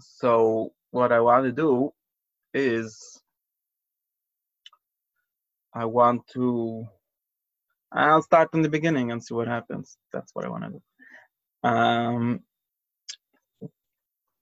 so 0.00 0.72
what 0.90 1.12
I 1.12 1.20
want 1.20 1.44
to 1.44 1.52
do 1.52 1.92
is 2.52 3.19
I 5.74 5.84
want 5.84 6.26
to 6.34 6.86
I'll 7.92 8.22
start 8.22 8.50
from 8.50 8.62
the 8.62 8.68
beginning 8.68 9.10
and 9.10 9.22
see 9.22 9.34
what 9.34 9.48
happens. 9.48 9.96
That's 10.12 10.32
what 10.34 10.44
I 10.44 10.48
want 10.48 10.64
to 10.64 10.70
do. 10.70 11.68
Um, 11.68 12.40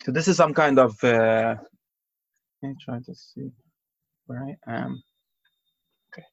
so 0.03 0.13
this 0.13 0.29
is 0.29 0.37
some 0.37 0.55
kind 0.55 0.79
of 0.79 1.03
uh, 1.03 1.57
let 2.63 2.69
me 2.69 2.77
try 2.85 2.99
to 2.99 3.15
see 3.15 3.51
where 4.27 4.45
I 4.45 4.73
am. 4.75 5.03
Okay. 6.13 6.27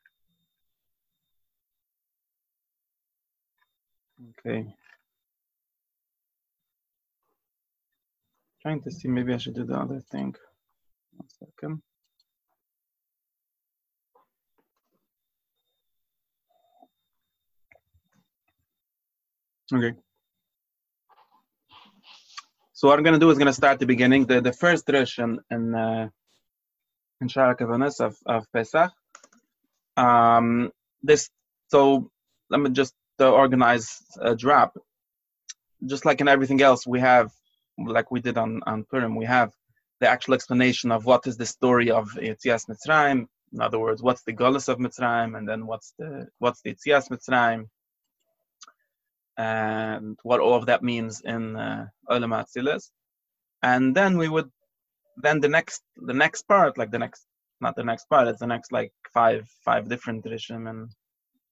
Okay. 4.39 4.75
Trying 8.61 8.81
to 8.81 8.91
see 8.91 9.07
maybe 9.07 9.33
I 9.33 9.37
should 9.37 9.55
do 9.55 9.65
the 9.65 9.77
other 9.77 10.01
thing. 10.11 10.35
One 11.13 11.29
second. 11.29 11.81
Okay. 19.73 19.93
So 22.73 22.87
what 22.87 22.99
I'm 22.99 23.05
gonna 23.05 23.19
do 23.19 23.31
is 23.31 23.37
gonna 23.37 23.53
start 23.53 23.79
the 23.79 23.85
beginning. 23.85 24.25
The 24.25 24.41
the 24.41 24.53
first 24.53 24.85
drush 24.85 25.17
in 25.17 25.39
in, 25.49 25.73
uh, 25.73 26.09
in 27.21 27.27
Shara 27.29 27.99
of, 27.99 28.17
of 28.25 28.45
Pesach. 28.51 28.91
Um, 29.97 30.71
this 31.01 31.29
so 31.69 32.11
let 32.49 32.59
me 32.59 32.69
just 32.69 32.93
uh, 33.19 33.31
organize 33.31 34.03
a 34.21 34.35
drop. 34.35 34.77
Just 35.85 36.05
like 36.05 36.21
in 36.21 36.27
everything 36.27 36.61
else, 36.61 36.85
we 36.85 36.99
have 36.99 37.31
like 37.77 38.11
we 38.11 38.19
did 38.19 38.37
on 38.37 38.61
on 38.67 38.83
Purim, 38.83 39.15
we 39.15 39.25
have 39.25 39.51
the 39.99 40.07
actual 40.07 40.35
explanation 40.35 40.91
of 40.91 41.05
what 41.05 41.25
is 41.25 41.37
the 41.37 41.45
story 41.45 41.89
of 41.89 42.09
Yitzias 42.11 42.69
Mitzrayim. 42.69 43.25
In 43.53 43.61
other 43.61 43.79
words, 43.79 44.03
what's 44.03 44.23
the 44.23 44.33
Golas 44.33 44.69
of 44.69 44.77
Mitzrayim, 44.77 45.37
and 45.37 45.47
then 45.49 45.65
what's 45.65 45.93
the 45.97 46.27
what's 46.39 46.61
the 46.61 46.75
Yitzias 46.75 47.09
Mitzrayim, 47.09 47.67
and 49.37 50.17
what 50.23 50.39
all 50.39 50.55
of 50.55 50.67
that 50.67 50.83
means 50.83 51.21
in 51.21 51.55
uh, 51.55 51.87
Atzilis. 52.09 52.89
And 53.61 53.95
then 53.95 54.17
we 54.17 54.29
would, 54.29 54.49
then 55.17 55.39
the 55.39 55.49
next 55.49 55.81
the 55.95 56.13
next 56.13 56.43
part, 56.47 56.77
like 56.77 56.91
the 56.91 56.99
next 56.99 57.25
not 57.61 57.75
the 57.75 57.83
next 57.83 58.05
part, 58.09 58.27
it's 58.27 58.39
the 58.39 58.47
next 58.47 58.71
like 58.71 58.91
five 59.13 59.47
five 59.63 59.89
different 59.89 60.23
tradition 60.23 60.67
and 60.67 60.89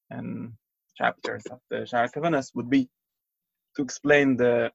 and 0.10 0.54
chapters 0.98 1.44
of 1.50 1.60
the 1.70 1.78
Shara 1.78 2.12
Kavanas 2.14 2.52
would 2.56 2.70
be 2.70 2.90
to 3.76 3.82
explain 3.82 4.38
the 4.38 4.72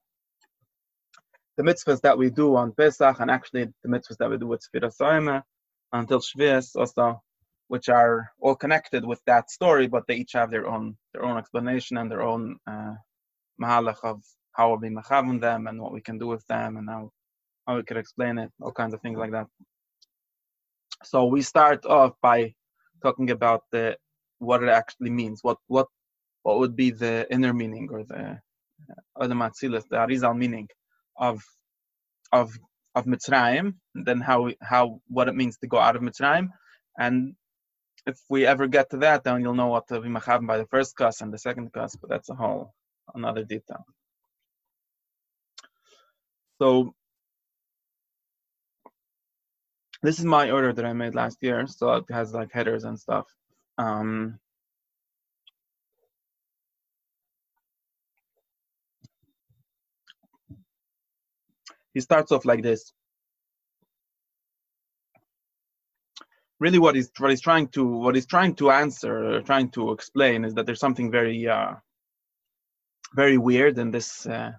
the 1.57 1.63
mitzvahs 1.65 2.01
that 2.03 2.17
we 2.17 2.31
do 2.31 2.57
on 2.57 2.73
Pesach 2.73 3.21
and 3.21 3.31
actually 3.31 3.67
the 3.83 3.89
mitzvahs 3.89 4.17
that 4.19 4.31
we 4.31 4.39
do 4.39 4.47
with 4.47 4.63
Sfiras 4.63 5.01
Oime 5.01 5.43
until 5.93 6.21
Shvias 6.21 6.77
also, 6.77 7.21
which 7.69 7.89
are 7.89 8.31
all 8.41 8.55
connected 8.55 9.05
with 9.05 9.21
that 9.27 9.51
story, 9.51 9.87
but 9.87 10.05
they 10.07 10.17
each 10.17 10.33
have 10.33 10.51
their 10.51 10.67
own 10.67 10.97
their 11.13 11.25
own 11.25 11.39
explanation 11.39 11.99
and 11.99 12.11
their 12.11 12.23
own 12.23 12.59
uh, 12.67 12.95
mahalach 13.63 14.03
of 14.03 14.23
how 14.53 14.75
we 14.75 14.89
mechavim 14.89 15.41
them 15.41 15.67
and 15.67 15.81
what 15.81 15.93
we 15.93 16.01
can 16.01 16.19
do 16.19 16.27
with 16.27 16.45
them 16.47 16.77
and 16.77 16.89
how 16.89 17.11
how 17.67 17.77
we 17.77 17.83
could 17.83 17.99
explain 17.99 18.39
it, 18.39 18.51
all 18.61 18.73
kinds 18.73 18.95
of 18.95 19.01
things 19.03 19.19
like 19.19 19.33
that. 19.33 19.47
So 21.05 21.27
we 21.27 21.43
start 21.43 21.85
off 21.87 22.15
by 22.23 22.55
talking 23.03 23.31
about 23.31 23.63
the 23.71 23.97
what 24.39 24.63
it 24.63 24.69
actually 24.69 25.11
means, 25.11 25.41
what 25.43 25.59
what 25.67 25.87
what 26.43 26.59
would 26.59 26.75
be 26.75 26.91
the 26.91 27.27
inner 27.31 27.53
meaning 27.53 27.89
or 27.91 28.05
the 28.05 28.41
or 29.15 29.29
the 29.29 29.35
matzilas, 29.35 29.85
the 29.91 29.97
arizal 29.97 30.37
meaning 30.37 30.69
of 31.17 31.43
of 32.33 32.57
of 32.95 33.05
Mitzrayim, 33.05 33.75
then 33.95 34.21
how 34.21 34.51
how 34.63 35.01
what 35.09 35.29
it 35.29 35.37
means 35.37 35.59
to 35.59 35.67
go 35.67 35.79
out 35.79 35.97
of 35.97 36.03
Mitzrayim, 36.03 36.49
and 36.99 37.35
if 38.09 38.19
we 38.31 38.47
ever 38.47 38.67
get 38.67 38.91
to 38.91 38.97
that, 38.99 39.23
then 39.23 39.43
you'll 39.43 39.55
know 39.55 39.67
what 39.69 39.87
to 39.89 40.01
be 40.01 40.09
machavim 40.09 40.47
by 40.47 40.57
the 40.57 40.67
first 40.67 40.97
class 40.97 41.21
and 41.21 41.33
the 41.33 41.39
second 41.39 41.73
class. 41.73 41.95
But 41.95 42.09
that's 42.09 42.31
a 42.31 42.35
whole 42.35 42.73
another 43.15 43.45
detail. 43.45 43.85
So 46.61 46.95
this 50.03 50.19
is 50.19 50.25
my 50.25 50.51
order 50.51 50.73
that 50.73 50.87
I 50.87 50.95
made 50.95 51.15
last 51.15 51.39
year, 51.43 51.67
so 51.67 51.93
it 51.95 52.05
has 52.11 52.33
like 52.33 52.51
headers 52.51 52.85
and 52.85 52.99
stuff. 52.99 53.27
Um, 53.77 54.41
he 61.93 62.01
starts 62.01 62.33
off 62.33 62.47
like 62.47 62.63
this. 62.63 62.93
Really, 66.61 66.79
what 66.79 66.97
he's 66.97 67.11
what 67.19 67.31
he's 67.31 67.41
trying 67.41 67.69
to 67.69 67.87
what 67.87 68.15
he's 68.15 68.27
trying 68.27 68.55
to 68.57 68.71
answer, 68.71 69.41
trying 69.43 69.71
to 69.71 69.93
explain, 69.93 70.45
is 70.45 70.55
that 70.55 70.67
there's 70.67 70.81
something 70.81 71.11
very 71.11 71.47
uh, 71.47 71.75
very 73.15 73.39
weird 73.39 73.79
in 73.79 73.91
this 73.91 74.27
uh, 74.27 74.53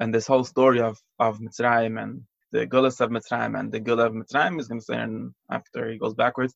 and 0.00 0.14
this 0.14 0.26
whole 0.26 0.44
story 0.44 0.80
of 0.80 0.98
of 1.18 1.38
Mitzrayim 1.38 2.00
and 2.02 2.22
the 2.52 2.66
Gullus 2.66 3.00
of 3.00 3.10
Mitzrayim 3.10 3.58
and 3.58 3.72
the 3.72 3.80
Gula 3.80 4.06
of 4.06 4.12
Mitzrayim 4.12 4.60
is 4.60 4.68
going 4.68 4.80
to 4.80 4.84
say 4.84 5.00
in, 5.00 5.34
after 5.50 5.90
he 5.90 5.98
goes 5.98 6.14
backwards, 6.14 6.54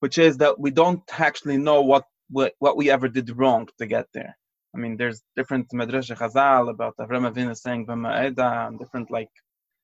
which 0.00 0.18
is 0.18 0.38
that 0.38 0.58
we 0.58 0.70
don't 0.70 1.02
actually 1.18 1.56
know 1.56 1.82
what 1.82 2.04
what, 2.30 2.52
what 2.58 2.76
we 2.76 2.90
ever 2.90 3.08
did 3.08 3.36
wrong 3.36 3.68
to 3.78 3.86
get 3.86 4.06
there. 4.14 4.36
I 4.74 4.78
mean, 4.78 4.96
there's 4.96 5.20
different 5.36 5.70
Medrash 5.70 6.14
Chazal 6.16 6.70
about 6.70 6.96
Avram 6.98 7.28
Avinu 7.30 7.56
saying 7.56 7.86
B'ma'eda 7.86 8.68
and 8.68 8.78
different 8.78 9.10
like 9.10 9.30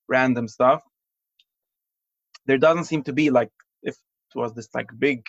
random 0.09 0.47
stuff. 0.47 0.83
There 2.47 2.59
doesn't 2.59 2.85
seem 2.85 3.03
to 3.05 3.13
be 3.13 3.31
like 3.31 3.51
it 4.35 4.39
was 4.39 4.55
this 4.55 4.69
like 4.75 4.91
big, 4.99 5.25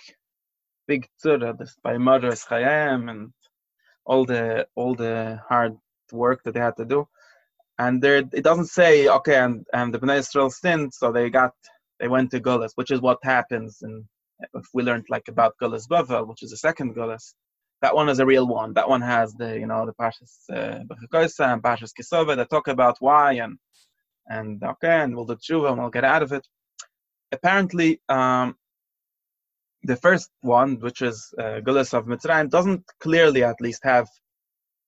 big 0.87 1.07
tzura, 1.23 1.57
this 1.57 1.75
by 1.83 1.97
Mother 1.97 2.31
Chayim 2.31 3.09
and 3.09 3.31
all 4.05 4.25
the 4.25 4.67
all 4.75 4.95
the 4.95 5.39
hard 5.47 5.77
work 6.11 6.43
that 6.43 6.53
they 6.53 6.59
had 6.59 6.77
to 6.77 6.85
do. 6.85 7.07
And 7.79 8.01
there 8.01 8.17
it 8.17 8.43
doesn't 8.43 8.67
say 8.67 9.07
okay, 9.07 9.35
and 9.35 9.65
and 9.73 9.93
the 9.93 9.99
Bnei 9.99 10.17
Israel 10.17 10.49
sinned, 10.49 10.93
so 10.93 11.11
they 11.11 11.29
got 11.29 11.53
they 11.99 12.07
went 12.07 12.31
to 12.31 12.39
Gullus, 12.39 12.71
which 12.75 12.91
is 12.91 13.01
what 13.01 13.19
happens. 13.23 13.79
And 13.81 14.05
if 14.53 14.65
we 14.73 14.83
learned 14.83 15.05
like 15.09 15.27
about 15.27 15.55
Gullus 15.61 15.87
Bavel, 15.87 16.27
which 16.27 16.43
is 16.43 16.51
the 16.51 16.57
second 16.57 16.95
Gullus, 16.95 17.33
that 17.81 17.95
one 17.95 18.09
is 18.09 18.19
a 18.19 18.25
real 18.25 18.47
one. 18.47 18.73
That 18.73 18.89
one 18.89 19.01
has 19.01 19.33
the 19.33 19.59
you 19.59 19.67
know 19.67 19.85
the 19.85 19.93
Pashas 19.93 20.33
uh, 20.51 20.79
and 20.79 21.63
Pashas 21.63 21.93
Kisova 21.99 22.35
that 22.35 22.49
talk 22.49 22.67
about 22.67 22.97
why 22.99 23.33
and 23.33 23.57
and 24.27 24.63
okay, 24.63 25.01
and 25.01 25.15
we'll 25.15 25.25
do 25.25 25.35
tshuva 25.35 25.69
and 25.69 25.79
we'll 25.79 25.89
get 25.89 26.03
out 26.03 26.23
of 26.23 26.31
it. 26.31 26.45
Apparently, 27.31 28.01
um, 28.09 28.55
the 29.87 29.95
first 29.95 30.29
one, 30.41 30.79
which 30.79 31.01
is 31.01 31.33
uh, 31.39 31.61
of 31.97 32.05
Mitzrayim, 32.11 32.49
doesn't 32.49 32.83
clearly 32.99 33.43
at 33.43 33.61
least 33.61 33.81
have 33.83 34.07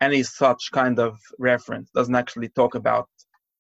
any 0.02 0.24
such 0.24 0.72
kind 0.72 1.00
of 1.00 1.18
reference. 1.40 1.90
Doesn't 1.92 2.16
actually 2.16 2.50
talk 2.50 2.76
about 2.76 3.08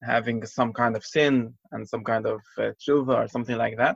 having 0.04 0.46
some 0.46 0.74
kind 0.74 0.96
of 0.98 1.06
sin 1.06 1.54
and 1.72 1.88
some 1.88 2.04
kind 2.04 2.26
of 2.26 2.40
uh, 2.58 2.72
tshuva 2.80 3.16
or 3.24 3.28
something 3.28 3.58
like 3.58 3.78
that. 3.78 3.96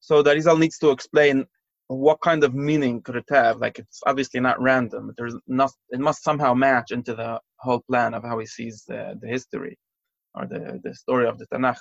So 0.00 0.22
the 0.22 0.34
Arizal 0.34 0.58
needs 0.58 0.78
to 0.78 0.90
explain 0.90 1.46
what 1.88 2.20
kind 2.22 2.42
of 2.44 2.54
meaning 2.54 3.02
could 3.02 3.16
it 3.16 3.28
have? 3.28 3.58
Like 3.58 3.78
it's 3.78 4.00
obviously 4.06 4.40
not 4.40 4.60
random. 4.60 5.12
There's 5.16 5.36
not. 5.46 5.70
It 5.90 6.00
must 6.00 6.22
somehow 6.22 6.54
match 6.54 6.90
into 6.92 7.14
the 7.14 7.40
whole 7.56 7.82
plan 7.90 8.14
of 8.14 8.22
how 8.24 8.38
he 8.38 8.46
sees 8.46 8.84
the, 8.88 9.18
the 9.20 9.28
history 9.28 9.78
or 10.34 10.46
the, 10.46 10.80
the 10.82 10.94
story 10.94 11.26
of 11.26 11.38
the 11.38 11.46
Tanakh. 11.46 11.80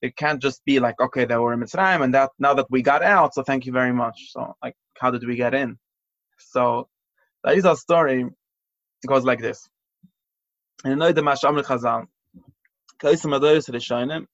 It 0.00 0.16
can't 0.16 0.40
just 0.40 0.64
be 0.64 0.78
like, 0.78 1.00
okay, 1.00 1.24
they 1.24 1.36
were 1.36 1.52
in 1.52 1.60
Mitzrayim, 1.60 2.02
and 2.04 2.14
that 2.14 2.30
now 2.38 2.54
that 2.54 2.66
we 2.70 2.82
got 2.82 3.02
out, 3.02 3.34
so 3.34 3.42
thank 3.42 3.66
you 3.66 3.72
very 3.72 3.92
much. 3.92 4.30
So 4.30 4.54
like, 4.62 4.74
how 4.98 5.10
did 5.10 5.26
we 5.26 5.36
get 5.36 5.54
in? 5.54 5.78
So 6.38 6.88
that 7.42 7.56
is 7.56 7.64
a 7.64 7.76
story. 7.76 8.22
It 8.22 9.06
goes 9.06 9.24
like 9.24 9.40
this. 9.40 9.68
And 10.84 10.98
know 11.00 11.12
the 11.12 11.22
Masham 11.22 11.60
Chazal. 11.62 12.06
Kaisam 13.02 13.36
Adoyos 13.38 13.68
Rishonim 13.70 14.26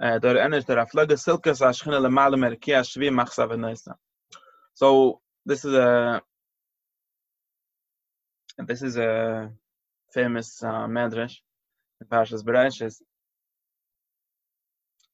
uh, 0.00 0.18
der 0.18 0.36
enish 0.36 0.66
der 0.66 0.76
aflage 0.76 1.16
silkes 1.18 1.60
a 1.60 1.72
schine 1.72 2.00
le 2.00 2.10
male 2.10 2.36
merki 2.36 2.72
a 2.78 2.82
shvi 2.82 3.10
machsa 3.10 3.48
venoisa 3.48 3.94
so 4.74 5.20
this 5.44 5.64
is 5.64 5.74
a 5.74 6.22
this 8.58 8.82
is 8.82 8.96
a 8.96 9.50
famous 10.12 10.62
uh, 10.62 10.86
medrash 10.86 11.38
in 12.00 12.06
Parshas 12.06 12.44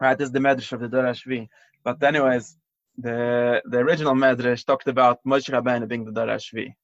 right 0.01 0.19
this 0.19 0.27
is 0.27 0.33
the 0.33 0.39
medrash 0.39 0.73
of 0.73 0.81
the 0.81 0.89
Dora 0.89 1.13
Shvi 1.13 1.49
but 1.83 2.03
anyways 2.03 2.57
the 2.99 3.63
the 3.65 3.79
original 3.79 4.15
medrash 4.15 4.65
talked 4.65 4.89
about 4.89 5.21
Moshe 5.27 5.51
Rabbeinu 5.51 5.89
being 5.89 6.05
the 6.05 6.13
Dora 6.13 6.37
Shvi 6.37 6.75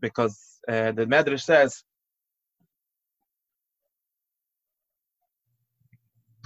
because 0.00 0.60
uh, 0.68 0.92
the 0.92 1.06
medrash 1.06 1.42
says 1.42 1.84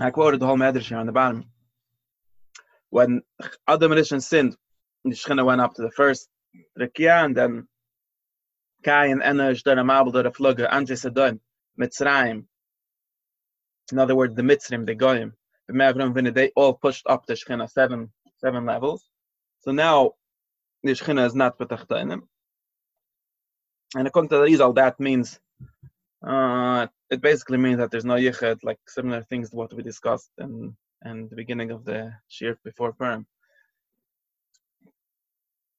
I 0.02 0.10
quoted 0.10 0.40
the 0.40 0.46
whole 0.46 0.56
Medrash 0.56 0.88
here 0.88 0.96
on 0.96 1.04
the 1.04 1.12
bottom. 1.12 1.44
When 2.88 3.20
Adam 3.68 3.92
Rishon 3.92 4.22
sinned, 4.22 4.56
the 5.04 5.10
Shechina 5.10 5.44
went 5.44 5.60
up 5.60 5.74
to 5.74 5.82
the 5.82 5.90
first 5.90 6.26
Rekia, 6.78 7.22
and 7.26 7.36
then 7.36 7.68
Kai 8.82 9.06
and 9.06 9.20
Enosh, 9.20 9.62
then 9.62 9.78
Amabel, 9.78 10.12
then 10.12 10.24
Flugge, 10.32 10.68
Anje 10.70 10.96
Sedon, 10.96 11.38
Mitzrayim. 11.78 12.46
In 13.92 13.98
other 13.98 14.16
words, 14.16 14.34
the 14.34 14.42
Mitzrayim, 14.42 14.86
the 14.86 14.94
Goyim, 14.94 15.34
the 15.70 15.78
Mevram 15.78 16.12
Vinny, 16.12 16.30
they 16.30 16.50
all 16.56 16.74
pushed 16.74 17.06
up 17.06 17.26
the 17.26 17.34
Shechina 17.34 17.70
seven, 17.70 18.10
seven 18.38 18.66
levels. 18.66 19.04
So 19.60 19.70
now 19.70 20.12
the 20.82 20.92
Shechina 20.92 21.26
is 21.26 21.34
not 21.34 21.58
Petachtanim. 21.58 22.22
And 23.96 24.06
according 24.06 24.30
to 24.30 24.36
the 24.36 24.42
Rizal, 24.42 24.72
that 24.74 24.98
means 24.98 25.38
uh, 26.26 26.86
it 27.10 27.20
basically 27.20 27.58
means 27.58 27.78
that 27.78 27.90
there's 27.90 28.04
no 28.04 28.14
yichud, 28.14 28.58
like 28.62 28.78
similar 28.88 29.22
things 29.22 29.50
to 29.50 29.56
what 29.56 29.72
we 29.72 29.82
discussed 29.82 30.30
in, 30.38 30.76
in 31.04 31.28
the 31.28 31.36
beginning 31.36 31.70
of 31.70 31.84
the 31.84 32.12
shir 32.28 32.56
before 32.64 32.92
Purim. 32.92 33.26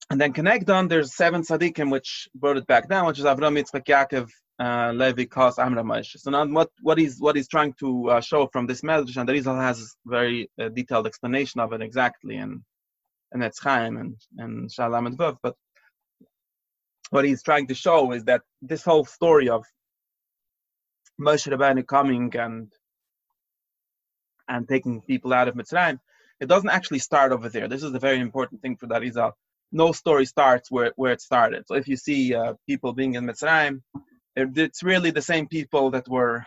And 0.10 0.20
then 0.20 0.34
connect 0.34 0.70
on, 0.70 0.88
there's 0.88 1.16
seven 1.16 1.42
tzaddikim 1.42 1.92
which 1.92 2.28
brought 2.36 2.58
it 2.58 2.68
back 2.68 2.90
down, 2.90 3.08
which 3.08 3.20
is 3.20 3.26
Avram 3.26 3.58
Yitzchak 3.58 3.86
Yaakov, 3.86 4.30
uh, 4.62 4.92
Levi, 4.94 5.26
Kos, 5.26 5.58
Amram 5.58 5.88
Moshe. 5.88 6.18
So 6.20 6.30
now 6.32 6.46
what, 6.46 6.70
what, 6.82 6.98
he's, 6.98 7.20
what 7.20 7.36
he's 7.36 7.48
trying 7.48 7.74
to 7.80 8.10
uh, 8.12 8.22
show 8.22 8.48
from 8.54 8.68
this 8.68 8.84
message, 8.84 9.18
and 9.18 9.28
the 9.28 9.34
Rizal 9.34 9.56
has 9.56 9.96
very 10.06 10.50
uh, 10.62 10.70
detailed 10.70 11.08
explanation 11.08 11.60
of 11.60 11.74
it 11.74 11.82
exactly 11.82 12.36
and 12.38 12.62
in 13.34 13.42
Etz 13.42 13.62
Chaim 13.62 13.98
and, 13.98 14.16
and 14.38 14.72
Shalom 14.72 15.08
and 15.08 15.18
Vav, 15.18 15.38
but 15.42 15.56
what 17.12 17.26
he's 17.26 17.44
trying 17.44 17.68
to 17.68 17.74
show 17.74 18.12
is 18.12 18.24
that 18.26 18.42
this 18.62 18.84
whole 18.84 19.06
story 19.06 19.50
of 19.50 19.66
Moshe 21.20 21.52
Rabbeinu 21.52 21.86
coming 21.86 22.34
and 22.36 22.72
and 24.48 24.68
taking 24.68 25.02
people 25.02 25.34
out 25.34 25.48
of 25.48 25.56
Mitzrayim, 25.56 25.98
it 26.42 26.48
doesn't 26.48 26.70
actually 26.70 27.00
start 27.00 27.32
over 27.32 27.48
there. 27.48 27.70
This 27.70 27.84
is 27.84 27.94
a 27.94 28.00
very 28.00 28.20
important 28.20 28.62
thing 28.62 28.76
for 28.76 28.88
that 28.88 29.02
Izal. 29.02 29.32
No 29.72 29.94
story 29.94 30.26
starts 30.26 30.70
where, 30.70 30.92
where 30.98 31.14
it 31.14 31.22
started. 31.22 31.64
So 31.68 31.76
if 31.76 31.88
you 31.88 31.96
see 31.96 32.36
uh, 32.36 32.56
people 32.68 32.92
being 32.92 33.14
in 33.16 33.26
Mitzrayim, 33.26 33.82
it's 34.36 34.84
really 34.84 35.12
the 35.12 35.22
same 35.22 35.48
people 35.48 35.92
that 35.92 36.08
were 36.08 36.44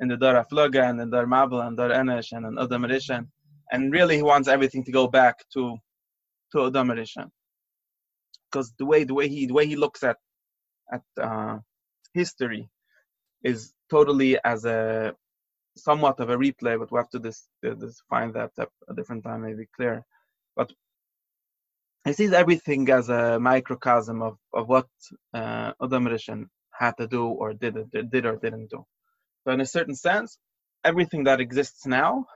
in 0.00 0.08
the 0.08 0.16
Dor 0.16 0.34
Haflaga 0.34 0.88
and 0.88 1.00
the 1.00 1.06
Dor 1.06 1.26
Hamabul 1.26 1.66
and 1.66 1.76
Dar 1.76 1.90
Enesh 1.90 2.32
and 2.32 2.46
in 2.46 2.58
Adam. 2.58 3.30
And 3.72 3.92
really 3.92 4.16
he 4.16 4.22
wants 4.22 4.48
everything 4.48 4.84
to 4.84 4.92
go 4.92 5.06
back 5.06 5.36
to 5.54 5.76
to 6.52 6.66
Adam. 6.66 6.88
Because 8.50 8.72
the 8.78 8.86
way 8.86 9.04
the 9.04 9.14
way 9.14 9.28
he 9.28 9.46
the 9.46 9.54
way 9.54 9.66
he 9.66 9.76
looks 9.76 10.02
at 10.02 10.16
at 10.92 11.02
uh, 11.20 11.58
history 12.12 12.68
is 13.42 13.72
totally 13.90 14.38
as 14.44 14.64
a 14.64 15.14
somewhat 15.76 16.20
of 16.20 16.30
a 16.30 16.36
replay, 16.36 16.78
but 16.78 16.90
we 16.90 16.98
have 16.98 17.10
to 17.10 17.18
dis, 17.18 17.48
dis, 17.62 18.02
find 18.08 18.32
that 18.34 18.52
at 18.58 18.68
a 18.88 18.94
different 18.94 19.24
time, 19.24 19.42
maybe 19.42 19.66
clear. 19.74 20.04
But 20.56 20.72
he 22.04 22.12
sees 22.12 22.32
everything 22.32 22.88
as 22.90 23.08
a 23.08 23.40
microcosm 23.40 24.22
of, 24.22 24.38
of 24.52 24.68
what 24.68 24.86
uh, 25.32 25.72
Adam 25.82 26.06
had 26.78 26.96
to 26.98 27.06
do 27.06 27.26
or 27.26 27.54
did, 27.54 27.76
did 28.10 28.26
or 28.26 28.36
didn't 28.36 28.70
do. 28.70 28.84
So 29.44 29.52
in 29.52 29.60
a 29.60 29.66
certain 29.66 29.94
sense, 29.94 30.38
everything 30.84 31.24
that 31.24 31.40
exists 31.40 31.86
now, 31.86 32.26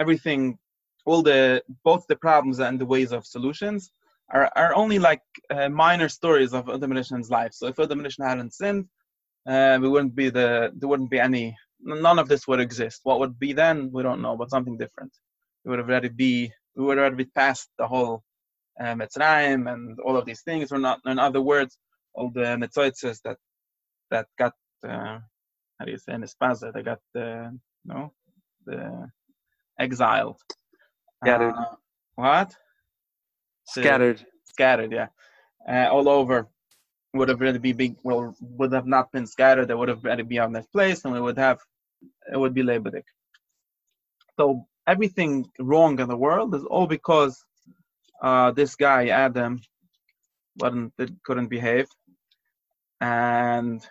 everything, 0.00 0.58
all 1.04 1.22
the 1.22 1.62
both 1.84 2.06
the 2.08 2.16
problems 2.16 2.58
and 2.58 2.80
the 2.80 2.86
ways 2.86 3.12
of 3.12 3.26
solutions 3.26 3.90
are, 4.30 4.50
are 4.56 4.74
only 4.74 4.98
like 4.98 5.22
uh, 5.50 5.68
minor 5.68 6.08
stories 6.08 6.52
of 6.52 6.68
Adam 6.68 6.90
Rishon's 6.90 7.30
life. 7.30 7.52
So 7.52 7.66
if 7.68 7.76
Rishon 7.76 8.26
hadn't 8.26 8.54
sinned, 8.54 8.86
uh, 9.46 9.78
we 9.80 9.88
wouldn't 9.88 10.16
be 10.16 10.30
the 10.30 10.72
there 10.74 10.88
wouldn't 10.88 11.10
be 11.10 11.20
any 11.20 11.56
none 11.80 12.18
of 12.18 12.28
this 12.28 12.48
would 12.48 12.60
exist. 12.60 13.00
What 13.04 13.20
would 13.20 13.38
be 13.38 13.52
then 13.52 13.90
we 13.92 14.02
don't 14.02 14.22
know, 14.22 14.36
but 14.36 14.50
something 14.50 14.76
different. 14.76 15.12
We 15.64 15.70
would 15.70 15.78
have 15.78 15.88
already 15.88 16.08
be 16.08 16.52
we 16.74 16.84
would 16.84 16.98
have 16.98 17.04
already 17.04 17.24
be 17.24 17.30
past 17.30 17.68
the 17.78 17.86
whole 17.86 18.22
uh, 18.80 18.94
Mitzrayim 18.94 19.72
and 19.72 19.98
all 20.00 20.16
of 20.16 20.26
these 20.26 20.42
things. 20.42 20.72
Or 20.72 20.78
not, 20.78 21.00
in 21.06 21.18
other 21.18 21.40
words, 21.40 21.78
all 22.16 22.30
the 22.30 22.56
Netzoitzes 22.60 23.20
that 23.24 23.38
that 24.10 24.26
got 24.38 24.54
uh, 24.86 25.18
how 25.78 25.84
do 25.84 25.90
you 25.90 25.98
say 25.98 26.14
in 26.14 26.22
Espaza, 26.22 26.72
they 26.72 26.82
got 26.82 27.00
the 27.14 27.58
no 27.84 28.12
the 28.64 29.08
exiled. 29.78 30.40
Scattered. 31.22 31.54
Uh, 31.54 31.76
what? 32.16 32.54
Scattered. 33.64 34.24
Scattered, 34.44 34.92
yeah, 34.92 35.08
uh, 35.68 35.92
all 35.92 36.08
over 36.08 36.48
would 37.12 37.28
have 37.28 37.40
really 37.40 37.58
be 37.58 37.72
big, 37.72 37.96
well, 38.02 38.34
would 38.40 38.72
have 38.72 38.86
not 38.86 39.12
been 39.12 39.26
scattered. 39.26 39.68
They 39.68 39.74
would 39.74 39.88
have 39.88 40.04
already 40.04 40.22
be 40.22 40.38
on 40.38 40.52
their 40.52 40.64
place, 40.72 41.04
and 41.04 41.12
we 41.12 41.20
would 41.20 41.38
have, 41.38 41.58
it 42.32 42.38
would 42.38 42.54
be 42.54 42.62
lebedik. 42.62 43.04
So 44.38 44.66
everything 44.86 45.46
wrong 45.58 45.98
in 46.00 46.08
the 46.08 46.16
world 46.16 46.54
is 46.54 46.64
all 46.64 46.86
because 46.86 47.44
uh, 48.22 48.52
this 48.52 48.76
guy 48.76 49.08
Adam 49.08 49.60
wasn't 50.58 50.92
couldn't 51.24 51.48
behave, 51.48 51.88
and 53.00 53.86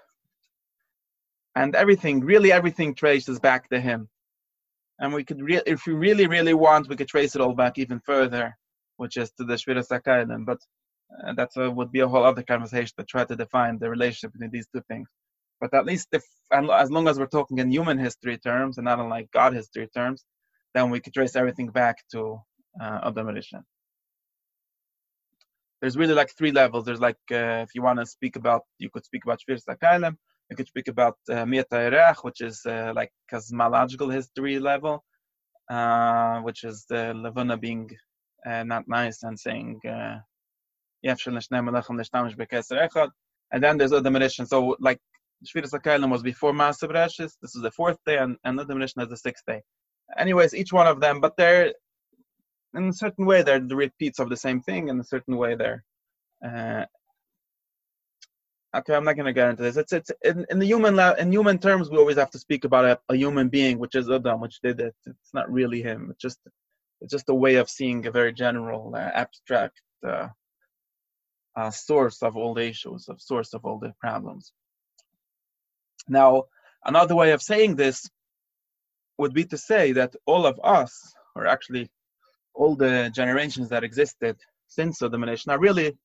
and 1.56 1.76
everything 1.76 2.20
really 2.22 2.52
everything 2.52 2.94
traces 2.96 3.40
back 3.40 3.70
to 3.70 3.80
him. 3.80 4.10
And 5.00 5.14
we 5.14 5.24
could 5.24 5.42
really, 5.42 5.64
if 5.66 5.86
we 5.86 5.94
really 5.94 6.28
really 6.28 6.54
want, 6.54 6.90
we 6.90 6.96
could 6.96 7.08
trace 7.08 7.36
it 7.36 7.42
all 7.42 7.54
back 7.54 7.78
even 7.78 8.00
further, 8.00 8.56
which 8.98 9.18
is 9.18 9.32
to 9.32 9.44
the 9.44 9.56
Shviras 9.56 9.90
HaKailim. 9.90 10.46
But 10.46 10.60
uh, 11.24 11.34
that 11.34 11.50
would 11.56 11.92
be 11.92 12.00
a 12.00 12.08
whole 12.08 12.24
other 12.24 12.44
conversation 12.44 12.94
to 12.98 13.06
try 13.06 13.26
to 13.26 13.36
define 13.36 13.78
the 13.80 13.90
relationship 13.90 14.34
between 14.34 14.52
these 14.52 14.68
two 14.74 14.82
things. 14.88 15.08
But 15.62 15.74
at 15.74 15.86
least 15.86 16.10
if, 16.12 16.24
and 16.52 16.70
as 16.70 16.92
long 16.92 17.08
as 17.08 17.18
we're 17.18 17.28
talking 17.28 17.60
in 17.60 17.72
human 17.72 17.98
history 17.98 18.38
terms 18.38 18.78
and 18.78 18.86
not 18.86 19.00
in 19.00 19.10
like 19.10 19.32
God 19.32 19.54
history 19.54 19.88
terms, 19.96 20.26
then 20.74 20.90
we 20.90 21.00
could 21.00 21.14
trace 21.14 21.36
everything 21.36 21.68
back 21.68 21.98
to 22.12 22.38
uh, 22.82 23.00
Adam 23.04 23.28
Rishon. 23.28 23.64
There's 25.86 25.98
really 25.98 26.16
like 26.16 26.32
three 26.36 26.52
levels. 26.52 26.84
There's 26.84 27.00
like, 27.00 27.20
uh, 27.32 27.62
if 27.66 27.70
you 27.76 27.84
want 27.84 28.00
to 28.00 28.08
speak 28.08 28.38
about, 28.38 28.64
you 28.80 28.90
could 28.90 29.06
speak 29.06 29.24
about 29.24 29.40
Shviras 29.40 29.66
HaKailim, 29.70 30.16
you 30.50 30.58
could 30.58 30.66
speak 30.66 30.88
about 30.88 31.16
uh, 31.30 31.46
which 32.24 32.42
is 32.42 32.66
uh, 32.66 32.92
like 32.96 33.12
cosmological 33.30 34.10
history 34.10 34.58
level, 34.58 35.04
uh, 35.70 36.40
which 36.40 36.64
is 36.64 36.88
the 36.90 37.14
Levuna 37.14 37.60
being 37.60 37.92
uh, 38.50 38.64
not 38.64 38.88
nice 38.88 39.22
and 39.22 39.40
saying, 39.40 39.80
uh, 39.88 40.18
and 41.04 41.20
then 43.64 43.78
there's 43.78 43.94
other 43.94 44.10
Medicine. 44.10 44.48
So, 44.48 44.76
like, 44.80 45.00
Shviras 45.46 45.72
HaKailim 45.72 46.10
was 46.10 46.24
before 46.24 46.52
Rashis. 46.52 47.34
This 47.44 47.56
is 47.56 47.62
the 47.62 47.70
fourth 47.70 48.00
day, 48.08 48.18
and 48.18 48.38
another 48.44 48.74
Medicine 48.74 49.04
is 49.04 49.10
the 49.10 49.18
sixth 49.18 49.46
day. 49.46 49.62
Anyways, 50.18 50.56
each 50.56 50.74
one 50.74 50.88
of 50.88 51.00
them, 51.00 51.22
but 51.22 51.38
they're 51.38 51.74
in 52.76 52.90
a 52.90 52.94
certain 52.94 53.26
way, 53.26 53.42
they're 53.42 53.60
the 53.60 53.76
repeats 53.76 54.20
of 54.20 54.30
the 54.30 54.38
same 54.38 54.62
thing. 54.62 54.90
In 54.90 55.00
a 55.00 55.04
certain 55.04 55.38
way, 55.38 55.56
they're. 55.56 55.84
Uh, 56.46 56.86
okay, 58.76 58.94
I'm 58.94 59.06
not 59.06 59.16
going 59.16 59.26
to 59.26 59.34
get 59.34 59.50
into 59.50 59.64
this. 59.64 59.78
It's 59.78 59.94
it's 59.94 60.12
in, 60.24 60.46
in 60.50 60.60
the 60.60 60.66
human 60.66 61.00
in 61.18 61.32
human 61.32 61.58
terms, 61.58 61.90
we 61.90 61.98
always 61.98 62.18
have 62.18 62.32
to 62.32 62.40
speak 62.40 62.66
about 62.66 62.86
a, 62.86 63.00
a 63.10 63.16
human 63.16 63.50
being, 63.50 63.80
which 63.80 63.96
is 63.96 64.10
Adam, 64.10 64.42
which 64.42 64.62
did 64.62 64.80
it. 64.80 64.96
It's 65.06 65.34
not 65.34 65.52
really 65.52 65.82
him. 65.82 66.10
It's 66.12 66.22
just 66.22 66.40
it's 67.02 67.12
just 67.12 67.30
a 67.30 67.36
way 67.36 67.56
of 67.56 67.70
seeing 67.70 68.06
a 68.06 68.12
very 68.12 68.34
general, 68.34 68.94
uh, 68.96 69.00
abstract 69.00 69.82
uh, 70.08 70.30
uh, 71.56 71.72
source 71.72 72.22
of 72.24 72.36
all 72.36 72.54
the 72.54 72.68
issues, 72.68 73.08
of 73.10 73.22
source 73.22 73.54
of 73.54 73.66
all 73.66 73.80
the 73.80 73.94
problems. 74.00 74.52
Now, 76.08 76.44
another 76.84 77.16
way 77.16 77.32
of 77.32 77.42
saying 77.42 77.76
this 77.76 78.10
would 79.18 79.34
be 79.34 79.46
to 79.46 79.58
say 79.58 79.94
that 79.94 80.16
all 80.26 80.46
of 80.46 80.60
us, 80.64 81.14
or 81.36 81.48
actually 81.48 81.90
all 82.56 82.76
the 82.76 83.12
generations 83.14 83.70
that 83.70 83.84
existed 83.84 84.38
since 84.68 85.00
the 85.00 85.10
domination, 85.10 85.52
are 85.52 85.60
really 85.60 85.98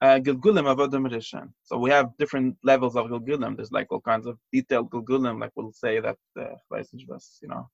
uh, 0.00 0.18
Gilgulim 0.18 0.66
of 0.66 0.90
domination. 0.90 1.52
So 1.64 1.78
we 1.78 1.90
have 1.90 2.16
different 2.18 2.56
levels 2.62 2.96
of 2.96 3.06
Gilgulim. 3.06 3.56
There's 3.56 3.72
like 3.72 3.88
all 3.90 4.00
kinds 4.00 4.26
of 4.26 4.38
detailed 4.52 4.90
Gilgulim, 4.90 5.40
like 5.40 5.52
we'll 5.56 5.72
say 5.72 6.00
that 6.00 6.16
uh, 6.38 6.54
was, 6.70 7.38
you 7.42 7.48
know, 7.48 7.68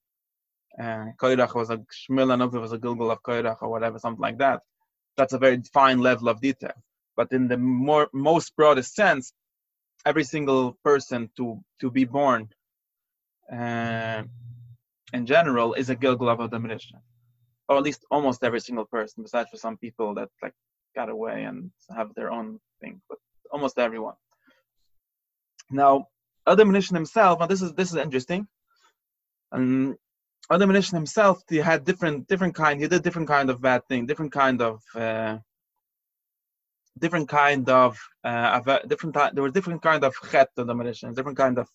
uh, 0.80 1.06
was 1.54 1.70
a 1.70 1.78
Shmil 1.78 2.32
and 2.32 2.52
was 2.52 2.72
a 2.72 2.78
Gilgul 2.78 3.10
of 3.10 3.22
Koirach 3.22 3.58
or 3.60 3.68
whatever, 3.68 3.98
something 3.98 4.20
like 4.20 4.38
that. 4.38 4.60
That's 5.16 5.32
a 5.32 5.38
very 5.38 5.60
fine 5.74 5.98
level 5.98 6.28
of 6.28 6.40
detail. 6.40 6.72
But 7.16 7.32
in 7.32 7.48
the 7.48 7.56
more 7.56 8.08
most 8.12 8.54
broadest 8.56 8.94
sense, 8.94 9.32
every 10.06 10.24
single 10.24 10.78
person 10.84 11.30
to 11.36 11.60
to 11.80 11.90
be 11.90 12.04
born 12.04 12.48
uh, 13.52 14.22
in 15.12 15.26
general 15.26 15.74
is 15.74 15.90
a 15.90 15.96
Gilgul 15.96 16.30
of 16.30 16.50
domination, 16.50 16.98
or 17.70 17.76
at 17.76 17.84
least 17.84 18.04
almost 18.10 18.42
every 18.42 18.60
single 18.60 18.84
person, 18.84 19.22
besides 19.22 19.48
for 19.48 19.56
some 19.56 19.76
people 19.78 20.12
that 20.16 20.28
like 20.42 20.52
got 20.96 21.08
away 21.08 21.44
and 21.44 21.70
have 21.96 22.12
their 22.16 22.30
own 22.32 22.58
thing, 22.80 23.00
but 23.08 23.18
almost 23.52 23.78
everyone. 23.78 24.16
Now, 25.70 26.08
Adam 26.48 26.74
himself, 26.74 27.38
now 27.38 27.46
this 27.46 27.62
is 27.62 27.72
this 27.74 27.90
is 27.90 27.96
interesting. 27.96 28.48
And 29.52 29.94
Adam 30.50 30.70
himself, 30.70 31.42
he 31.48 31.58
had 31.58 31.84
different 31.84 32.26
different 32.26 32.56
kind. 32.56 32.80
He 32.80 32.88
did 32.88 33.04
different 33.04 33.28
kind 33.28 33.48
of 33.50 33.62
bad 33.62 33.82
thing, 33.88 34.04
different 34.04 34.32
kind 34.32 34.60
of 34.60 34.82
uh, 34.96 35.38
different 36.98 37.28
kind 37.28 37.68
of 37.70 37.96
uh, 38.24 38.80
different 38.88 39.14
there 39.34 39.44
were 39.44 39.50
different 39.50 39.80
kind 39.80 40.02
of 40.02 40.12
chet 40.32 40.48
domination, 40.56 41.14
different 41.14 41.38
kind 41.38 41.56
of 41.58 41.68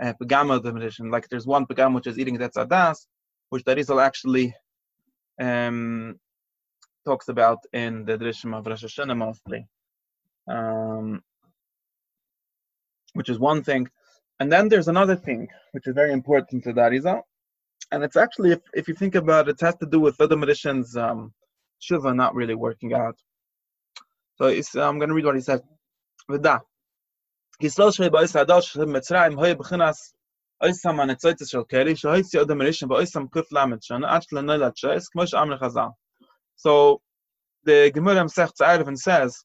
uh, 0.00 0.12
pagama 0.22 0.62
domination. 0.62 1.10
Like 1.10 1.28
there's 1.28 1.46
one 1.46 1.66
pagama 1.66 1.96
which 1.96 2.06
is 2.06 2.20
eating 2.20 2.38
the 2.38 2.48
tzadas, 2.48 2.98
which 3.50 3.64
is 3.66 3.90
actually 3.90 4.54
um, 5.40 6.18
talks 7.04 7.28
about 7.28 7.58
in 7.72 8.04
the 8.04 8.16
Drishim 8.16 8.56
of 8.56 8.66
Rosh 8.66 8.84
Hashanah 8.84 9.16
mostly, 9.16 9.66
um, 10.48 11.22
which 13.12 13.28
is 13.28 13.38
one 13.38 13.62
thing. 13.62 13.88
And 14.40 14.50
then 14.50 14.68
there's 14.68 14.88
another 14.88 15.16
thing 15.16 15.48
which 15.72 15.86
is 15.86 15.94
very 15.94 16.12
important 16.12 16.64
to 16.64 16.72
Darizal, 16.72 17.22
and 17.92 18.02
it's 18.02 18.16
actually, 18.16 18.52
if, 18.52 18.60
if 18.72 18.88
you 18.88 18.94
think 18.94 19.14
about 19.14 19.48
it, 19.48 19.52
it 19.52 19.64
has 19.64 19.76
to 19.76 19.86
do 19.86 20.00
with 20.00 20.20
other 20.20 20.36
magicians' 20.36 20.96
um, 20.96 21.32
shiva 21.78 22.14
not 22.14 22.34
really 22.34 22.54
working 22.54 22.94
out. 22.94 23.16
So 24.36 24.46
I'm 24.48 24.98
going 24.98 25.10
to 25.10 25.14
read 25.14 25.26
what 25.26 25.36
he 25.36 25.40
says. 25.40 25.60
V'da. 26.28 26.60
Kislo 27.62 27.92
shrei 27.94 28.10
ba'is 28.10 28.34
hadash 28.34 28.74
mitzrayim 28.76 29.36
hoye 29.36 29.54
b'chinas 29.54 30.13
l'noil 34.32 34.64
at 34.64 34.76
sheis 34.76 35.04
kmo 35.14 35.28
she'am 35.28 35.50
lechazal. 35.50 35.92
So 36.56 37.00
the 37.64 37.90
Gemara 37.92 38.24
Maseches 38.24 38.60
Eruvin 38.60 38.96
says 38.96 39.44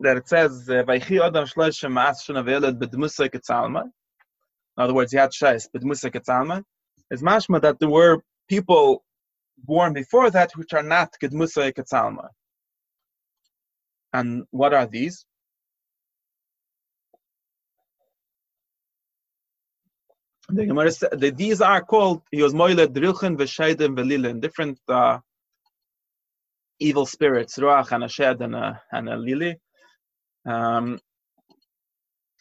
that 0.00 0.16
it 0.16 0.24
er 0.24 0.26
says 0.26 0.66
Vaychi 0.68 1.20
Adam 1.24 1.46
Shloshim 1.46 1.92
Ma'as 1.92 2.24
Shana 2.26 2.44
Ve'eled 2.44 2.78
B'Dmusay 2.80 3.30
Ketzalma. 3.30 3.82
In 3.82 4.82
other 4.82 4.94
words, 4.94 5.12
had 5.12 5.30
Shais 5.30 5.68
B'Dmusay 5.74 6.10
Ketzalma. 6.12 6.62
It's 7.10 7.22
mashma 7.22 7.60
that 7.62 7.78
there 7.78 7.88
were 7.88 8.22
people 8.48 9.04
born 9.58 9.92
before 9.92 10.30
that 10.30 10.52
which 10.56 10.72
are 10.72 10.82
not 10.82 11.14
Kedmusay 11.22 11.72
Ketzalma. 11.72 12.28
And 14.12 14.44
what 14.50 14.74
are 14.74 14.86
these? 14.86 15.24
The 20.48 20.66
Gemara 20.66 20.90
says 20.90 21.10
these 21.36 21.60
are 21.60 21.82
called 21.82 22.22
he 22.30 22.42
was 22.42 22.54
moiled 22.54 22.92
drilchen 22.94 23.36
v'sheidim 23.36 23.96
v'lilin, 23.96 24.40
different 24.40 24.78
uh, 24.88 25.18
evil 26.78 27.06
spirits, 27.06 27.58
ruach 27.58 27.92
and 27.92 28.04
a 28.04 28.08
shed 28.08 28.42
and 28.42 28.54
a 28.54 28.82
and 28.92 29.08
a 29.08 29.16
lili, 29.16 29.56
um, 30.46 30.98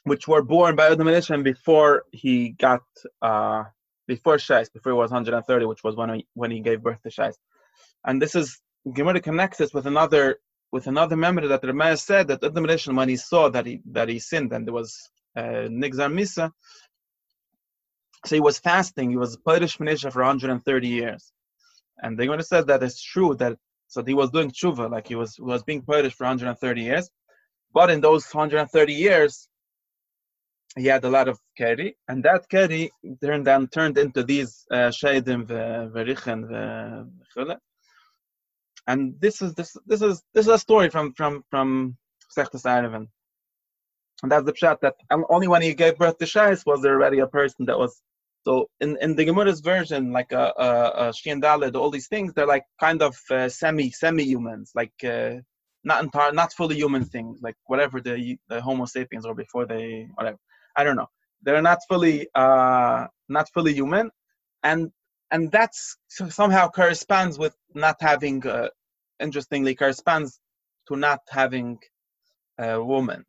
which 0.04 0.28
were 0.28 0.44
born 0.44 0.76
by 0.76 0.92
Adam 0.92 1.08
and 1.08 1.44
before 1.44 2.04
he 2.12 2.50
got 2.50 2.82
uh, 3.22 3.64
before 4.08 4.36
Shais, 4.36 4.72
before 4.74 4.92
he 4.92 4.98
was 4.98 5.12
130, 5.12 5.66
which 5.66 5.84
was 5.84 5.96
when 5.96 6.14
he 6.16 6.28
when 6.34 6.52
he 6.52 6.60
gave 6.60 6.84
birth 6.84 7.02
to 7.04 7.10
Shais. 7.10 7.36
And 8.04 8.22
this 8.22 8.36
is 8.36 8.60
Gemara 8.92 9.22
connects 9.22 9.60
this 9.60 9.74
with 9.74 9.86
another 9.86 10.40
with 10.74 10.88
another 10.88 11.16
memory 11.16 11.48
that 11.48 11.64
Ramah 11.64 11.96
said 11.98 12.28
that 12.28 12.44
Adam 12.44 12.96
when 12.96 13.08
he 13.08 13.16
saw 13.16 13.50
that 13.50 13.66
he 13.66 13.82
that 13.92 14.10
he 14.10 14.20
sinned 14.20 14.52
and 14.52 14.68
there 14.68 14.74
was 14.74 15.10
uh, 15.36 15.68
Nigzar 15.82 16.12
Misa, 16.12 16.52
so 18.26 18.36
he 18.36 18.42
was 18.42 18.60
fasting. 18.60 19.10
He 19.10 19.18
was 19.18 19.38
Pirish 19.38 19.78
Manisha 19.80 20.12
for 20.12 20.22
130 20.22 20.88
years, 20.88 21.32
and 22.02 22.18
they're 22.18 22.28
going 22.28 22.40
to 22.40 22.46
say 22.46 22.62
that 22.62 22.84
it's 22.84 23.02
true 23.02 23.36
that 23.36 23.58
so 23.88 24.04
he 24.04 24.14
was 24.14 24.32
doing 24.32 24.52
tshuva, 24.52 24.90
like 24.90 25.08
he 25.08 25.16
was 25.16 25.40
was 25.40 25.64
being 25.64 25.82
Pirish 25.82 26.14
for 26.14 26.26
130 26.26 26.82
years, 26.82 27.10
but 27.74 27.90
in 27.90 28.02
those 28.02 28.32
130 28.34 28.94
years, 28.94 29.48
he 30.78 30.86
had 30.86 31.04
a 31.04 31.10
lot 31.10 31.28
of 31.28 31.40
keri, 31.58 31.96
and 32.08 32.24
that 32.24 32.48
keri 32.50 32.92
turned 33.22 33.46
then 33.46 33.68
turned 33.68 33.98
into 33.98 34.24
these 34.24 34.66
uh, 34.72 34.90
sheidim 34.90 35.46
verichen 35.46 36.48
and 38.88 39.16
this 39.20 39.42
is 39.42 39.54
this 39.54 39.76
this 39.86 40.02
is 40.02 40.24
this 40.34 40.48
is 40.48 40.54
a 40.54 40.58
story 40.58 40.90
from 40.90 41.14
from 41.14 41.44
from 41.50 41.98
Sechtes. 42.36 42.66
And 42.66 44.32
that's 44.32 44.46
the 44.46 44.56
shot 44.56 44.82
that 44.82 44.96
only 45.30 45.48
when 45.48 45.62
he 45.62 45.74
gave 45.74 45.98
birth 45.98 46.18
to 46.20 46.26
Shais 46.26 46.66
was 46.66 46.82
there 46.82 46.94
already 46.94 47.20
a 47.20 47.28
person 47.28 47.66
that 47.66 47.78
was 47.78 48.02
so 48.44 48.70
in, 48.82 48.98
in 49.02 49.16
the 49.16 49.26
Gemara's 49.26 49.62
version, 49.62 50.12
like 50.14 50.34
a 50.34 50.54
a, 50.58 50.70
a 51.08 51.14
Shiandalid, 51.14 51.76
all 51.76 51.92
these 51.92 52.10
things, 52.10 52.34
they're 52.34 52.48
like 52.48 52.66
kind 52.80 53.02
of 53.04 53.18
uh, 53.32 53.50
semi 53.50 53.92
semi 53.92 54.26
humans, 54.26 54.72
like 54.76 54.94
uh, 55.06 55.36
not 55.86 56.04
entire, 56.04 56.34
not 56.34 56.54
fully 56.54 56.78
human 56.78 57.06
things, 57.06 57.40
like 57.44 57.58
whatever 57.66 58.02
the 58.02 58.38
the 58.50 58.62
Homo 58.62 58.86
sapiens 58.86 59.26
or 59.28 59.36
before 59.36 59.68
they 59.68 60.08
whatever. 60.16 60.40
I 60.78 60.86
don't 60.86 60.98
know. 60.98 61.10
They're 61.44 61.64
not 61.64 61.80
fully 61.90 62.28
uh, 62.36 63.08
not 63.30 63.50
fully 63.54 63.74
human, 63.74 64.12
and 64.64 64.92
and 65.32 65.52
that's 65.52 65.98
somehow 66.30 66.70
corresponds 66.70 67.40
with 67.40 67.56
not 67.76 67.98
having 68.02 68.48
uh, 68.48 68.70
interestingly 69.22 69.76
corresponds 69.76 70.40
to 70.90 70.98
not 70.98 71.22
having 71.30 71.80
a 72.60 72.84
woman 72.84 73.26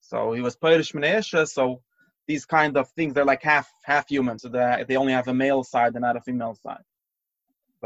So 0.00 0.32
he 0.34 0.42
was 0.42 0.56
Polish 0.56 0.92
Menesha, 0.92 1.48
so 1.48 1.82
these 2.30 2.46
kind 2.46 2.76
of 2.76 2.88
things 2.90 3.12
they're 3.12 3.32
like 3.34 3.42
half 3.42 3.68
half 3.92 4.08
human, 4.08 4.38
so 4.38 4.48
they 4.48 4.84
they 4.88 4.96
only 5.02 5.14
have 5.18 5.28
a 5.28 5.40
male 5.44 5.62
side 5.72 5.94
and 5.96 6.02
not 6.02 6.20
a 6.20 6.26
female 6.28 6.54
side. 6.64 6.86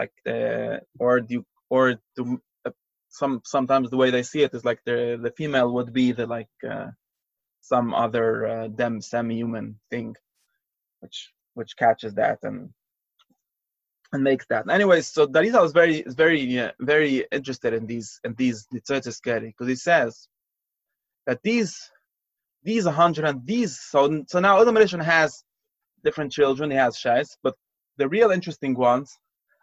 Like 0.01 0.13
the 0.27 0.83
or 0.99 1.13
do 1.21 1.39
or 1.71 1.85
to 2.17 2.23
uh, 2.67 2.77
some 3.09 3.41
sometimes 3.57 3.89
the 3.89 4.01
way 4.03 4.11
they 4.11 4.23
see 4.23 4.43
it 4.47 4.55
is 4.59 4.65
like 4.71 4.81
the 4.85 4.99
the 5.25 5.33
female 5.41 5.73
would 5.75 5.93
be 6.01 6.13
the 6.13 6.27
like 6.27 6.57
uh, 6.75 6.89
some 7.63 7.95
other 8.05 8.27
uh, 8.55 8.69
them 8.81 9.01
semi-human 9.01 9.81
thing, 9.91 10.15
which 11.01 11.19
which 11.55 11.73
catches 11.85 12.13
that 12.15 12.39
and 12.43 12.59
and 14.13 14.23
makes 14.23 14.47
that. 14.51 14.69
Anyways, 14.69 15.07
so 15.17 15.27
Darisa 15.27 15.61
was 15.67 15.73
very 15.73 16.05
very 16.23 16.43
uh, 16.61 16.73
very 16.81 17.25
interested 17.39 17.73
in 17.73 17.87
these 17.87 18.21
in 18.27 18.35
these 18.35 18.67
because 18.71 19.69
he 19.75 19.79
says 19.91 20.29
that 21.27 21.41
these 21.43 21.91
these 22.65 22.85
100 22.85 23.25
and 23.25 23.47
these 23.47 23.81
so 23.81 24.25
so 24.29 24.41
now 24.41 24.61
Adam 24.61 24.75
Rishon 24.75 25.03
has 25.03 25.43
different 26.03 26.33
children 26.33 26.71
he 26.71 26.77
has 26.77 26.97
shais 26.97 27.29
but 27.43 27.55
the 27.99 28.09
real 28.09 28.31
interesting 28.31 28.75
ones 28.75 29.17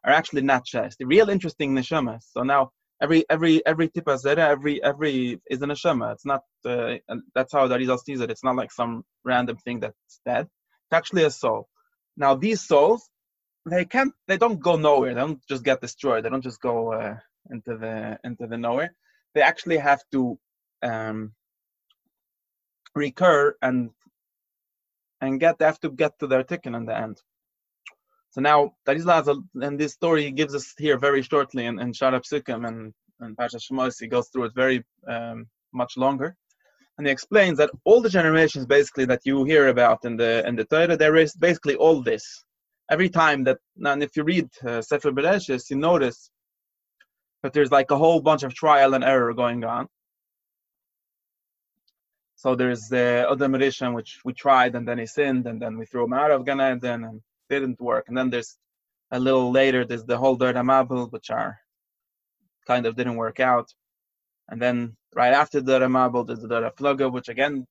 are 0.05 0.13
actually 0.13 0.41
not 0.41 0.65
shais 0.65 0.95
the 0.97 1.05
real 1.05 1.29
interesting 1.29 1.75
neshamas 1.75 2.23
so 2.33 2.43
now 2.43 2.71
every 3.01 3.25
every 3.29 3.65
every 3.65 3.89
tipa 3.89 4.15
zera 4.23 4.45
every 4.55 4.81
every 4.83 5.41
is 5.49 5.61
a 5.61 5.65
neshama. 5.65 6.13
It's 6.13 6.25
not 6.25 6.41
uh, 6.65 6.95
that's 7.35 7.51
how 7.51 7.67
Darizal 7.67 7.99
sees 7.99 8.21
it. 8.21 8.29
It's 8.29 8.43
not 8.43 8.55
like 8.55 8.71
some 8.71 9.03
random 9.25 9.57
thing 9.57 9.79
that's 9.79 10.19
dead. 10.25 10.45
It's 10.45 10.93
actually 10.93 11.23
a 11.23 11.31
soul. 11.31 11.67
Now 12.15 12.35
these 12.35 12.61
souls 12.61 13.09
they 13.69 13.85
can't 13.85 14.13
they 14.27 14.37
don't 14.37 14.59
go 14.59 14.75
nowhere. 14.75 15.13
They 15.13 15.21
don't 15.21 15.41
just 15.49 15.63
get 15.63 15.81
destroyed. 15.81 16.23
They 16.23 16.29
don't 16.29 16.43
just 16.43 16.61
go 16.61 16.93
uh, 16.93 17.15
into 17.49 17.77
the 17.77 18.19
into 18.23 18.47
the 18.47 18.57
nowhere. 18.57 18.93
They 19.33 19.41
actually 19.41 19.77
have 19.77 20.01
to 20.11 20.37
um 20.83 21.33
recur 22.95 23.55
and 23.61 23.89
and 25.21 25.39
get 25.39 25.57
they 25.59 25.65
have 25.65 25.79
to 25.79 25.89
get 25.89 26.17
to 26.19 26.27
their 26.27 26.43
tikkun 26.43 26.75
in 26.75 26.85
the 26.85 26.97
end. 26.97 27.17
So 28.31 28.41
now 28.41 28.73
Tarizla 28.87 29.43
and 29.61 29.79
this 29.79 29.93
story 29.93 30.23
he 30.23 30.31
gives 30.31 30.55
us 30.55 30.73
here 30.77 30.97
very 30.97 31.21
shortly 31.21 31.65
in, 31.65 31.79
in 31.79 31.93
Shaar 31.93 32.13
HaPsukim 32.13 32.67
and, 32.67 32.93
and 33.19 33.37
Pasha 33.37 33.57
Shemos, 33.57 33.95
he 33.99 34.07
goes 34.07 34.29
through 34.29 34.45
it 34.45 34.55
very 34.55 34.83
um, 35.07 35.47
much 35.73 35.97
longer. 35.97 36.35
And 36.97 37.07
he 37.07 37.11
explains 37.11 37.57
that 37.57 37.71
all 37.83 38.01
the 38.01 38.09
generations 38.09 38.65
basically 38.65 39.05
that 39.05 39.21
you 39.25 39.43
hear 39.43 39.67
about 39.67 40.05
in 40.05 40.17
the 40.17 40.47
in 40.47 40.55
the 40.55 40.65
Torah, 40.65 40.97
there 40.97 41.17
is 41.17 41.33
basically 41.35 41.75
all 41.75 42.01
this. 42.01 42.23
Every 42.89 43.09
time 43.09 43.43
that 43.45 43.59
now 43.75 43.93
if 43.93 44.15
you 44.15 44.23
read 44.23 44.49
uh, 44.65 44.81
Sefer 44.81 45.11
Bereshis, 45.11 45.69
you 45.69 45.77
notice 45.77 46.31
that 47.43 47.53
there's 47.53 47.71
like 47.71 47.91
a 47.91 47.97
whole 47.97 48.21
bunch 48.21 48.43
of 48.43 48.53
trial 48.53 48.93
and 48.93 49.03
error 49.03 49.33
going 49.33 49.63
on. 49.63 49.87
So 52.41 52.55
there's 52.55 52.87
the 52.87 53.27
other 53.29 53.47
Rishon, 53.47 53.93
which 53.93 54.19
we 54.25 54.33
tried 54.33 54.73
and 54.73 54.87
then 54.87 54.97
he 54.97 55.05
sinned, 55.05 55.45
and 55.45 55.61
then 55.61 55.77
we 55.77 55.85
threw 55.85 56.05
him 56.05 56.13
out 56.13 56.31
of 56.31 56.43
Gan 56.43 56.59
Eden 56.59 57.03
and 57.03 57.21
didn't 57.51 57.79
work. 57.79 58.05
And 58.07 58.17
then 58.17 58.31
there's 58.31 58.57
a 59.11 59.19
little 59.19 59.51
later, 59.51 59.85
there's 59.85 60.05
the 60.05 60.17
whole 60.17 60.37
Dor 60.37 60.51
Hamabul, 60.53 61.11
which 61.11 61.29
are 61.29 61.59
kind 62.65 62.87
of 62.87 62.95
didn't 62.95 63.17
work 63.17 63.39
out. 63.39 63.67
And 64.49 64.59
then 64.59 64.97
right 65.13 65.33
after 65.33 65.61
the 65.61 65.81
Mabul, 65.81 66.25
there's 66.25 66.39
the 66.39 66.47
Dor 66.47 66.63
Haflaga, 66.63 67.11
which 67.11 67.29
again, 67.29 67.67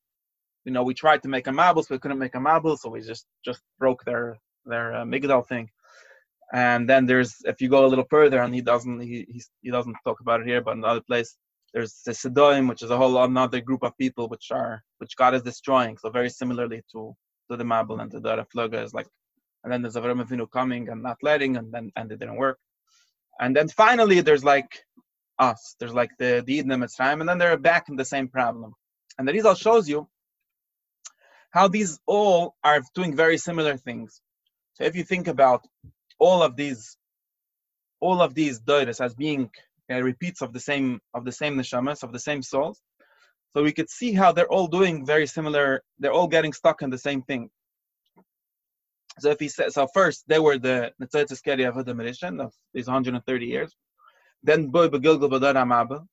you 0.64 0.70
know, 0.70 0.84
we 0.84 0.94
tried 0.94 1.24
to 1.24 1.28
make 1.28 1.48
a 1.48 1.50
Mabul, 1.50 1.84
so 1.84 1.96
we 1.96 1.98
couldn't 1.98 2.20
make 2.20 2.36
a 2.36 2.38
Mabul, 2.38 2.78
so 2.78 2.90
we 2.90 3.00
just 3.00 3.26
just 3.44 3.62
broke 3.80 4.04
their 4.04 4.38
their 4.66 4.94
uh, 4.94 5.04
Migdal 5.04 5.48
thing. 5.48 5.68
And 6.52 6.88
then 6.88 7.06
there's 7.06 7.34
if 7.44 7.60
you 7.60 7.68
go 7.68 7.86
a 7.86 7.88
little 7.92 8.06
further, 8.08 8.40
and 8.40 8.54
he 8.54 8.60
doesn't 8.60 9.00
he 9.00 9.26
he, 9.28 9.42
he 9.62 9.70
doesn't 9.72 9.96
talk 10.04 10.20
about 10.20 10.42
it 10.42 10.46
here, 10.46 10.60
but 10.60 10.74
in 10.74 10.84
another 10.84 11.00
place 11.00 11.36
there's 11.72 12.02
the 12.04 12.12
Sedoim, 12.12 12.68
which 12.68 12.82
is 12.82 12.90
a 12.90 12.96
whole 12.96 13.22
another 13.22 13.60
group 13.60 13.82
of 13.82 13.96
people 13.96 14.28
which 14.28 14.50
are 14.50 14.82
which 14.98 15.16
God 15.16 15.34
is 15.34 15.42
destroying. 15.42 15.98
So 15.98 16.10
very 16.10 16.30
similarly 16.30 16.82
to 16.92 17.14
to 17.50 17.56
the 17.56 17.64
Mabul 17.64 18.00
and 18.00 18.10
to 18.12 18.20
the 18.20 18.36
Rafluga 18.36 18.82
is 18.84 18.94
like, 18.94 19.06
and 19.62 19.72
then 19.72 19.82
there's 19.82 19.96
Avram 19.96 20.24
Avinu 20.24 20.50
coming 20.50 20.88
and 20.88 21.02
not 21.02 21.18
letting, 21.22 21.56
and 21.56 21.72
then 21.72 21.92
and 21.96 22.10
it 22.10 22.18
didn't 22.18 22.36
work. 22.36 22.58
And 23.40 23.54
then 23.56 23.68
finally 23.68 24.20
there's 24.20 24.44
like 24.44 24.84
us. 25.38 25.76
There's 25.78 25.94
like 25.94 26.10
the 26.18 26.42
the 26.46 26.54
Eden 26.54 26.80
Mitzrayim, 26.80 27.20
and 27.20 27.28
then 27.28 27.38
they're 27.38 27.56
back 27.56 27.88
in 27.88 27.96
the 27.96 28.04
same 28.04 28.28
problem. 28.28 28.74
And 29.18 29.26
the 29.28 29.32
result 29.32 29.58
shows 29.58 29.88
you 29.88 30.08
how 31.50 31.68
these 31.68 31.98
all 32.06 32.54
are 32.62 32.80
doing 32.94 33.14
very 33.14 33.38
similar 33.38 33.76
things. 33.76 34.20
So 34.74 34.84
if 34.84 34.96
you 34.96 35.04
think 35.04 35.28
about 35.28 35.66
all 36.18 36.42
of 36.42 36.56
these, 36.56 36.96
all 38.00 38.22
of 38.22 38.34
these 38.34 38.60
doiras 38.60 39.04
as 39.04 39.14
being 39.14 39.50
uh, 39.90 40.00
repeats 40.02 40.40
of 40.42 40.52
the 40.52 40.60
same 40.60 41.00
of 41.14 41.24
the 41.24 41.32
same 41.32 41.56
neshamas 41.56 42.02
of 42.02 42.12
the 42.12 42.18
same 42.18 42.42
souls. 42.42 42.80
So 43.52 43.62
we 43.62 43.72
could 43.72 43.90
see 43.90 44.12
how 44.12 44.30
they're 44.32 44.52
all 44.52 44.68
doing 44.68 45.04
very 45.04 45.26
similar. 45.26 45.82
They're 45.98 46.12
all 46.12 46.28
getting 46.28 46.52
stuck 46.52 46.82
in 46.82 46.90
the 46.90 46.98
same 46.98 47.22
thing. 47.22 47.50
So 49.18 49.30
if 49.30 49.40
he 49.40 49.48
says, 49.48 49.74
so 49.74 49.88
first 49.92 50.24
they 50.28 50.38
were 50.38 50.58
the 50.58 50.92
Netzatzis 51.02 51.42
Keri 51.42 51.64
of 51.64 51.84
the 51.84 51.94
mission 51.94 52.40
of 52.40 52.52
these 52.72 52.86
130 52.86 53.46
years. 53.46 53.74
Then 54.42 54.68
Boy 54.68 54.88
Begilgal 54.88 55.28
b'dar 55.28 55.56
Amaba. 55.56 56.06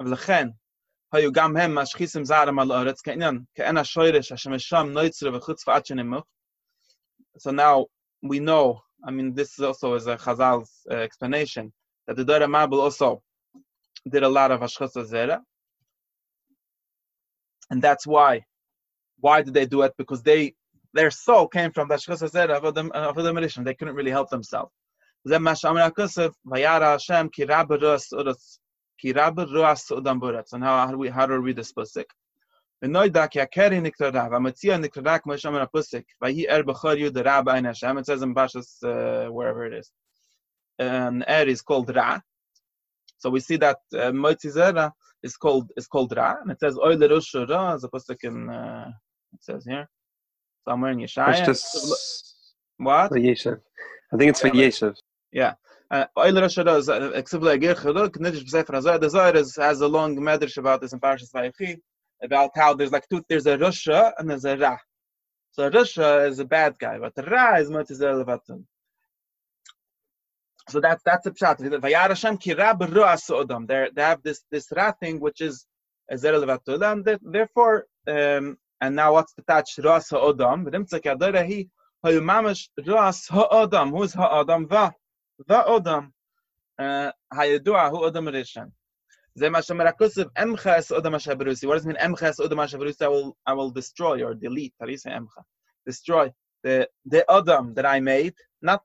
V'lechen 0.00 0.52
hayu 1.12 1.32
al. 6.12 6.24
So 7.38 7.50
now 7.50 7.86
we 8.22 8.38
know, 8.38 8.80
I 9.04 9.10
mean, 9.10 9.34
this 9.34 9.58
is 9.58 9.60
also 9.60 9.94
is 9.94 10.06
a 10.06 10.16
Chazal's 10.16 10.70
uh, 10.90 10.94
explanation, 10.94 11.72
that 12.06 12.16
the 12.16 12.24
Dor 12.24 12.40
Hamabul 12.40 12.80
also 12.80 13.22
did 14.08 14.22
a 14.22 14.28
lot 14.28 14.50
of 14.50 14.60
Hashchasa 14.60 15.08
Zera. 15.10 15.40
And 17.70 17.80
that's 17.80 18.06
why. 18.06 18.44
Why 19.20 19.42
did 19.42 19.54
they 19.54 19.66
do 19.66 19.82
it? 19.82 19.94
Because 19.96 20.22
they 20.22 20.54
their 20.92 21.10
soul 21.10 21.48
came 21.48 21.72
from 21.72 21.88
the 21.88 21.94
Hashchasa 21.94 22.30
Zera 22.30 22.62
of 22.62 22.74
the, 22.74 22.86
of 22.92 23.16
the 23.16 23.62
They 23.64 23.74
couldn't 23.74 23.94
really 23.94 24.10
help 24.10 24.30
themselves. 24.30 24.72
And 25.26 25.46
how, 30.64 30.86
how, 30.86 30.96
we, 30.96 31.08
how 31.08 31.26
do 31.26 31.32
we 31.32 31.38
read 31.38 31.56
this 31.56 31.72
Pusik? 31.72 32.04
ונוידע 32.82 33.26
כי 33.26 33.40
הקרי 33.40 33.80
נקרא 33.80 34.10
רב, 34.14 34.32
המציע 34.32 34.76
נקרא 34.76 35.02
רק 35.06 35.22
כמו 35.22 35.38
שאומר 35.38 35.62
הפוסק, 35.62 36.02
ויהי 36.22 36.48
ער 36.48 36.62
בכל 36.62 36.94
יהודה 36.98 37.20
רב 37.24 37.48
it 37.48 38.06
says 38.06 38.22
in 38.22 38.34
Bashas, 38.34 38.82
uh, 38.82 39.32
wherever 39.32 39.64
it 39.64 39.72
is 39.72 39.90
an 40.78 41.24
air 41.26 41.48
is 41.48 41.62
called 41.62 41.94
Ra. 41.94 42.20
So 43.18 43.30
we 43.30 43.40
see 43.40 43.56
that 43.56 43.78
uh, 43.94 44.12
Zera 44.12 44.92
is 45.22 45.36
called 45.36 45.70
is 45.76 45.86
called 45.86 46.14
Ra, 46.16 46.36
and 46.42 46.50
it 46.50 46.60
says 46.60 46.76
Rosh 46.76 47.34
Ra, 47.34 47.74
as 47.74 47.84
opposed 47.84 48.06
to 48.08 48.16
in 48.22 48.50
uh, 48.50 48.90
it 49.32 49.42
says 49.42 49.64
here 49.64 49.88
somewhere 50.66 50.92
in 50.92 50.98
Yeshaya. 50.98 51.44
Just 51.44 52.44
what? 52.76 53.08
For 53.08 53.18
Yeshiv. 53.18 53.60
I 54.12 54.16
think 54.16 54.30
it's 54.30 54.40
for 54.40 54.50
Yeshiv. 54.50 54.94
Yeah. 55.32 55.54
Uh, 55.90 56.06
Oile 56.18 56.40
Rosh 56.40 56.58
Ra 56.58 56.74
is 56.76 56.88
exibla 56.88 57.58
agir 57.58 57.74
chiluk 57.74 58.16
nidish 58.16 58.44
b'sefer 58.44 58.74
hazar. 58.74 58.98
The 58.98 59.10
Zohar 59.10 59.36
is, 59.36 59.56
has 59.56 59.80
a 59.80 59.88
long 59.88 60.16
medrash 60.16 60.56
about 60.56 60.80
this 60.80 60.92
in 60.92 61.00
Parashas 61.00 61.32
Vayechi 61.32 61.78
about 62.22 62.50
how 62.54 62.74
there's 62.74 62.92
like 62.92 63.06
two 63.08 63.22
there's 63.28 63.46
a 63.46 63.56
Rosha 63.56 64.12
and 64.18 64.28
there's 64.30 64.44
a 64.44 64.56
Ra. 64.56 64.76
So 65.52 65.70
Rosha 65.70 66.28
is 66.28 66.38
a 66.38 66.44
bad 66.44 66.78
guy, 66.78 66.98
but 66.98 67.12
Ra 67.30 67.56
is 67.56 67.70
Motzei 67.70 68.00
Zera 68.00 68.40
so 70.68 70.80
that's 70.80 71.02
that's 71.04 71.26
a 71.26 71.30
pshat. 71.30 71.58
Vayar 71.58 72.08
Hashem 72.08 72.38
Odom. 72.38 73.66
They 73.94 74.02
have 74.02 74.22
this 74.22 74.44
this 74.50 74.68
ra 74.72 74.92
thing 74.92 75.20
which 75.20 75.40
is 75.40 75.66
ezer 76.10 76.32
levatula, 76.32 76.92
and 76.92 77.18
therefore 77.22 77.86
um, 78.06 78.56
and 78.80 78.96
now 78.96 79.12
what's 79.12 79.34
the 79.34 79.42
touch 79.42 79.76
ruas 79.78 80.10
ha'odam? 80.10 80.64
V'dimtzak 80.66 81.02
yadora 81.02 81.46
hi 81.46 81.68
hayu 82.04 82.20
mamash 82.20 82.68
ruas 82.78 83.28
ha'odam. 83.30 83.90
Who's 83.90 84.14
ha'odam? 84.14 84.68
Va 84.68 84.92
va 85.48 85.64
odam. 85.68 86.12
Uh, 86.78 87.10
hayadua 87.32 87.90
hu 87.90 87.98
odam 88.10 88.28
rishon. 88.30 88.70
What 89.36 89.66
does 89.66 90.18
it 90.18 90.28
mean? 91.86 91.96
I 91.96 93.08
will 93.08 93.36
I 93.46 93.52
will 93.52 93.70
destroy 93.70 94.22
or 94.22 94.34
delete. 94.34 94.74
Destroy 95.86 96.32
the 96.62 96.88
the 97.04 97.24
odam 97.28 97.74
that 97.74 97.84
I 97.84 97.98
made, 97.98 98.34
not 98.62 98.82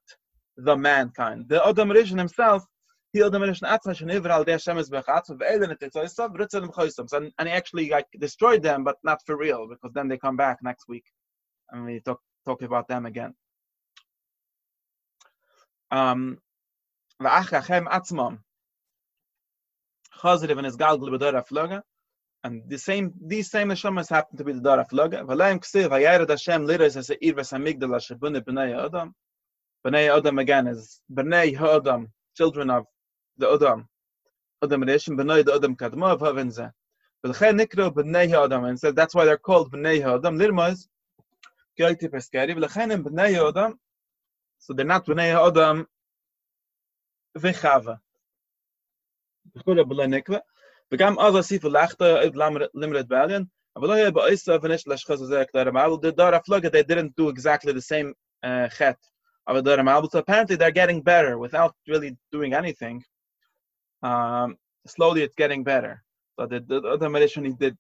the 0.64 0.76
mankind. 0.76 1.48
The 1.48 1.66
Adam 1.66 1.90
Rishon 1.90 2.18
himself, 2.18 2.66
he 3.14 3.22
Adam 3.24 3.42
Rishon 3.42 3.70
Atzma 3.70 3.96
Sheniver 3.96 4.30
al 4.30 4.44
Der 4.44 4.58
Shemes 4.58 4.90
Bechatz 4.90 5.30
of 5.30 5.42
Eden 5.42 5.72
et 5.72 5.80
Tzoysav 5.80 6.36
Ritzel 6.36 6.68
Choysav. 6.72 7.12
And 7.14 7.32
and 7.38 7.48
he 7.48 7.54
actually 7.54 7.90
like 7.90 8.08
destroyed 8.20 8.64
them, 8.64 8.84
but 8.84 8.98
not 9.04 9.20
for 9.26 9.38
real, 9.38 9.68
because 9.68 9.94
then 9.94 10.08
they 10.08 10.18
come 10.18 10.38
back 10.38 10.60
next 10.62 10.88
week, 10.88 11.06
and 11.72 11.86
we 11.86 12.00
talk 12.02 12.22
talk 12.46 12.62
about 12.62 12.88
them 12.88 13.06
again. 13.06 13.34
Um, 15.92 16.38
Va'achachem 17.22 17.88
Atzmam. 17.88 18.40
Chazriv 20.22 20.58
and 20.58 20.66
his 20.66 20.78
galgal 20.78 21.10
b'dor. 21.10 21.82
And 22.44 22.64
the 22.70 22.78
same, 22.78 23.14
these 23.22 23.52
same 23.52 23.68
neshamas 23.68 24.10
happen 24.10 24.38
to 24.38 24.44
be 24.46 24.54
the 24.54 24.62
Dor 24.62 24.78
Haflaga. 24.78 25.26
V'laim 25.26 25.60
ksiv 25.60 25.90
hayared 25.90 26.30
Hashem 26.30 26.66
liris 26.66 26.96
as 26.96 27.10
ir 27.10 27.34
b'nei 27.34 28.86
Adam. 28.86 29.14
B'nai 29.86 30.14
Adam 30.14 30.40
again 30.40 30.68
is 30.68 31.00
B'nai 31.10 31.56
Ha'adam, 31.56 32.12
children 32.36 32.70
of 32.70 32.86
the 33.38 33.50
Adam. 33.50 33.88
Adam 34.62 34.82
Rishon, 34.84 35.18
B'nai 35.18 35.46
the 35.46 35.54
Adam 35.54 35.74
Kadmav 35.78 36.20
Havinzeh. 36.20 36.70
V'lchen 37.26 37.58
nikro 37.62 37.90
B'nai 37.90 38.30
Ha'adam. 38.30 38.66
And 38.66 38.78
says 38.78 38.94
that's 38.94 39.16
why 39.16 39.24
they're 39.24 39.38
called 39.38 39.72
B'nai 39.72 40.02
Ha'adam. 40.04 40.38
Lirmaz, 40.38 40.90
Gaiti 41.80 42.10
Peskari, 42.10 42.58
V'lchen 42.58 43.02
B'nai 43.04 43.34
Ha'adam. 43.36 43.80
So 44.58 44.74
they're 44.74 44.86
not 44.86 45.06
B'nai 45.06 45.32
Ha'adam 45.32 45.88
V'chava. 47.38 48.00
V'chura 49.56 49.86
B'lai 49.90 50.22
nikva. 50.22 50.42
V'gam 50.92 51.16
Azah 51.16 51.58
Sifu 51.58 51.72
Lachta 51.72 52.26
Iv 52.26 52.34
Limret 52.34 53.06
Balian. 53.06 53.48
V'lai 53.78 54.12
Ba'isa 54.12 54.60
V'nish 54.60 54.86
Lashchaz 54.88 55.22
Zerek 55.22 55.48
Darab. 55.56 56.02
The 56.02 56.12
Darab 56.12 56.44
Lugget, 56.50 56.74
they 56.74 56.84
didn't 56.84 57.16
do 57.16 57.30
exactly 57.30 57.72
the 57.72 57.82
same 57.82 58.14
uh, 58.44 58.68
chet. 58.68 58.98
Avodah 59.50 59.80
Malbus. 59.80 60.12
So 60.12 60.20
apparently, 60.20 60.56
they're 60.56 60.72
getting 60.72 61.02
better 61.02 61.38
without 61.38 61.74
really 61.88 62.16
doing 62.32 62.54
anything. 62.54 63.04
Um, 64.04 64.58
slowly, 64.88 65.24
it's 65.24 65.36
getting 65.36 65.64
better. 65.64 66.04
So 66.40 66.46
the, 66.46 66.82
other 66.88 67.10
magician 67.10 67.46
he 67.46 67.54
did, 67.54 67.78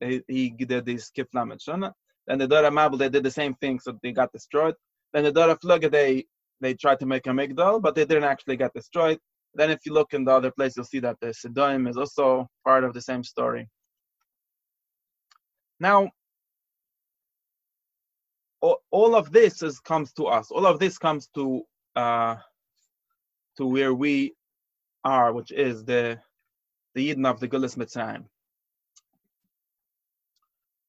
he, 0.00 0.22
he 0.26 0.50
did 0.50 0.84
this 0.84 1.06
skipped 1.06 1.34
Lamedshana. 1.34 1.92
Then 2.26 2.38
the 2.38 2.48
Dor 2.48 2.62
Hamabul 2.62 2.98
they 2.98 3.08
did 3.08 3.22
the 3.22 3.30
same 3.30 3.54
thing, 3.54 3.78
so 3.80 3.98
they 4.02 4.12
got 4.12 4.32
destroyed. 4.32 4.74
Then 5.12 5.24
the 5.24 5.32
Dora 5.32 5.56
Flug 5.56 5.90
they 5.90 6.24
they 6.60 6.74
tried 6.74 7.00
to 7.00 7.06
make 7.06 7.26
a 7.26 7.30
migdal, 7.30 7.80
but 7.80 7.94
they 7.94 8.04
didn't 8.04 8.24
actually 8.24 8.56
get 8.56 8.72
destroyed. 8.74 9.18
Then 9.54 9.70
if 9.70 9.80
you 9.84 9.92
look 9.92 10.12
in 10.12 10.24
the 10.24 10.32
other 10.32 10.50
place, 10.50 10.76
you'll 10.76 10.84
see 10.84 11.00
that 11.00 11.16
the 11.20 11.28
Sidoim 11.28 11.88
is 11.88 11.96
also 11.96 12.48
part 12.64 12.84
of 12.84 12.92
the 12.92 13.00
same 13.00 13.24
story. 13.24 13.68
Now 15.80 16.10
all, 18.60 18.82
all 18.90 19.14
of 19.14 19.32
this 19.32 19.62
is 19.62 19.80
comes 19.80 20.12
to 20.14 20.26
us. 20.26 20.50
All 20.50 20.66
of 20.66 20.78
this 20.78 20.98
comes 20.98 21.28
to 21.34 21.62
uh, 21.96 22.36
to 23.56 23.66
where 23.66 23.94
we 23.94 24.34
are, 25.04 25.32
which 25.32 25.52
is 25.52 25.84
the 25.84 26.18
the 26.94 27.04
Eden 27.04 27.26
of 27.26 27.40
the 27.40 27.48
Gulis 27.48 27.76
Mitzrayim. 27.76 28.24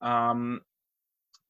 Um, 0.01 0.61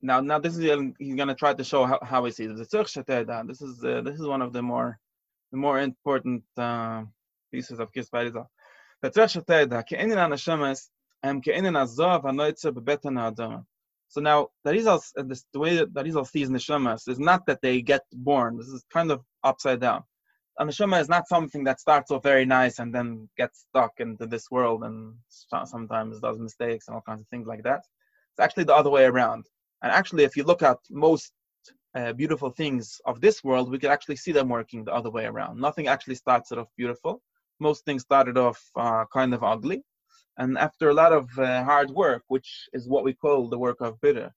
now, 0.01 0.19
now 0.19 0.39
this 0.39 0.57
is 0.57 0.63
he's 0.99 1.15
going 1.15 1.27
to 1.27 1.35
try 1.35 1.53
to 1.53 1.63
show 1.63 1.85
how, 1.85 1.99
how 2.01 2.25
he 2.25 2.31
sees 2.31 2.51
it. 2.51 2.57
This 2.57 3.61
is 3.61 3.83
uh, 3.83 4.01
this 4.01 4.19
is 4.19 4.27
one 4.27 4.41
of 4.41 4.51
the 4.53 4.61
more 4.61 4.99
the 5.51 5.57
more 5.57 5.79
important 5.79 6.43
uh, 6.57 7.03
pieces 7.51 7.79
of 7.79 7.91
Kis 7.93 8.09
Barizal. 8.09 8.47
The 9.01 9.09
Tzech 9.09 9.43
Sheteda, 9.43 9.83
Ke'enin 9.89 10.15
HaNeshemes, 10.15 10.89
Em 11.23 11.41
Ke'enin 11.41 11.75
HaZov 11.75 12.23
HaNoitze 12.23 12.71
Bebeten 12.71 13.15
HaAdama. 13.15 13.65
So 14.11 14.19
now, 14.19 14.49
the 14.65 14.71
Rizal, 14.71 15.01
the 15.15 15.59
way 15.59 15.77
that 15.77 15.93
the 15.93 16.03
Rizal 16.03 16.25
sees 16.25 16.49
Neshemes 16.49 17.07
is 17.07 17.19
not 17.19 17.45
that 17.47 17.61
they 17.61 17.81
get 17.81 18.01
born. 18.11 18.57
This 18.57 18.67
is 18.67 18.83
kind 18.91 19.09
of 19.09 19.21
upside 19.43 19.79
down 19.79 20.03
a 20.59 20.65
neshama 20.65 21.01
is 21.01 21.09
not 21.09 21.27
something 21.27 21.63
that 21.63 21.79
starts 21.79 22.11
off 22.11 22.23
very 22.23 22.45
nice 22.45 22.79
and 22.79 22.93
then 22.93 23.27
gets 23.37 23.65
stuck 23.69 23.93
into 23.99 24.27
this 24.27 24.51
world 24.51 24.83
and 24.83 25.15
sometimes 25.65 26.19
does 26.19 26.37
mistakes 26.39 26.87
and 26.87 26.95
all 26.95 27.01
kinds 27.01 27.21
of 27.21 27.27
things 27.29 27.47
like 27.47 27.63
that. 27.63 27.81
It's 28.31 28.39
actually 28.39 28.65
the 28.65 28.75
other 28.75 28.89
way 28.89 29.05
around. 29.05 29.47
And 29.81 29.91
actually, 29.91 30.23
if 30.23 30.35
you 30.37 30.43
look 30.43 30.61
at 30.61 30.77
most 30.89 31.31
uh, 31.95 32.13
beautiful 32.13 32.51
things 32.51 33.01
of 33.05 33.21
this 33.21 33.43
world, 33.43 33.71
we 33.71 33.79
can 33.79 33.89
actually 33.89 34.17
see 34.17 34.31
them 34.31 34.49
working 34.49 34.83
the 34.83 34.93
other 34.93 35.09
way 35.09 35.25
around. 35.25 35.59
Nothing 35.59 35.87
actually 35.87 36.15
starts 36.15 36.51
off 36.51 36.67
beautiful. 36.77 37.21
Most 37.59 37.83
things 37.85 38.03
started 38.03 38.37
off 38.37 38.61
uh, 38.75 39.05
kind 39.11 39.33
of 39.33 39.43
ugly. 39.43 39.83
And 40.41 40.57
after 40.57 40.89
a 40.89 40.93
lot 40.95 41.13
of 41.13 41.29
uh, 41.37 41.63
hard 41.63 41.91
work, 41.91 42.23
which 42.27 42.67
is 42.73 42.89
what 42.89 43.03
we 43.03 43.13
call 43.13 43.47
the 43.47 43.59
work 43.59 43.79
of 43.79 44.01
bitter, 44.01 44.31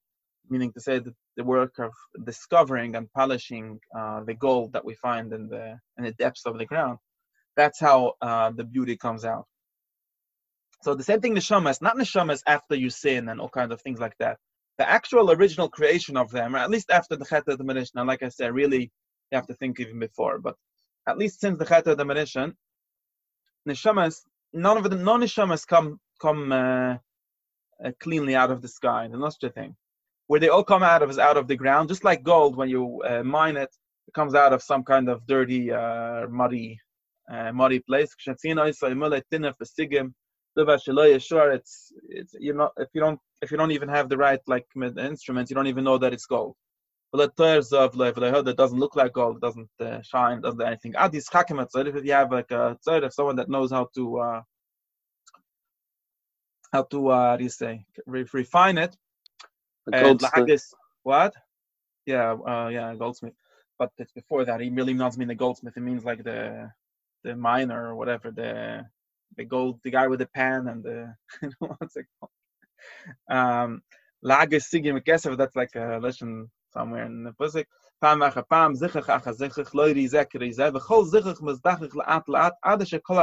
meaning 0.51 0.71
to 0.73 0.79
say 0.79 0.99
the 0.99 1.43
work 1.43 1.79
of 1.79 1.93
discovering 2.31 2.95
and 2.95 3.11
polishing 3.11 3.79
uh, 3.97 4.23
the 4.23 4.35
gold 4.35 4.73
that 4.73 4.85
we 4.85 4.93
find 5.07 5.33
in 5.33 5.47
the 5.47 5.65
in 5.97 6.03
the 6.03 6.11
depths 6.11 6.45
of 6.45 6.59
the 6.59 6.65
ground. 6.71 6.99
That's 7.57 7.79
how 7.79 8.13
uh, 8.21 8.51
the 8.51 8.65
beauty 8.65 8.95
comes 8.97 9.25
out. 9.25 9.45
So 10.83 10.93
the 10.93 11.07
same 11.09 11.21
thing 11.21 11.33
neshamas, 11.33 11.81
not 11.81 11.97
neshamas 11.97 12.43
after 12.45 12.75
you 12.75 12.91
sin 12.91 13.27
and 13.29 13.41
all 13.41 13.49
kinds 13.49 13.71
of 13.71 13.81
things 13.81 13.99
like 13.99 14.17
that. 14.19 14.37
The 14.77 14.87
actual 14.87 15.31
original 15.31 15.69
creation 15.69 16.17
of 16.17 16.29
them, 16.29 16.55
or 16.55 16.59
at 16.59 16.69
least 16.69 16.91
after 16.91 17.15
the 17.15 17.25
chet 17.25 17.47
of 17.47 17.57
the 17.57 17.89
Now, 17.95 18.05
like 18.05 18.21
I 18.21 18.29
said, 18.29 18.53
really 18.53 18.91
you 19.31 19.35
have 19.39 19.47
to 19.47 19.55
think 19.55 19.79
even 19.79 19.97
before, 19.97 20.37
but 20.37 20.55
at 21.07 21.17
least 21.17 21.39
since 21.39 21.57
the 21.57 21.65
chet 21.65 21.87
of 21.87 21.97
the 21.97 22.05
Manishan, 22.05 22.53
neshamas, 23.67 24.21
none 24.55 24.77
of 24.77 24.89
the 24.89 24.95
non 24.95 25.21
neshamas 25.21 25.67
come 25.67 25.99
come 26.21 26.51
uh, 26.51 26.97
uh, 27.83 27.91
cleanly 27.99 28.35
out 28.35 28.51
of 28.51 28.61
the 28.61 28.67
sky. 28.67 29.07
The 29.07 29.17
nostra 29.17 29.49
thing 29.49 29.75
where 30.27 30.39
they 30.39 30.49
all 30.49 30.63
come 30.63 30.83
out 30.83 31.03
of 31.03 31.09
is 31.09 31.19
out 31.19 31.37
of 31.37 31.47
the 31.47 31.55
ground, 31.55 31.89
just 31.89 32.03
like 32.03 32.23
gold. 32.23 32.55
When 32.55 32.69
you 32.69 33.01
uh, 33.07 33.23
mine 33.23 33.57
it, 33.57 33.69
it 34.07 34.13
comes 34.13 34.33
out 34.33 34.53
of 34.53 34.63
some 34.63 34.83
kind 34.83 35.09
of 35.09 35.25
dirty, 35.27 35.71
uh, 35.71 36.27
muddy, 36.29 36.79
uh, 37.31 37.51
muddy 37.51 37.79
place. 37.79 38.13
It's 38.17 38.23
it's 42.09 42.33
you 42.39 42.53
know 42.53 42.69
if 42.77 42.89
you 42.93 43.01
don't 43.01 43.19
if 43.41 43.51
you 43.51 43.57
don't 43.57 43.71
even 43.71 43.89
have 43.89 44.09
the 44.09 44.17
right 44.17 44.39
like 44.47 44.65
instruments, 44.97 45.51
you 45.51 45.55
don't 45.55 45.67
even 45.67 45.83
know 45.83 45.97
that 45.97 46.13
it's 46.13 46.25
gold. 46.25 46.55
That 47.17 48.55
doesn't 48.57 48.79
look 48.79 48.95
like 48.95 49.13
gold, 49.13 49.41
doesn't 49.41 49.69
uh, 49.79 50.01
shine, 50.01 50.41
doesn't 50.41 50.59
do 50.59 50.65
anything. 50.65 50.93
Adis 50.93 51.29
chakim 51.29 51.65
if 51.97 52.05
you 52.05 52.13
have 52.13 52.31
like 52.31 52.51
a 52.51 52.77
if 52.87 53.13
someone 53.13 53.35
that 53.37 53.49
knows 53.49 53.71
how 53.71 53.89
to 53.95 54.19
uh, 54.19 54.41
how 56.73 56.83
to 56.83 57.09
uh, 57.09 57.31
how 57.31 57.37
do 57.37 57.43
you 57.43 57.49
say 57.49 57.85
refine 58.07 58.77
it, 58.77 58.95
uh, 59.93 60.15
what? 61.03 61.33
Yeah, 62.05 62.33
uh, 62.33 62.69
yeah, 62.69 62.93
goldsmith. 62.95 63.33
But 63.77 63.91
it's 63.97 64.11
before 64.13 64.45
that. 64.45 64.61
He 64.61 64.69
really 64.69 64.93
doesn't 64.93 65.19
mean 65.19 65.27
the 65.27 65.35
goldsmith. 65.35 65.77
It 65.77 65.81
means 65.81 66.05
like 66.05 66.23
the 66.23 66.71
the 67.23 67.35
miner 67.35 67.89
or 67.89 67.95
whatever. 67.95 68.31
The 68.31 68.85
the 69.37 69.45
gold, 69.45 69.79
the 69.83 69.91
guy 69.91 70.07
with 70.07 70.19
the 70.19 70.27
pan 70.27 70.67
and 70.67 70.83
the 70.83 71.15
what's 71.59 71.95
it 71.97 72.05
called? 72.19 72.31
Um, 73.29 73.81
Lages 74.23 74.65
sigim 74.71 75.03
kesef. 75.03 75.37
That's 75.37 75.55
like 75.55 75.75
a 75.75 75.99
lesson 76.01 76.49
somewhere 76.75 77.05
in 77.05 77.23
the 77.23 77.31
Pusik. 77.31 77.65
Pam 78.01 78.19
pam, 78.51 78.71
loy 78.73 78.87
ad 78.87 80.03
kol 83.07 83.17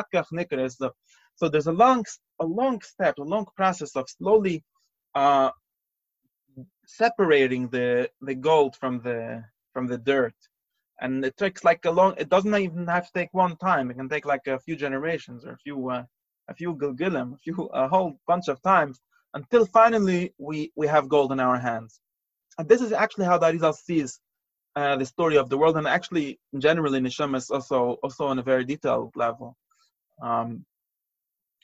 akach. 0.00 0.90
So 1.40 1.48
there's 1.48 1.68
a 1.68 1.72
long, 1.84 2.04
a 2.40 2.46
long 2.60 2.80
step, 2.82 3.18
a 3.18 3.22
long 3.22 3.46
process 3.56 3.92
of 3.94 4.04
slowly 4.18 4.64
uh, 5.14 5.50
separating 6.86 7.68
the 7.68 8.10
the 8.28 8.34
gold 8.34 8.72
from 8.80 9.00
the 9.06 9.44
from 9.72 9.86
the 9.86 9.98
dirt, 9.98 10.34
and 11.00 11.24
it 11.24 11.36
takes 11.36 11.62
like 11.64 11.84
a 11.84 11.90
long. 11.98 12.14
It 12.18 12.28
doesn't 12.28 12.54
even 12.66 12.86
have 12.88 13.06
to 13.06 13.12
take 13.18 13.32
one 13.32 13.56
time. 13.56 13.90
It 13.90 13.96
can 14.00 14.08
take 14.08 14.26
like 14.26 14.46
a 14.48 14.58
few 14.58 14.76
generations 14.86 15.44
or 15.46 15.52
a 15.52 15.58
few 15.58 15.78
uh, 15.96 16.04
a 16.48 16.54
few 16.54 16.74
gilgilim, 16.74 17.28
a 17.34 17.38
few 17.44 17.54
a 17.82 17.88
whole 17.88 18.18
bunch 18.26 18.48
of 18.48 18.60
times 18.62 19.00
until 19.34 19.64
finally 19.66 20.34
we 20.38 20.72
we 20.80 20.86
have 20.86 21.08
gold 21.08 21.30
in 21.32 21.40
our 21.40 21.58
hands 21.58 22.00
and 22.58 22.68
this 22.68 22.80
is 22.80 22.92
actually 22.92 23.26
how 23.26 23.38
Darizal 23.38 23.74
sees 23.74 24.20
uh, 24.76 24.96
the 24.96 25.06
story 25.06 25.36
of 25.36 25.48
the 25.48 25.58
world 25.58 25.76
and 25.76 25.86
actually 25.86 26.38
generally 26.58 27.00
neshamas 27.00 27.50
also 27.50 27.96
also 28.02 28.26
on 28.26 28.38
a 28.38 28.42
very 28.42 28.64
detailed 28.64 29.12
level 29.16 29.56
um, 30.22 30.64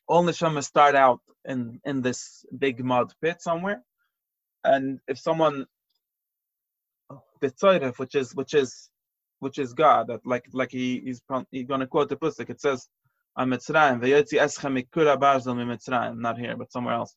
all 0.06 0.24
neshamas 0.24 0.64
start 0.64 0.94
out 0.94 1.20
in 1.44 1.80
in 1.84 2.02
this 2.02 2.44
big 2.58 2.84
mud 2.84 3.12
pit 3.22 3.40
somewhere, 3.40 3.82
and 4.64 5.00
if 5.08 5.18
someone 5.18 5.66
the 7.40 7.50
tzoref, 7.50 7.98
which 7.98 8.14
is 8.14 8.34
which 8.34 8.54
is 8.54 8.90
which 9.40 9.58
is 9.58 9.72
God, 9.72 10.08
that 10.08 10.20
like 10.24 10.44
like 10.52 10.70
he 10.70 11.00
he's, 11.04 11.22
he's 11.50 11.66
going 11.66 11.80
to 11.80 11.86
quote 11.86 12.08
the 12.08 12.16
pusik. 12.16 12.50
It 12.50 12.60
says, 12.60 12.88
"I'm 13.36 13.50
Mitzrayim 13.50 14.00
v'yotzi 14.00 14.40
eschem 14.40 14.82
mikura 14.82 15.18
barzel 15.18 15.56
Mitzrayim." 15.56 16.18
Not 16.18 16.38
here, 16.38 16.56
but 16.56 16.72
somewhere 16.72 16.94
else. 16.94 17.14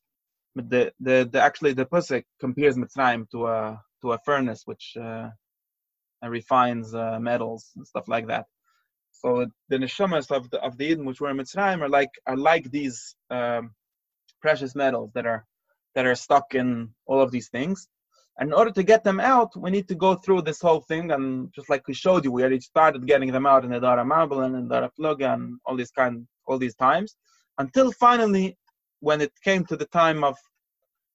The 0.54 0.92
the, 1.00 1.28
the 1.30 1.40
actually 1.40 1.72
the 1.74 1.86
pusik 1.86 2.24
compares 2.40 2.76
Mitzrayim 2.76 3.30
to 3.30 3.46
a 3.46 3.80
to 4.02 4.12
a 4.12 4.18
furnace 4.24 4.62
which 4.64 4.96
uh, 5.00 5.28
refines 6.22 6.94
uh, 6.94 7.18
metals 7.20 7.70
and 7.76 7.86
stuff 7.86 8.08
like 8.08 8.26
that. 8.28 8.46
So 9.12 9.46
the 9.68 9.76
neshamas 9.76 10.30
of 10.30 10.50
the 10.50 10.60
of 10.60 10.76
the 10.78 10.86
Eden 10.86 11.04
which 11.04 11.20
were 11.20 11.30
in 11.30 11.36
Mitzrayim 11.36 11.80
are 11.80 11.88
like 11.88 12.10
are 12.26 12.36
like 12.36 12.70
these 12.70 13.14
um, 13.30 13.74
precious 14.40 14.74
metals 14.74 15.10
that 15.14 15.26
are 15.26 15.44
that 15.94 16.06
are 16.06 16.14
stuck 16.14 16.54
in 16.54 16.90
all 17.06 17.20
of 17.20 17.30
these 17.30 17.48
things. 17.48 17.88
And 18.38 18.50
in 18.50 18.54
order 18.54 18.70
to 18.70 18.84
get 18.84 19.02
them 19.02 19.18
out, 19.18 19.50
we 19.56 19.70
need 19.70 19.88
to 19.88 19.96
go 19.96 20.14
through 20.14 20.42
this 20.42 20.60
whole 20.60 20.80
thing. 20.80 21.10
And 21.10 21.52
just 21.52 21.68
like 21.68 21.88
we 21.88 21.94
showed 21.94 22.24
you, 22.24 22.30
we 22.30 22.42
already 22.42 22.60
started 22.60 23.04
getting 23.04 23.32
them 23.32 23.46
out 23.46 23.64
in 23.64 23.72
the 23.72 23.80
Dor 23.80 23.96
Hamabul 23.96 24.44
and 24.44 24.54
in 24.54 24.68
Dor 24.68 24.88
Haflaga 24.88 25.34
and 25.34 25.58
all 25.66 25.76
these 25.76 25.90
kind, 25.90 26.26
all 26.46 26.58
these 26.58 26.76
times, 26.76 27.16
until 27.58 27.90
finally, 27.90 28.56
when 29.00 29.20
it 29.20 29.32
came 29.42 29.64
to 29.66 29.76
the 29.76 29.86
time 29.86 30.24
of 30.24 30.36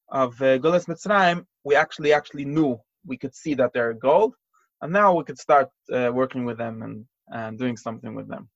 of 0.10 0.40
uh, 0.42 0.58
Gulas 0.60 0.86
Mitzrayim, 0.88 1.46
we 1.64 1.76
actually 1.76 2.14
actually 2.14 2.46
knew 2.46 2.80
we 3.06 3.18
could 3.18 3.34
see 3.34 3.56
that 3.56 3.74
they're 3.74 3.94
gold, 3.94 4.36
and 4.82 4.94
now 4.94 5.14
we 5.16 5.24
could 5.24 5.40
start 5.40 5.70
uh, 5.92 6.12
working 6.14 6.46
with 6.46 6.58
them 6.58 6.82
and 6.84 7.06
and 7.30 7.58
doing 7.58 7.78
something 7.78 8.16
with 8.16 8.28
them. 8.28 8.50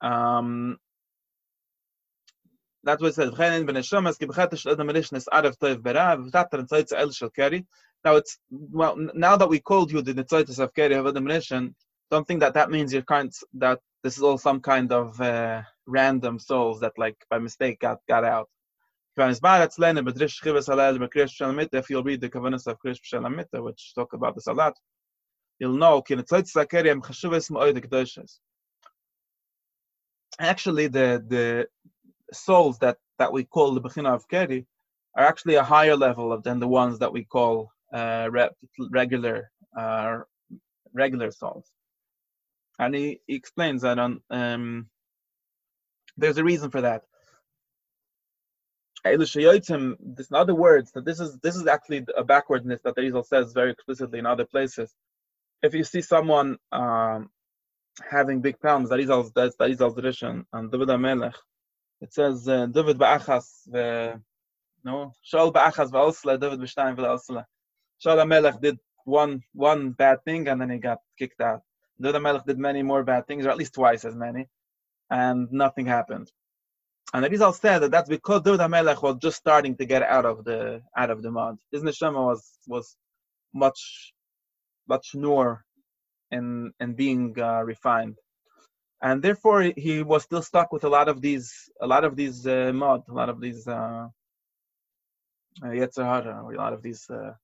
Um, 0.00 0.78
that 2.84 3.00
was 3.00 3.14
said 3.16 3.32
now 8.04 8.16
it's 8.16 8.38
well 8.50 8.96
now 9.14 9.36
that 9.36 9.48
we 9.48 9.58
called 9.60 9.90
you 9.90 10.02
the 10.02 10.12
tzayt 10.12 10.58
of 10.58 10.74
kari 10.74 10.94
of 10.94 11.06
adam 11.06 11.24
lishen 11.24 11.74
don't 12.10 12.26
think 12.26 12.40
that 12.40 12.54
that 12.54 12.70
means 12.70 12.92
you're 12.92 13.02
kind 13.02 13.32
that 13.54 13.80
this 14.04 14.18
is 14.18 14.22
all 14.22 14.38
some 14.38 14.60
kind 14.60 14.92
of 14.92 15.18
uh, 15.20 15.62
random 15.86 16.38
souls 16.38 16.78
that 16.80 16.92
like 16.98 17.16
by 17.30 17.38
mistake 17.38 17.80
got 17.80 17.98
got 18.06 18.22
out. 18.22 18.48
If 19.16 19.40
you'll 21.90 22.02
read 22.02 22.20
the 22.20 22.28
Kavanahs 22.28 22.66
of 22.66 22.78
Krish 22.82 23.00
Shalamita, 23.10 23.62
which 23.62 23.94
talk 23.94 24.12
about 24.12 24.34
this 24.34 24.46
a 24.48 24.52
lot, 24.52 24.76
you'll 25.58 25.78
know 25.78 26.02
actually 30.38 30.86
the 30.88 31.24
the 31.28 31.66
souls 32.32 32.78
that 32.80 32.98
that 33.18 33.32
we 33.32 33.44
call 33.44 33.72
the 33.72 33.80
Bechina 33.80 34.12
of 34.14 34.28
Keri 34.28 34.66
are 35.16 35.24
actually 35.24 35.54
a 35.54 35.62
higher 35.62 35.96
level 35.96 36.32
of 36.32 36.42
than 36.42 36.58
the 36.60 36.68
ones 36.68 36.98
that 36.98 37.12
we 37.12 37.24
call 37.24 37.70
uh, 37.92 38.28
re- 38.30 38.50
regular 38.90 39.50
uh, 39.78 40.18
regular 40.92 41.30
souls. 41.30 41.70
And 42.86 42.94
he, 42.94 43.20
he 43.26 43.34
explains 43.34 43.82
that 43.82 43.98
on 43.98 44.20
um, 44.30 44.88
there's 46.16 46.38
a 46.38 46.44
reason 46.44 46.70
for 46.70 46.82
that. 46.82 47.02
This, 49.04 49.36
in 49.36 49.96
other 50.32 50.54
words, 50.54 50.92
that 50.92 51.04
this 51.04 51.20
is 51.20 51.38
this 51.40 51.56
is 51.56 51.66
actually 51.66 52.06
a 52.16 52.24
backwardness 52.24 52.80
that 52.84 52.94
the 52.94 53.02
Rizal 53.02 53.22
says 53.22 53.52
very 53.52 53.70
explicitly 53.70 54.18
in 54.18 54.24
other 54.24 54.46
places. 54.46 54.94
If 55.62 55.74
you 55.74 55.84
see 55.84 56.00
someone 56.00 56.56
um, 56.72 57.30
having 58.10 58.40
big 58.40 58.58
problems, 58.60 58.88
that 58.88 58.96
Rizal's 58.96 59.30
that's 59.34 59.56
that 59.56 59.68
Rizal's 59.68 59.94
tradition, 59.94 60.46
and 60.54 60.70
David 60.70 60.88
Amelech, 60.88 61.34
it 62.00 62.14
says 62.14 62.48
uh, 62.48 62.66
David 62.66 62.96
ba'achas 62.98 64.20
no 64.84 65.12
Shaul 65.30 65.52
ba'achas 65.52 65.90
v'alsla 65.90 66.40
David 66.40 66.60
b'shtayim 66.60 66.96
v'alsla. 66.96 67.44
Shaul 68.04 68.22
Amelech 68.24 68.60
did 68.60 68.78
one 69.04 69.42
one 69.52 69.90
bad 69.90 70.24
thing 70.24 70.48
and 70.48 70.60
then 70.60 70.70
he 70.70 70.78
got 70.78 70.98
kicked 71.18 71.40
out. 71.40 71.62
David 72.00 72.20
Amelech 72.20 72.44
did 72.44 72.58
many 72.58 72.82
more 72.82 73.04
bad 73.04 73.26
things, 73.26 73.46
or 73.46 73.50
at 73.50 73.56
least 73.56 73.74
twice 73.74 74.04
as 74.04 74.14
many, 74.14 74.48
and 75.10 75.50
nothing 75.52 75.86
happened. 75.86 76.30
And 77.12 77.24
the 77.24 77.30
Rizal 77.30 77.52
said 77.52 77.78
that 77.80 77.90
that's 77.90 78.08
because 78.08 78.42
David 78.42 78.60
HaMelech 78.60 79.02
was 79.02 79.18
just 79.18 79.36
starting 79.36 79.76
to 79.76 79.84
get 79.84 80.02
out 80.02 80.26
of 80.26 80.44
the 80.44 80.82
out 80.96 81.10
of 81.10 81.22
the 81.22 81.30
mud. 81.30 81.58
His 81.70 81.82
neshama 81.82 82.24
was 82.24 82.58
was 82.66 82.96
much 83.52 84.12
much 84.88 85.14
newer 85.14 85.64
in 86.30 86.72
in 86.80 86.94
being 86.94 87.38
uh, 87.38 87.62
refined, 87.62 88.18
and 89.00 89.22
therefore 89.22 89.62
he 89.76 90.02
was 90.02 90.24
still 90.24 90.42
stuck 90.42 90.72
with 90.72 90.84
a 90.84 90.88
lot 90.88 91.08
of 91.08 91.20
these 91.20 91.70
a 91.80 91.86
lot 91.86 92.04
of 92.04 92.16
these 92.16 92.46
uh, 92.46 92.72
mud, 92.74 93.02
a 93.08 93.12
lot 93.12 93.28
of 93.28 93.40
these 93.40 93.68
uh, 93.68 94.08
uh 95.62 95.70
a 95.70 96.58
lot 96.64 96.72
of 96.72 96.82
these 96.82 97.08
uh, 97.10 97.34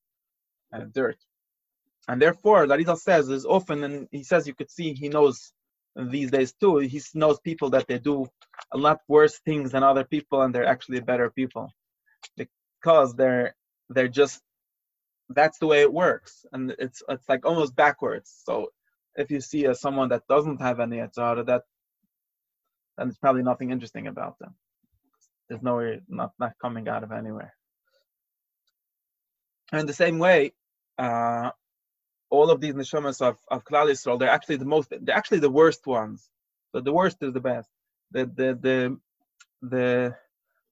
uh, 0.75 0.85
dirt, 0.93 1.19
and 2.11 2.21
therefore 2.21 2.67
Larizal 2.67 2.99
says 2.99 3.29
is 3.29 3.47
often, 3.47 3.85
and 3.85 4.09
he 4.11 4.25
says 4.25 4.49
you 4.49 4.55
could 4.55 4.71
see 4.71 4.95
he 4.95 5.09
knows 5.09 5.53
these 5.95 6.33
days 6.33 6.53
too. 6.61 6.79
He 6.79 7.01
knows 7.15 7.39
people 7.39 7.71
that 7.71 7.87
they 7.87 7.99
do 8.01 8.27
a 8.73 8.79
lot 8.79 8.99
worse 9.07 9.39
things 9.39 9.71
than 9.71 9.85
other 9.85 10.03
people, 10.03 10.43
and 10.43 10.53
they're 10.53 10.67
actually 10.67 10.99
better 10.99 11.31
people 11.31 11.73
because 12.37 13.15
they're 13.15 13.55
they're 13.91 14.09
just 14.09 14.43
that's 15.29 15.59
the 15.59 15.69
way 15.69 15.83
it 15.83 15.93
works, 15.93 16.45
and 16.53 16.75
it's 16.81 17.01
it's 17.09 17.29
like 17.29 17.47
almost 17.47 17.77
backwards. 17.77 18.43
So 18.45 18.73
if 19.15 19.31
you 19.31 19.41
see 19.41 19.67
a, 19.67 19.77
someone 19.77 20.09
that 20.09 20.27
doesn't 20.27 20.61
have 20.61 20.81
any 20.81 20.97
etzara, 20.97 21.47
that 21.47 21.63
then 22.99 23.09
it's 23.09 23.19
probably 23.19 23.45
nothing 23.45 23.71
interesting 23.71 24.09
about 24.09 24.37
them. 24.41 24.57
There's 25.49 25.63
nowhere 25.63 26.01
not 26.09 26.33
not 26.41 26.55
coming 26.61 26.89
out 26.89 27.05
of 27.05 27.13
anywhere. 27.13 27.55
And 29.71 29.89
the 29.89 30.01
same 30.05 30.19
way, 30.19 30.55
uh, 30.99 31.51
all 32.31 32.51
of 32.51 32.61
these 32.61 32.75
neshamas 32.75 33.21
of 33.21 33.37
of 33.51 33.65
Klal 33.65 33.91
Yisrael, 33.91 34.19
they're 34.19 34.31
actually 34.31 34.57
the 34.57 34.65
most, 34.65 34.93
they're 35.03 35.17
actually 35.17 35.41
the 35.41 35.51
worst 35.51 35.87
ones. 35.87 36.31
But 36.73 36.85
the 36.85 36.93
worst 36.93 37.19
is 37.23 37.33
the 37.33 37.41
best. 37.41 37.69
The 38.13 38.27
the 38.27 38.59
the 38.67 38.99
the. 39.63 40.17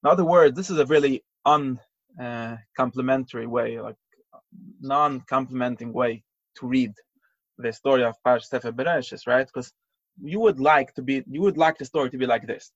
In 0.04 0.10
other 0.10 0.24
words, 0.24 0.56
this 0.56 0.70
is 0.70 0.78
a 0.78 0.86
really 0.86 1.24
uncomplimentary 1.44 3.46
uh, 3.46 3.48
way, 3.48 3.80
like 3.80 3.96
non-complimenting 4.80 5.92
way 5.92 6.22
to 6.58 6.66
read 6.66 6.92
the 7.58 7.72
story 7.72 8.04
of 8.04 8.14
Parsh 8.24 8.44
Sefer 8.44 8.70
Bereshis, 8.70 9.26
right? 9.26 9.46
Because 9.46 9.72
you 10.22 10.38
would 10.38 10.60
like 10.60 10.94
to 10.94 11.02
be, 11.02 11.24
you 11.28 11.40
would 11.40 11.56
like 11.56 11.78
the 11.78 11.84
story 11.84 12.10
to 12.10 12.18
be 12.18 12.26
like 12.26 12.46
this 12.46 12.70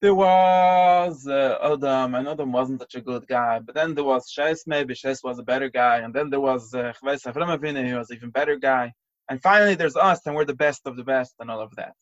there 0.00 0.14
was 0.14 1.26
uh, 1.26 1.58
Adam, 1.62 2.14
and 2.14 2.26
Adam 2.26 2.52
wasn't 2.52 2.80
such 2.80 2.94
a 2.94 3.00
good 3.02 3.26
guy. 3.26 3.58
But 3.58 3.74
then 3.74 3.94
there 3.94 4.04
was 4.04 4.30
Shes, 4.30 4.64
maybe 4.66 4.94
Shes 4.94 5.22
was 5.22 5.38
a 5.38 5.42
better 5.42 5.68
guy. 5.68 5.98
And 5.98 6.14
then 6.14 6.30
there 6.30 6.40
was 6.40 6.72
uh, 6.74 6.92
Chves 7.02 7.26
Avram 7.26 7.86
he 7.86 7.94
was 7.94 8.10
even 8.10 8.30
better 8.30 8.56
guy. 8.56 8.92
And 9.28 9.42
finally, 9.42 9.74
there's 9.74 9.96
us, 9.96 10.20
and 10.26 10.34
we're 10.34 10.46
the 10.46 10.54
best 10.54 10.82
of 10.86 10.96
the 10.96 11.04
best, 11.04 11.34
and 11.38 11.50
all 11.50 11.60
of 11.60 11.74
that. 11.76 11.92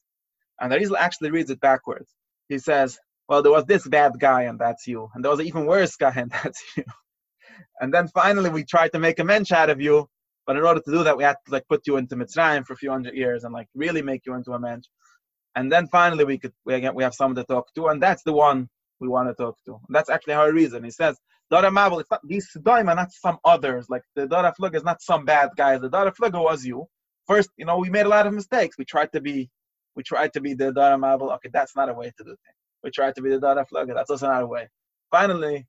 And 0.60 0.72
the 0.72 0.76
Rizal 0.76 0.96
actually 0.96 1.30
reads 1.30 1.50
it 1.50 1.60
backwards. 1.60 2.14
He 2.48 2.58
says, 2.58 2.98
well, 3.28 3.42
there 3.42 3.52
was 3.52 3.66
this 3.66 3.86
bad 3.86 4.12
guy, 4.18 4.42
and 4.42 4.58
that's 4.58 4.86
you. 4.86 5.08
And 5.14 5.22
there 5.22 5.30
was 5.30 5.40
an 5.40 5.46
even 5.46 5.66
worse 5.66 5.96
guy, 5.96 6.12
and 6.16 6.30
that's 6.42 6.62
you. 6.76 6.84
And 7.80 7.92
then 7.92 8.08
finally, 8.08 8.50
we 8.50 8.64
tried 8.64 8.92
to 8.92 8.98
make 9.00 9.18
a 9.18 9.24
mensch 9.24 9.50
out 9.50 9.70
of 9.70 9.80
you. 9.80 10.08
But 10.46 10.56
in 10.56 10.64
order 10.64 10.80
to 10.80 10.90
do 10.90 11.04
that, 11.04 11.18
we 11.18 11.24
had 11.24 11.36
to 11.46 11.52
like 11.52 11.68
put 11.68 11.86
you 11.86 11.96
into 11.96 12.16
Mitzrayim 12.16 12.64
for 12.64 12.72
a 12.72 12.76
few 12.76 12.90
hundred 12.90 13.14
years 13.14 13.44
and 13.44 13.52
like 13.52 13.68
really 13.74 14.00
make 14.00 14.22
you 14.24 14.34
into 14.34 14.52
a 14.52 14.58
mensch 14.58 14.86
and 15.54 15.70
then 15.72 15.88
finally 15.88 16.24
we 16.24 16.38
could 16.38 16.52
we 16.64 16.74
again 16.74 16.94
we 16.94 17.02
have 17.02 17.14
someone 17.14 17.36
to 17.36 17.44
talk 17.44 17.72
to, 17.74 17.88
and 17.88 18.02
that's 18.02 18.22
the 18.22 18.32
one 18.32 18.68
we 19.00 19.08
want 19.08 19.28
to 19.28 19.34
talk 19.34 19.56
to. 19.66 19.72
And 19.74 19.94
that's 19.94 20.10
actually 20.10 20.34
our 20.34 20.52
reason. 20.52 20.84
He 20.84 20.90
says 20.90 21.18
Dor 21.50 21.62
Hamabul, 21.62 22.00
it's 22.00 22.10
not 22.10 22.20
these 22.26 22.48
Sidoim 22.54 22.88
are 22.88 22.94
not 22.94 23.12
some 23.12 23.38
others. 23.44 23.86
Like 23.88 24.02
the 24.14 24.26
Dara 24.26 24.52
Flug 24.58 24.74
is 24.74 24.84
not 24.84 25.00
some 25.00 25.24
bad 25.24 25.50
guys. 25.56 25.80
The 25.80 25.88
Dara 25.88 26.12
Flug 26.12 26.32
was 26.32 26.64
you. 26.64 26.86
First, 27.26 27.50
you 27.56 27.64
know, 27.64 27.78
we 27.78 27.90
made 27.90 28.06
a 28.06 28.08
lot 28.08 28.26
of 28.26 28.34
mistakes. 28.34 28.76
We 28.78 28.84
tried 28.84 29.12
to 29.12 29.20
be 29.20 29.50
we 29.96 30.02
tried 30.02 30.32
to 30.34 30.40
be 30.40 30.54
the 30.54 30.72
Dor 30.72 30.96
Hamabul. 30.96 31.34
Okay, 31.36 31.50
that's 31.52 31.74
not 31.74 31.88
a 31.88 31.94
way 31.94 32.06
to 32.06 32.24
do 32.24 32.30
things. 32.30 32.58
We 32.82 32.90
tried 32.90 33.14
to 33.16 33.22
be 33.22 33.30
the 33.30 33.40
Dara 33.40 33.66
Flug. 33.66 33.92
That's 33.92 34.10
also 34.10 34.28
not 34.28 34.42
a 34.42 34.46
way. 34.46 34.68
Finally, 35.10 35.66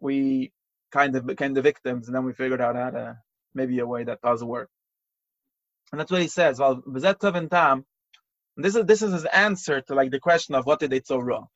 we 0.00 0.52
kind 0.90 1.14
of 1.16 1.26
became 1.26 1.54
the 1.54 1.62
victims, 1.62 2.08
and 2.08 2.16
then 2.16 2.24
we 2.24 2.32
figured 2.32 2.60
out 2.60 2.76
how 2.76 2.90
to 2.90 3.18
maybe 3.54 3.78
a 3.80 3.86
way 3.86 4.04
that 4.04 4.20
does 4.22 4.42
work. 4.42 4.70
And 5.92 6.00
that's 6.00 6.10
what 6.10 6.22
he 6.22 6.28
says. 6.28 6.58
Well, 6.58 6.82
and 6.86 7.50
Tam, 7.50 7.84
this 8.58 8.74
is 8.74 8.84
this 8.86 9.02
is 9.02 9.12
his 9.12 9.24
answer 9.26 9.80
to 9.82 9.94
like 9.94 10.10
the 10.10 10.18
question 10.18 10.54
of 10.56 10.66
what 10.66 10.80
did 10.80 10.90
they 10.90 11.00
so 11.04 11.18
wrong. 11.18 11.46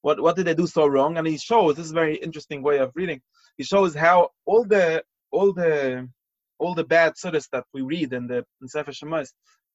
What 0.00 0.20
what 0.22 0.36
did 0.36 0.46
they 0.46 0.54
do 0.54 0.66
so 0.66 0.86
wrong? 0.86 1.18
And 1.18 1.26
he 1.26 1.36
shows 1.36 1.76
this 1.76 1.84
is 1.84 1.92
a 1.92 1.94
very 1.94 2.16
interesting 2.16 2.62
way 2.62 2.78
of 2.78 2.92
reading. 2.94 3.20
He 3.58 3.64
shows 3.64 3.94
how 3.94 4.30
all 4.46 4.64
the 4.64 5.04
all 5.30 5.52
the 5.52 6.08
all 6.58 6.74
the 6.74 6.84
bad 6.84 7.14
surahs 7.22 7.48
that 7.52 7.64
we 7.74 7.82
read 7.82 8.14
in 8.14 8.26
the 8.26 8.46
in 8.62 8.68
Sefer 8.68 8.92
Shemos 8.92 9.28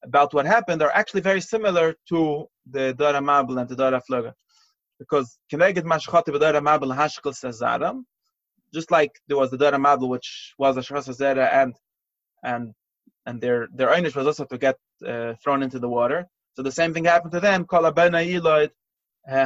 about 0.03 0.33
what 0.33 0.45
happened 0.47 0.81
are 0.81 0.91
actually 0.91 1.21
very 1.21 1.41
similar 1.41 1.95
to 2.09 2.47
the 2.69 2.93
Dor 2.93 3.13
Hamabul 3.13 3.59
and 3.59 3.69
the 3.69 3.75
Dor 3.75 3.91
Haflaga. 3.91 4.33
Because 4.97 5.37
can 5.51 5.59
Keneged 5.59 5.83
Mashchati 5.83 6.31
Dor 6.39 6.53
Hamabul 6.53 6.95
Hashkel 6.95 7.33
Sazaram, 7.33 8.05
just 8.73 8.89
like 8.89 9.11
there 9.27 9.37
was 9.37 9.51
the 9.51 9.57
Dor 9.57 9.71
Hamabul, 9.71 10.09
which 10.09 10.53
was 10.57 10.77
a 10.77 10.81
Shachas 10.81 11.21
and 11.21 11.75
and 12.43 12.73
and 13.25 13.41
their 13.41 13.67
their 13.73 13.89
einish 13.89 14.15
was 14.15 14.27
also 14.27 14.45
to 14.45 14.57
get 14.57 14.75
uh, 15.07 15.33
thrown 15.41 15.63
into 15.63 15.79
the 15.79 15.89
water. 15.89 16.27
So 16.55 16.61
the 16.61 16.71
same 16.71 16.93
thing 16.93 17.05
happened 17.05 17.31
to 17.33 17.39
them. 17.39 17.65
Uh, 17.71 17.91
So 19.27 19.43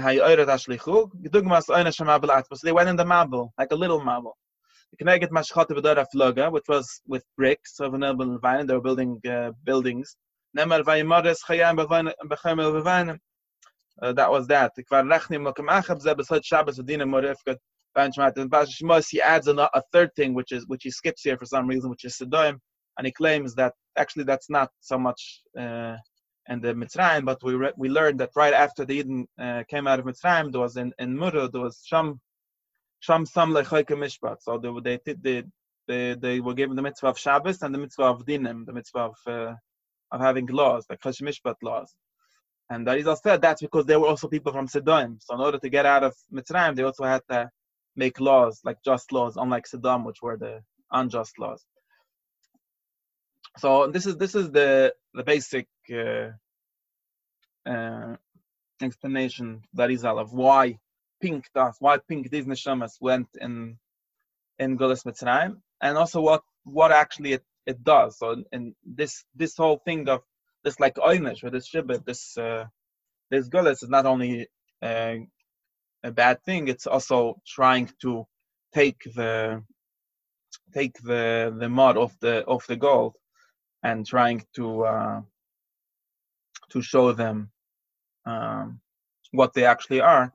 they 2.64 2.72
went 2.72 2.90
in 2.90 2.96
the 2.96 3.06
Mabul, 3.06 3.50
like 3.58 3.72
a 3.72 3.76
little 3.76 4.02
Mabul. 4.02 4.34
Which 6.52 6.68
was 6.68 7.02
with 7.08 7.24
bricks 7.38 7.80
of 7.80 7.94
an 7.94 8.04
urban 8.04 8.40
vine. 8.40 8.66
They 8.66 8.74
were 8.74 8.82
building 8.82 9.22
uh, 9.30 9.52
buildings. 9.64 10.18
Uh, 10.58 10.66
that 14.14 14.32
was 14.32 14.48
that. 14.48 14.72
He 19.10 19.22
adds 19.22 19.48
a, 19.48 19.56
a 19.56 19.82
third 19.92 20.16
thing, 20.16 20.34
which 20.34 20.52
is 20.52 20.66
which 20.68 20.84
he 20.84 20.92
skips 20.92 21.24
here 21.24 21.38
for 21.38 21.46
some 21.46 21.68
reason, 21.68 21.90
which 21.90 22.06
is 22.06 22.18
sedoim 22.18 22.60
and 22.98 23.06
he 23.06 23.12
claims 23.12 23.56
that 23.56 23.74
actually 23.98 24.24
that's 24.24 24.50
not 24.50 24.70
so 24.80 24.98
much 24.98 25.42
uh, 25.58 25.96
in 26.50 26.62
the 26.62 26.74
Mitzrayim, 26.74 27.26
but 27.26 27.44
we 27.44 27.56
re- 27.56 27.74
we 27.78 27.90
learned 27.90 28.20
that 28.20 28.32
right 28.36 28.54
after 28.54 28.86
the 28.86 28.96
Eden 28.96 29.28
uh, 29.40 29.64
came 29.70 29.88
out 29.88 30.00
of 30.00 30.06
Mitzrayim, 30.06 30.52
there 30.52 30.62
was 30.62 30.78
in 30.78 30.94
in 31.00 31.18
Muru 31.18 31.50
there 31.50 31.62
was 31.62 31.82
Sham 31.86 32.20
Sham 33.00 33.26
Sam 33.26 33.52
Lechoike 33.52 33.96
Mishpat. 34.04 34.38
So 34.42 34.58
they 34.58 35.00
they, 35.06 35.14
they 35.14 35.44
they 35.88 36.16
they 36.16 36.40
were 36.40 36.54
given 36.54 36.76
the 36.76 36.82
mitzvah 36.82 37.08
of 37.08 37.20
Shabbos 37.20 37.62
and 37.62 37.74
the 37.74 37.80
mitzvah 37.80 38.04
of 38.04 38.26
Dinim, 38.26 38.66
the 38.66 38.74
mitzvah 38.74 39.10
of 39.12 39.16
uh, 39.28 39.54
of 40.12 40.22
having 40.22 40.48
laws, 40.48 40.86
the 40.88 40.98
Chosh 40.98 41.22
Mishpat 41.22 41.56
laws. 41.62 41.94
And 42.70 42.86
that 42.88 42.98
is 42.98 43.08
also 43.08 43.22
said 43.24 43.42
that's 43.42 43.62
because 43.62 43.86
there 43.86 44.00
were 44.00 44.08
also 44.08 44.28
people 44.28 44.52
from 44.52 44.68
Sidon. 44.68 45.20
So 45.22 45.36
in 45.36 45.42
order 45.42 45.60
to 45.60 45.70
get 45.70 45.86
out 45.86 46.04
of 46.04 46.16
Mitzrayim, 46.34 46.76
they 46.76 46.84
also 46.84 47.04
had 47.04 47.22
to 47.30 47.50
make 47.96 48.20
laws, 48.20 48.62
like 48.64 48.78
just 48.84 49.12
laws, 49.12 49.38
unlike 49.38 49.68
Sodom, 49.68 50.04
which 50.04 50.22
were 50.22 50.38
the 50.38 50.62
unjust 50.92 51.40
laws. 51.40 51.66
So 53.58 53.88
this 53.88 54.06
is 54.06 54.18
this 54.18 54.36
is 54.36 54.52
the 54.52 54.94
the 55.14 55.24
basic 55.24 55.68
uh, 55.92 56.30
uh, 57.68 58.16
explanation 58.82 59.64
that 59.74 59.90
is 59.90 60.06
of 60.06 60.32
why 60.32 60.78
pink 61.22 61.50
does 61.56 61.76
why 61.80 61.98
pink 61.98 62.30
these 62.30 62.46
neshamas 62.46 63.02
went 63.02 63.28
in 63.42 63.78
in 64.60 64.78
Gulas 64.78 65.04
Mitzrayim, 65.06 65.58
and 65.82 65.98
also 65.98 66.22
what 66.22 66.44
what 66.66 66.92
actually 66.92 67.34
it, 67.34 67.44
it 67.66 67.84
does. 67.84 68.20
So 68.20 68.44
in 68.52 68.76
this 68.86 69.24
this 69.36 69.58
whole 69.58 69.82
thing 69.84 70.08
of 70.08 70.22
this 70.64 70.80
like 70.80 70.96
oynish 70.96 71.44
or 71.44 71.50
this 71.50 71.68
shibit, 71.70 72.06
this 72.06 72.38
uh, 72.38 72.66
this 73.32 73.50
gullus 73.50 73.82
is 73.84 73.90
not 73.90 74.06
only 74.06 74.48
uh, 74.84 75.16
a 76.04 76.12
bad 76.12 76.44
thing; 76.44 76.68
it's 76.68 76.86
also 76.86 77.42
trying 77.48 77.90
to 78.04 78.28
take 78.72 79.02
the 79.16 79.64
take 80.76 81.02
the 81.02 81.56
the 81.58 81.70
mud 81.70 81.98
off 81.98 82.16
the 82.20 82.46
off 82.46 82.68
the 82.68 82.76
gold 82.76 83.16
and 83.88 84.06
trying 84.14 84.40
to 84.58 84.66
uh, 84.94 85.22
to 86.72 86.82
show 86.92 87.06
them 87.22 87.38
um, 88.32 88.80
what 89.40 89.54
they 89.54 89.66
actually 89.74 90.02
are. 90.02 90.26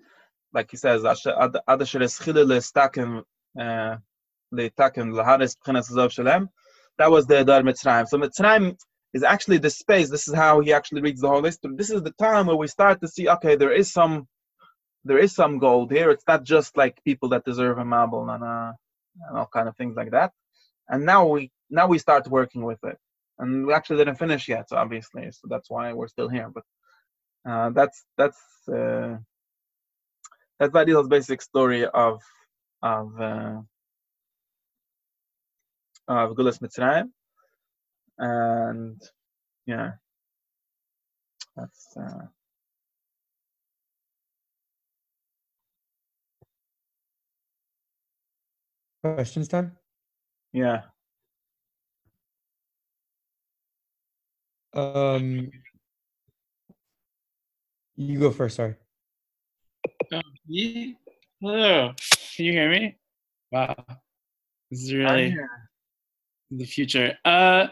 Like 0.56 0.68
he 0.70 0.78
says, 0.84 1.04
"Asher- 1.12 1.38
ad- 1.44 1.62
ad 1.72 1.82
asher 1.84 2.02
eschile 2.08 2.42
le'staken, 2.52 3.10
uh, 3.64 3.96
le'taken 4.58 5.06
laharis 5.18 5.54
b'chinas 5.58 5.86
hazov 5.90 6.10
shalem." 6.16 6.44
that 6.98 7.10
was 7.10 7.26
the 7.26 7.44
Dar 7.44 7.62
Mitzrayim. 7.62 8.06
So 8.08 8.18
Mitzrayim 8.18 8.76
is 9.14 9.22
actually 9.22 9.58
the 9.58 9.70
space. 9.70 10.08
This 10.10 10.28
is 10.28 10.34
how 10.34 10.60
he 10.60 10.72
actually 10.72 11.02
reads 11.02 11.20
the 11.20 11.28
whole 11.28 11.42
history. 11.42 11.74
This 11.76 11.90
is 11.90 12.02
the 12.02 12.12
time 12.12 12.46
where 12.46 12.56
we 12.56 12.66
start 12.66 13.00
to 13.00 13.08
see, 13.08 13.28
okay, 13.28 13.56
there 13.56 13.72
is 13.72 13.92
some, 13.92 14.28
there 15.04 15.18
is 15.18 15.34
some 15.34 15.58
gold 15.58 15.90
here. 15.90 16.10
It's 16.10 16.28
not 16.28 16.44
just 16.44 16.76
like 16.76 17.02
people 17.04 17.28
that 17.30 17.44
deserve 17.44 17.78
a 17.78 17.82
Mabul 17.82 18.32
and, 18.34 18.44
uh, 18.44 18.72
and 19.28 19.38
all 19.38 19.48
kind 19.52 19.68
of 19.68 19.76
things 19.76 19.96
like 19.96 20.12
that. 20.12 20.32
And 20.88 21.04
now 21.06 21.26
we 21.26 21.50
now 21.70 21.86
we 21.86 21.98
start 21.98 22.28
working 22.28 22.62
with 22.64 22.82
it, 22.84 22.98
and 23.38 23.66
we 23.66 23.72
actually 23.72 23.98
didn't 23.98 24.16
finish 24.16 24.48
yet, 24.48 24.68
so 24.68 24.76
obviously. 24.76 25.30
So 25.32 25.48
that's 25.48 25.70
why 25.70 25.92
we're 25.92 26.08
still 26.08 26.28
here. 26.28 26.50
But 26.50 26.64
uh, 27.50 27.70
that's 27.70 28.04
that's 28.16 28.38
uh, 28.68 29.16
that's 30.58 30.72
Vadil's 30.72 31.08
basic 31.08 31.42
story 31.42 31.86
of 31.86 32.20
of. 32.82 33.20
Uh, 33.20 33.60
of 36.08 36.36
Gulas 36.36 36.58
Mitzrayim. 36.60 37.10
And 38.18 39.00
yeah, 39.66 39.92
that's 41.56 41.96
uh, 41.96 42.26
Questions 49.02 49.48
time? 49.48 49.76
yeah. 50.52 50.82
Um, 54.74 55.50
you 57.96 58.18
go 58.18 58.30
first. 58.30 58.56
Sorry. 58.56 58.74
Me? 60.48 60.96
Hello. 61.40 61.92
Can 62.36 62.44
you 62.44 62.52
hear 62.52 62.70
me? 62.70 62.96
Wow. 63.50 63.76
This 64.70 64.84
is 64.84 64.94
really 64.94 65.36
the 66.50 66.64
future. 66.64 67.16
Uh 67.24 67.66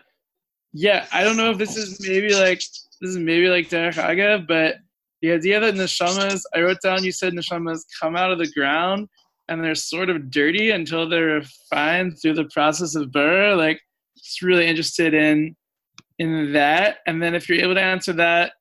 yeah, 0.72 1.07
I 1.12 1.24
don't 1.24 1.36
know 1.36 1.51
if 1.51 1.59
this 1.59 1.76
is 1.76 2.07
maybe 2.07 2.34
like 2.34 2.59
this 2.59 3.11
is 3.11 3.18
maybe 3.18 3.48
like 3.48 3.68
Derech 3.68 3.98
Aga, 3.98 4.44
but 4.46 4.76
the 5.22 5.32
idea 5.32 5.61
that 5.61 5.74
neshamas, 5.74 6.42
I 6.55 6.61
wrote 6.61 6.80
down 6.82 7.05
you 7.05 7.12
said 7.12 7.32
neshamas 7.32 7.80
come 8.01 8.16
out 8.16 8.30
of 8.30 8.38
the 8.38 8.51
ground 8.53 9.09
and 9.48 9.62
they're 9.62 9.74
sort 9.74 10.11
of 10.11 10.30
dirty 10.30 10.70
until 10.70 11.09
they're 11.09 11.40
refined 11.40 12.18
through 12.20 12.34
the 12.34 12.48
process 12.53 12.94
of 12.94 13.11
burr. 13.12 13.55
Like 13.57 13.80
just 14.16 14.42
really 14.42 14.66
interested 14.66 15.14
in 15.14 15.57
in 16.20 16.52
that. 16.52 16.98
And 17.06 17.20
then 17.20 17.34
if 17.34 17.48
you're 17.48 17.60
able 17.60 17.74
to 17.74 17.82
answer 17.82 18.12
that, 18.12 18.52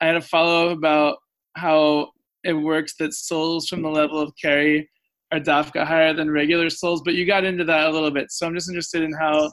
I 0.00 0.06
had 0.06 0.16
a 0.16 0.20
follow 0.20 0.68
up 0.68 0.78
about 0.78 1.16
how 1.56 2.10
it 2.44 2.52
works 2.52 2.94
that 2.98 3.14
souls 3.14 3.66
from 3.66 3.80
the 3.82 3.88
level 3.88 4.20
of 4.20 4.32
carry 4.40 4.88
are 5.32 5.40
dafka 5.40 5.86
higher 5.86 6.12
than 6.12 6.30
regular 6.30 6.68
souls, 6.68 7.00
but 7.02 7.14
you 7.14 7.24
got 7.24 7.44
into 7.44 7.64
that 7.64 7.88
a 7.88 7.90
little 7.90 8.10
bit. 8.10 8.30
So 8.30 8.46
I'm 8.46 8.54
just 8.54 8.68
interested 8.68 9.02
in 9.02 9.12
how, 9.14 9.50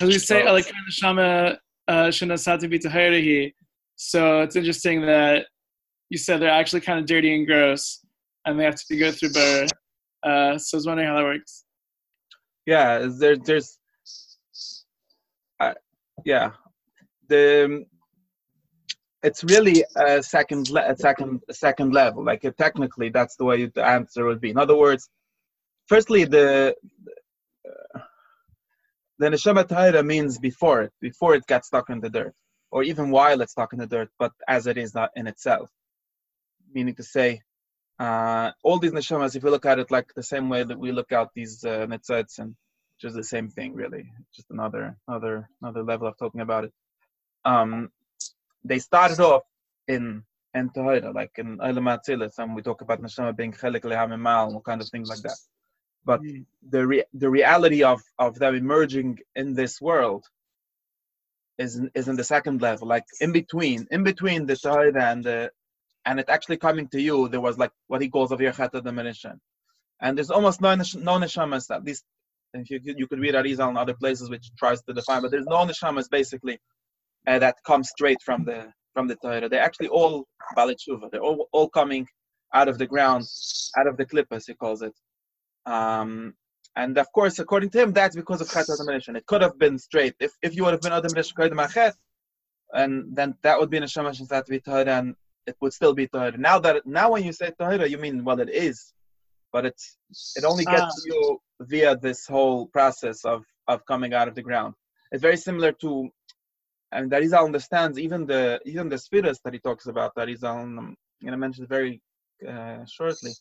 as 0.00 0.08
we 0.08 0.18
say, 0.18 0.48
like 0.50 0.66
neshama 0.88 1.58
uh, 1.88 2.06
shenasati. 2.06 3.52
So 3.96 4.42
it's 4.42 4.54
interesting 4.54 5.02
that 5.02 5.46
you 6.10 6.18
said 6.18 6.40
they're 6.40 6.50
actually 6.50 6.82
kind 6.82 7.00
of 7.00 7.06
dirty 7.06 7.34
and 7.34 7.46
gross, 7.46 8.00
and 8.44 8.58
they 8.58 8.64
have 8.64 8.76
to 8.76 8.84
be 8.88 8.96
go 8.96 9.10
through 9.10 9.32
bar. 9.32 9.66
Uh, 10.22 10.58
so 10.58 10.76
I 10.76 10.78
was 10.78 10.86
wondering 10.86 11.08
how 11.08 11.16
that 11.16 11.24
works. 11.24 11.64
Yeah, 12.64 13.08
there's 13.18 13.42
uh, 13.50 13.85
yeah. 16.24 16.50
The 17.28 17.84
it's 19.22 19.42
really 19.44 19.84
a 19.96 20.22
second 20.22 20.70
le- 20.70 20.88
a 20.92 20.96
second 20.96 21.42
a 21.48 21.54
second 21.54 21.92
level. 21.92 22.24
Like 22.24 22.44
uh, 22.44 22.52
technically 22.56 23.08
that's 23.10 23.36
the 23.36 23.44
way 23.44 23.66
the 23.66 23.84
answer 23.84 24.24
would 24.24 24.40
be. 24.40 24.50
In 24.50 24.58
other 24.58 24.76
words, 24.76 25.08
firstly 25.86 26.24
the 26.24 26.76
the 29.18 29.28
neshama 29.28 29.64
tahira 29.64 30.04
means 30.04 30.38
before 30.38 30.82
it, 30.82 30.92
before 31.00 31.34
it 31.34 31.46
gets 31.46 31.68
stuck 31.68 31.90
in 31.90 32.00
the 32.00 32.10
dirt, 32.10 32.34
or 32.70 32.82
even 32.82 33.10
while 33.10 33.40
it's 33.40 33.52
stuck 33.52 33.72
in 33.72 33.78
the 33.78 33.86
dirt, 33.86 34.10
but 34.18 34.32
as 34.46 34.66
it 34.66 34.76
is 34.76 34.94
not 34.94 35.10
in 35.16 35.26
itself. 35.26 35.70
Meaning 36.72 36.94
to 36.96 37.02
say, 37.02 37.40
uh, 37.98 38.50
all 38.62 38.78
these 38.78 38.92
neshamas, 38.92 39.34
if 39.34 39.42
you 39.42 39.50
look 39.50 39.64
at 39.64 39.78
it 39.78 39.90
like 39.90 40.12
the 40.14 40.22
same 40.22 40.48
way 40.48 40.64
that 40.64 40.78
we 40.78 40.92
look 40.92 41.12
at 41.12 41.28
these 41.34 41.64
uh, 41.64 41.86
netzetes 41.86 42.38
and 42.38 42.54
is 43.04 43.14
the 43.14 43.24
same 43.24 43.48
thing 43.48 43.74
really 43.74 44.10
just 44.34 44.50
another 44.50 44.96
another 45.08 45.48
another 45.62 45.82
level 45.82 46.08
of 46.08 46.16
talking 46.18 46.40
about 46.40 46.64
it 46.64 46.72
um 47.44 47.90
they 48.64 48.78
started 48.78 49.20
off 49.20 49.42
in 49.88 50.22
in 50.56 50.70
Tahira, 50.70 51.14
like 51.14 51.32
in 51.36 51.58
Eilam 51.58 51.86
Atzilis, 51.94 52.38
and 52.38 52.54
we 52.56 52.62
talk 52.62 52.80
about 52.80 53.02
Neshama 53.02 53.36
being 53.36 53.52
chelik 53.52 53.82
lehamim 53.82 54.20
mal, 54.20 54.52
all 54.52 54.60
kind 54.62 54.80
of 54.80 54.88
things 54.88 55.08
like 55.08 55.20
that. 55.20 55.36
But 56.04 56.20
the 56.70 56.86
re- 56.86 57.04
the 57.12 57.28
reality 57.28 57.82
of 57.82 58.00
of 58.18 58.38
them 58.38 58.54
emerging 58.54 59.18
in 59.34 59.54
this 59.54 59.80
world 59.80 60.24
is 61.58 61.76
in, 61.76 61.90
is 61.94 62.08
in 62.08 62.16
the 62.16 62.24
second 62.24 62.62
level, 62.62 62.88
like 62.88 63.04
in 63.20 63.32
between, 63.32 63.86
in 63.90 64.02
between 64.02 64.46
the 64.46 64.54
Tahira 64.54 65.02
and 65.12 65.24
the 65.24 65.50
and 66.06 66.20
it 66.20 66.28
actually 66.28 66.56
coming 66.56 66.86
to 66.88 67.00
you, 67.00 67.28
there 67.28 67.40
was 67.40 67.58
like 67.58 67.72
what 67.88 68.00
he 68.00 68.08
calls 68.08 68.30
of 68.32 68.38
Yerchata 68.38 68.82
diminution. 68.82 69.40
And 70.00 70.16
there's 70.16 70.30
almost 70.30 70.60
no, 70.60 70.74
no 70.74 70.82
neshamas, 71.22 71.74
at 71.74 71.84
least 71.84 72.04
if 72.62 72.70
you, 72.70 72.80
could- 72.80 72.98
you 72.98 73.06
could 73.06 73.20
read 73.20 73.34
Arizal 73.34 73.68
and 73.68 73.78
other 73.78 73.94
places 73.94 74.30
which 74.30 74.50
tries 74.58 74.82
to 74.82 74.92
define, 74.94 75.22
but 75.22 75.30
there's 75.30 75.46
no 75.46 75.58
neshamas 75.66 76.08
basically 76.10 76.58
uh, 77.26 77.38
that 77.38 77.56
come 77.66 77.84
straight 77.84 78.18
from 78.24 78.44
the 78.44 78.72
from 78.94 79.08
the 79.08 79.16
Torah. 79.16 79.48
They're 79.48 79.62
actually 79.62 79.88
all 79.88 80.26
Balit 80.56 80.78
Shuva. 80.88 81.10
They're 81.10 81.20
all, 81.20 81.48
all 81.52 81.68
coming 81.68 82.06
out 82.54 82.68
of 82.68 82.78
the 82.78 82.86
ground, 82.86 83.24
out 83.76 83.86
of 83.86 83.96
the 83.98 84.06
klippas, 84.06 84.44
he 84.46 84.54
calls 84.54 84.82
it. 84.82 84.94
Um, 85.66 86.34
and 86.76 86.96
of 86.98 87.10
course, 87.12 87.38
according 87.38 87.70
to 87.70 87.82
him, 87.82 87.92
that's 87.92 88.16
because 88.16 88.40
of 88.40 88.50
Chet 88.50 88.68
Adaminition. 88.68 89.16
It 89.16 89.26
could 89.26 89.42
have 89.42 89.58
been 89.58 89.78
straight. 89.78 90.14
If, 90.20 90.32
if 90.42 90.56
you 90.56 90.64
would 90.64 90.72
have 90.72 90.80
been 90.80 90.92
Adaminish 90.92 91.34
Kodim 91.34 91.64
Achet, 91.66 91.92
and 92.72 93.14
then 93.14 93.34
that 93.42 93.58
would 93.58 93.70
be 93.70 93.78
Neshama 93.80 94.18
Shazat 94.18 94.64
Torah, 94.64 94.98
and 94.98 95.14
it 95.46 95.56
would 95.60 95.72
still 95.72 95.94
be 95.94 96.06
Torah. 96.06 96.36
Now 96.36 96.58
that 96.60 96.86
now 96.86 97.12
when 97.12 97.24
you 97.24 97.32
say 97.32 97.52
Torah, 97.58 97.86
you 97.88 97.98
mean 97.98 98.24
well, 98.24 98.40
it 98.40 98.50
is, 98.50 98.92
but 99.56 99.64
it's 99.70 99.86
it 100.38 100.44
only 100.50 100.64
gets 100.74 100.96
Ah. 100.98 101.08
you 101.10 101.20
via 101.72 101.92
this 102.06 102.20
whole 102.34 102.60
process 102.76 103.18
of 103.32 103.40
of 103.72 103.78
coming 103.92 104.12
out 104.18 104.28
of 104.30 104.34
the 104.38 104.44
ground. 104.48 104.72
It's 105.12 105.24
very 105.28 105.40
similar 105.48 105.72
to, 105.82 105.88
and 106.94 107.04
Darizal 107.12 107.46
understands 107.50 107.96
even 108.06 108.20
the 108.32 108.42
even 108.72 108.86
the 108.92 108.98
spheres 109.06 109.38
that 109.44 109.54
he 109.56 109.60
talks 109.68 109.86
about. 109.92 110.14
Darizal, 110.18 110.56
I'm 110.80 110.94
gonna 111.24 111.42
mention 111.44 111.62
it 111.64 111.70
very 111.78 111.94
uh, 112.52 112.80
shortly. 112.96 113.32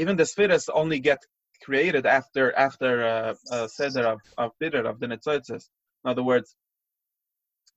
Even 0.00 0.14
the 0.20 0.26
spheres 0.34 0.64
only 0.82 0.98
get 1.10 1.20
created 1.66 2.04
after 2.18 2.44
after 2.68 2.90
uh, 3.14 3.34
a 3.56 3.68
seder 3.76 4.04
of 4.14 4.20
of 4.42 4.48
bitter 4.62 4.84
of 4.90 4.96
the 5.00 5.08
netzotzes. 5.12 5.64
In 6.02 6.06
other 6.12 6.24
words, 6.30 6.48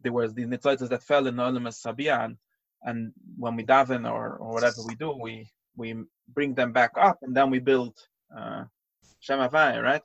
there 0.03 0.15
was 0.19 0.29
the 0.37 0.45
netzotzes 0.51 0.89
that 0.93 1.03
fell 1.09 1.25
in 1.29 1.35
Olam 1.45 1.67
Sabian, 1.83 2.31
and 2.87 2.99
when 3.43 3.53
we 3.57 3.63
daven 3.73 4.03
or, 4.15 4.25
or 4.43 4.49
whatever 4.55 4.79
we 4.89 4.95
do, 5.03 5.09
we 5.27 5.35
we 5.76 5.95
bring 6.28 6.53
them 6.53 6.71
back 6.71 6.91
up, 6.97 7.19
and 7.21 7.36
then 7.36 7.49
we 7.49 7.59
build 7.59 7.95
uh, 8.36 8.63
Shemavaya, 9.21 9.82
right? 9.82 10.01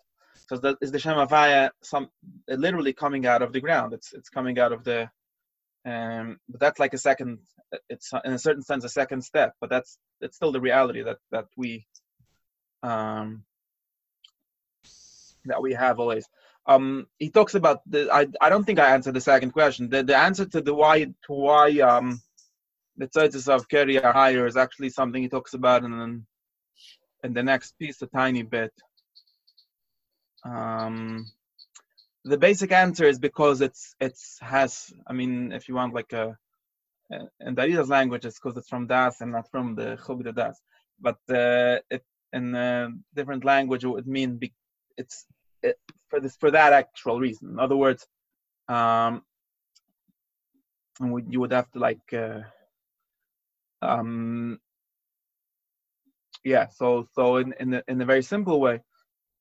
So 0.49 0.57
that 0.59 0.77
is 0.81 0.91
the 0.91 0.99
Shemavaya 0.99 1.71
some 1.83 2.11
uh, 2.51 2.55
literally 2.55 2.93
coming 2.93 3.27
out 3.27 3.43
of 3.43 3.53
the 3.53 3.61
ground. 3.61 3.93
It's 3.93 4.13
it's 4.13 4.29
coming 4.29 4.59
out 4.59 4.73
of 4.73 4.85
the 4.85 5.11
um, 5.85 6.39
but 6.49 6.61
that's 6.61 6.79
like 6.79 6.95
a 6.95 6.99
second. 6.99 7.39
It's 7.89 8.13
in 8.25 8.33
a 8.33 8.39
certain 8.39 8.63
sense 8.63 8.85
a 8.85 8.89
second 8.89 9.23
step, 9.23 9.55
but 9.61 9.71
that's 9.71 9.99
it's 10.21 10.37
still 10.37 10.53
the 10.53 10.61
reality 10.61 11.03
that 11.03 11.19
that 11.31 11.47
we 11.57 11.87
um, 12.83 13.45
that 15.47 15.63
we 15.63 15.73
have 15.73 15.99
always. 15.99 16.29
Um, 16.67 17.07
he 17.19 17.31
talks 17.31 17.55
about 17.55 17.81
the. 17.91 18.13
I 18.13 18.27
I 18.41 18.51
don't 18.51 18.65
think 18.65 18.79
I 18.79 18.93
answered 18.93 19.15
the 19.15 19.21
second 19.21 19.53
question. 19.53 19.89
The 19.89 20.03
the 20.03 20.17
answer 20.17 20.45
to 20.47 20.61
the 20.61 20.75
why 20.75 21.05
to 21.05 21.33
why 21.33 21.79
um 21.81 22.21
the 23.01 23.09
tzitzis 23.09 23.49
of 23.49 23.67
Kerry 23.69 23.99
are 24.03 24.13
higher 24.13 24.47
is 24.47 24.59
actually 24.59 24.91
something 24.91 25.23
he 25.23 25.29
talks 25.29 25.55
about 25.55 25.85
in 25.85 26.27
in 27.25 27.33
the 27.33 27.43
next 27.43 27.79
piece 27.79 28.03
a 28.03 28.07
tiny 28.07 28.43
bit. 28.43 28.73
Um, 30.45 31.27
the 32.25 32.37
basic 32.37 32.73
answer 32.73 33.07
is 33.07 33.19
because 33.19 33.63
it's 33.63 33.95
it's 34.01 34.39
has. 34.41 34.93
I 35.07 35.15
mean, 35.15 35.53
if 35.53 35.67
you 35.67 35.75
want 35.75 35.95
like 35.95 36.13
a 36.13 36.37
in 37.41 37.55
Darida's 37.55 37.89
language, 37.89 38.27
it's 38.27 38.39
because 38.39 38.59
it's 38.59 38.69
from 38.69 38.87
Das 38.87 39.23
and 39.23 39.33
not 39.33 39.51
from 39.51 39.75
the 39.75 39.99
Chubida 40.05 40.35
Das. 40.35 40.61
But 41.01 41.19
uh, 41.31 41.79
it, 41.91 42.05
in 42.35 42.55
a 42.55 42.91
different 43.15 43.45
language, 43.45 43.85
it 43.85 43.89
would 43.89 44.07
mean 44.07 44.37
be, 44.37 44.53
it's 44.99 45.25
it, 45.63 45.79
for 46.09 46.21
this 46.21 46.37
for 46.37 46.51
that 46.51 46.75
actual 46.75 47.19
reason. 47.19 47.49
In 47.49 47.59
other 47.59 47.77
words, 47.77 48.07
um, 48.69 49.23
you 51.01 51.41
would 51.41 51.53
have 51.53 51.71
to 51.73 51.79
like 51.79 52.13
uh, 52.13 52.41
um 53.83 54.59
yeah 56.45 56.67
so 56.69 57.07
so 57.15 57.37
in 57.37 57.55
in 57.61 57.75
a, 57.75 57.83
in 57.89 58.01
a 58.01 58.05
very 58.07 58.23
simple 58.23 58.61
way 58.61 58.81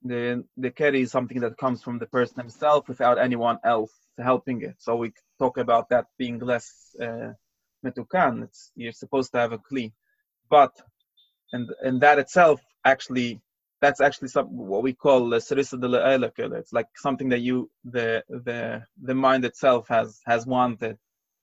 the 0.03 0.43
the 0.57 0.71
keri 0.71 1.01
is 1.01 1.11
something 1.11 1.41
that 1.41 1.57
comes 1.57 1.83
from 1.83 1.99
the 1.99 2.07
person 2.07 2.39
himself 2.39 2.87
without 2.87 3.17
anyone 3.17 3.57
else 3.65 3.93
helping 4.17 4.61
it. 4.61 4.75
So 4.77 4.95
we 4.95 5.11
talk 5.39 5.57
about 5.57 5.89
that 5.89 6.05
being 6.17 6.39
less 6.39 6.95
uh, 7.01 7.33
metukan. 7.85 8.43
It's 8.43 8.71
you're 8.75 8.91
supposed 8.93 9.31
to 9.33 9.39
have 9.39 9.51
a 9.51 9.57
kli 9.59 9.91
but 10.49 10.73
and 11.53 11.69
and 11.81 12.01
that 12.01 12.19
itself 12.19 12.61
actually 12.85 13.41
that's 13.81 14.01
actually 14.01 14.27
some 14.27 14.47
what 14.47 14.83
we 14.83 14.93
call 14.93 15.29
the 15.29 15.37
it's 16.57 16.73
like 16.73 16.87
something 16.95 17.29
that 17.29 17.39
you 17.39 17.69
the 17.85 18.23
the 18.29 18.83
the 19.01 19.15
mind 19.15 19.45
itself 19.45 19.87
has 19.87 20.19
has 20.25 20.45
wanted 20.45 20.97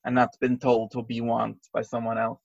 and 0.04 0.14
not 0.14 0.30
been 0.40 0.58
told 0.58 0.90
to 0.90 1.02
be 1.02 1.20
want 1.20 1.58
by 1.72 1.82
someone 1.82 2.18
else 2.18 2.40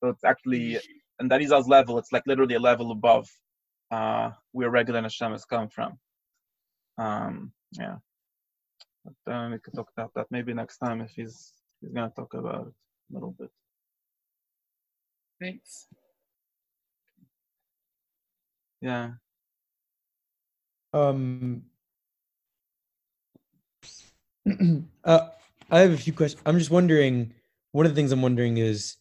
so 0.00 0.08
it's 0.08 0.24
actually 0.24 0.78
and 1.18 1.30
that 1.30 1.40
is 1.42 1.52
our 1.52 1.62
level 1.62 1.98
it's 1.98 2.12
like 2.12 2.26
literally 2.26 2.54
a 2.54 2.60
level 2.60 2.90
above 2.90 3.28
uh 3.90 4.30
where 4.52 4.70
regular 4.70 5.00
neshamas 5.00 5.46
come 5.48 5.68
from 5.68 5.98
um 6.98 7.52
yeah 7.72 7.96
but 9.04 9.32
uh, 9.32 9.48
we 9.50 9.58
could 9.58 9.74
talk 9.74 9.90
about 9.96 10.12
that 10.14 10.26
maybe 10.30 10.52
next 10.52 10.78
time 10.78 11.00
if 11.00 11.10
he's 11.10 11.52
he's 11.80 11.92
gonna 11.92 12.12
talk 12.14 12.34
about 12.34 12.66
it 12.68 12.74
a 13.10 13.14
little 13.14 13.34
bit 13.38 13.50
Thanks. 15.40 15.88
yeah 18.80 19.10
Um, 20.96 21.64
uh, 25.04 25.28
I 25.70 25.80
have 25.80 25.92
a 25.92 25.96
few 25.96 26.12
questions. 26.12 26.42
I'm 26.46 26.58
just 26.58 26.70
wondering. 26.70 27.34
One 27.72 27.84
of 27.84 27.92
the 27.92 27.96
things 27.96 28.12
I'm 28.12 28.22
wondering 28.22 28.56
is, 28.56 28.96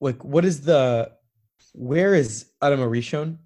like, 0.00 0.22
what 0.24 0.44
is 0.44 0.62
the, 0.62 1.12
where 1.72 2.14
is 2.14 2.50
Adam 2.62 2.80
Arishon 2.80 3.38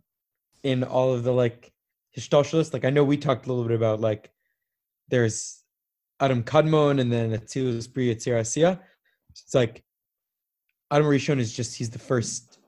in 0.63 0.85
all 0.85 1.13
of 1.13 1.25
the 1.25 1.33
like 1.33 1.73
Hishtalshalis? 2.17 2.73
Like, 2.73 2.85
I 2.85 2.91
know 2.91 3.05
we 3.05 3.17
talked 3.17 3.47
a 3.47 3.49
little 3.49 3.65
bit 3.65 3.77
about 3.77 4.01
like, 4.01 4.31
there's 5.09 5.63
Adam 6.21 6.43
Kadmon 6.43 7.01
and 7.01 7.13
then 7.13 7.33
Atzilus 7.33 7.93
Bri 7.93 8.15
Yitzir 8.15 8.79
It's 9.31 9.55
like, 9.55 9.85
Adam 10.91 11.07
Arishon 11.07 11.39
is 11.39 11.53
just 11.53 11.77
he's 11.77 11.91
the 11.91 11.99
first 11.99 12.59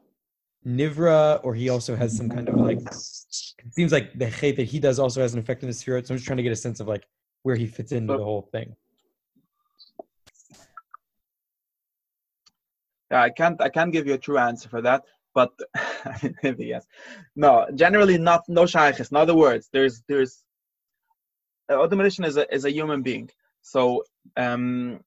Nivra, 0.67 1.41
or 1.45 1.55
he 1.55 1.69
also 1.69 1.95
has 1.95 2.17
some 2.17 2.29
kind 2.29 2.49
of 2.49 2.57
like 2.57 2.81
it 2.81 3.73
seems 3.73 3.93
like 3.93 4.19
the 4.19 4.27
hate 4.27 4.57
that 4.57 4.65
he 4.65 4.81
does 4.81 4.99
also 4.99 5.21
has 5.21 5.33
an 5.33 5.39
effect 5.39 5.63
on 5.63 5.69
the 5.69 5.75
spirit. 5.75 6.07
So 6.07 6.13
I'm 6.15 6.19
just 6.19 6.27
trying 6.27 6.39
to 6.39 6.43
get 6.43 6.53
a 6.53 6.57
sense 6.57 6.81
of 6.81 6.89
like 6.89 7.05
where 7.45 7.55
he 7.55 7.67
fits 7.67 7.93
into 7.93 8.17
the 8.17 8.25
whole 8.25 8.49
thing. 8.53 8.75
I 13.11 13.31
can't 13.31 13.61
I 13.61 13.69
can't 13.69 13.93
give 13.93 14.07
you 14.07 14.15
a 14.15 14.19
true 14.19 14.39
answer 14.39 14.69
for 14.69 14.83
that, 14.83 15.05
but 15.35 15.53
maybe 16.43 16.67
yes. 16.75 16.87
No, 17.35 17.67
generally 17.75 18.19
not 18.19 18.45
no 18.49 18.67
shaykhs. 18.67 19.11
In 19.11 19.17
other 19.17 19.35
words, 19.35 19.69
there's 19.73 20.03
there's 20.09 20.43
uh, 21.71 21.75
automation 21.75 22.25
is 22.25 22.37
a 22.37 22.53
is 22.55 22.65
a 22.65 22.73
human 22.73 23.03
being. 23.03 23.31
So 23.63 24.05
um 24.37 25.01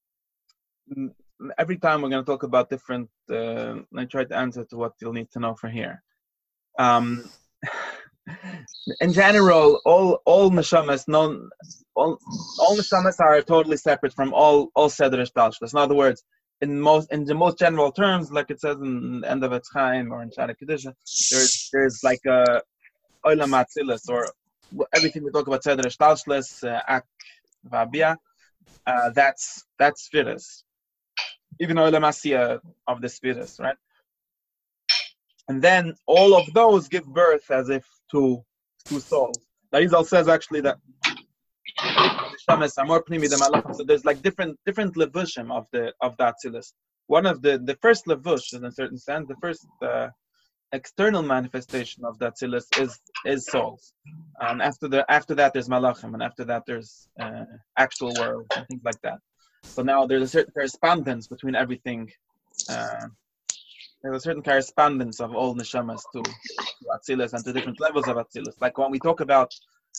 every 1.57 1.77
time 1.77 2.01
we're 2.01 2.09
going 2.09 2.23
to 2.23 2.31
talk 2.31 2.43
about 2.43 2.69
different 2.69 3.09
uh, 3.31 3.75
I 3.95 4.05
try 4.05 4.25
to 4.25 4.35
answer 4.35 4.65
to 4.65 4.77
what 4.77 4.93
you'll 4.99 5.13
need 5.13 5.31
to 5.31 5.39
know 5.39 5.55
for 5.55 5.69
here. 5.69 6.03
Um 6.77 7.29
in 9.01 9.13
general, 9.13 9.81
all 9.85 10.21
all 10.25 10.49
neshamas, 10.51 11.07
non 11.07 11.49
all 11.95 12.17
all 12.59 12.77
neshamas 12.77 13.19
are 13.19 13.41
totally 13.41 13.77
separate 13.77 14.13
from 14.13 14.33
all 14.33 14.69
all 14.75 14.89
seder 14.89 15.17
ishtalshus. 15.17 15.73
In 15.73 15.79
other 15.79 15.95
words, 15.95 16.23
in 16.61 16.79
most 16.79 17.11
in 17.11 17.25
the 17.25 17.33
most 17.33 17.57
general 17.57 17.91
terms, 17.91 18.31
like 18.31 18.49
it 18.49 18.59
says 18.59 18.77
in 18.77 19.21
the 19.21 19.31
end 19.31 19.43
of 19.43 19.51
Etz 19.51 19.67
Chaim 19.73 20.11
or 20.11 20.21
in 20.21 20.29
Shara 20.29 20.55
Kedusha, 20.59 20.93
there's 21.31 21.69
there's 21.71 22.03
like 22.03 22.21
a 22.27 22.61
olam 23.25 23.53
atzilus 23.61 24.09
or 24.09 24.27
everything 24.93 25.23
we 25.23 25.31
talk 25.31 25.47
about 25.47 25.63
seder 25.63 25.83
ishtalshus, 25.83 26.63
uh, 26.63 26.81
ak 26.87 27.05
vabia, 27.65 28.17
uh, 28.85 29.09
that's 29.11 29.63
that's 29.77 30.03
spheres. 30.03 30.63
Even 31.59 31.77
olam 31.77 32.01
asiya 32.01 32.59
of 32.87 33.01
the 33.01 33.09
spheres, 33.09 33.57
right? 33.59 33.77
And 35.47 35.61
then 35.61 35.95
all 36.05 36.35
of 36.35 36.53
those 36.53 36.87
give 36.87 37.05
birth 37.05 37.49
as 37.49 37.69
if 37.69 37.85
to 38.11 38.43
to 38.87 38.99
souls. 38.99 39.39
Larizal 39.73 40.05
says 40.05 40.27
actually 40.27 40.61
that 40.61 40.77
than 42.49 43.39
malachim. 43.39 43.75
So 43.75 43.83
there's 43.83 44.05
like 44.05 44.21
different 44.21 44.57
different 44.65 44.95
levushim 44.95 45.51
of 45.51 45.65
the 45.71 45.93
of 46.01 46.17
the 46.17 46.25
Atzilus. 46.31 46.73
One 47.07 47.25
of 47.25 47.41
the 47.41 47.57
the 47.59 47.77
first 47.81 48.05
levush, 48.05 48.53
in 48.53 48.65
a 48.65 48.71
certain 48.71 48.97
sense, 48.97 49.27
the 49.27 49.35
first 49.41 49.67
uh, 49.81 50.09
external 50.71 51.23
manifestation 51.23 52.05
of 52.05 52.19
the 52.19 52.31
Atzilus 52.31 52.65
is 52.79 52.99
is 53.25 53.45
souls. 53.45 53.93
And 54.39 54.61
after 54.61 54.87
the 54.87 55.09
after 55.11 55.35
that 55.35 55.53
there's 55.53 55.69
malachim, 55.69 56.13
and 56.13 56.23
after 56.23 56.45
that 56.45 56.63
there's 56.67 57.07
uh, 57.19 57.45
actual 57.77 58.13
world 58.19 58.45
and 58.55 58.67
things 58.67 58.81
like 58.83 59.01
that. 59.01 59.19
So 59.63 59.83
now 59.83 60.05
there's 60.07 60.23
a 60.23 60.27
certain 60.27 60.53
correspondence 60.53 61.27
between 61.27 61.55
everything. 61.55 62.11
Uh, 62.69 63.07
there's 64.01 64.17
a 64.17 64.21
certain 64.21 64.43
correspondence 64.43 65.19
of 65.19 65.35
all 65.35 65.55
neshamas 65.55 66.01
to, 66.13 66.23
to 66.23 66.85
Atzilus 66.95 67.33
and 67.33 67.43
to 67.43 67.53
different 67.53 67.79
levels 67.79 68.07
of 68.07 68.15
Atzilus. 68.15 68.55
Like 68.61 68.77
when 68.77 68.91
we 68.91 68.99
talk 68.99 69.19
about 69.19 69.53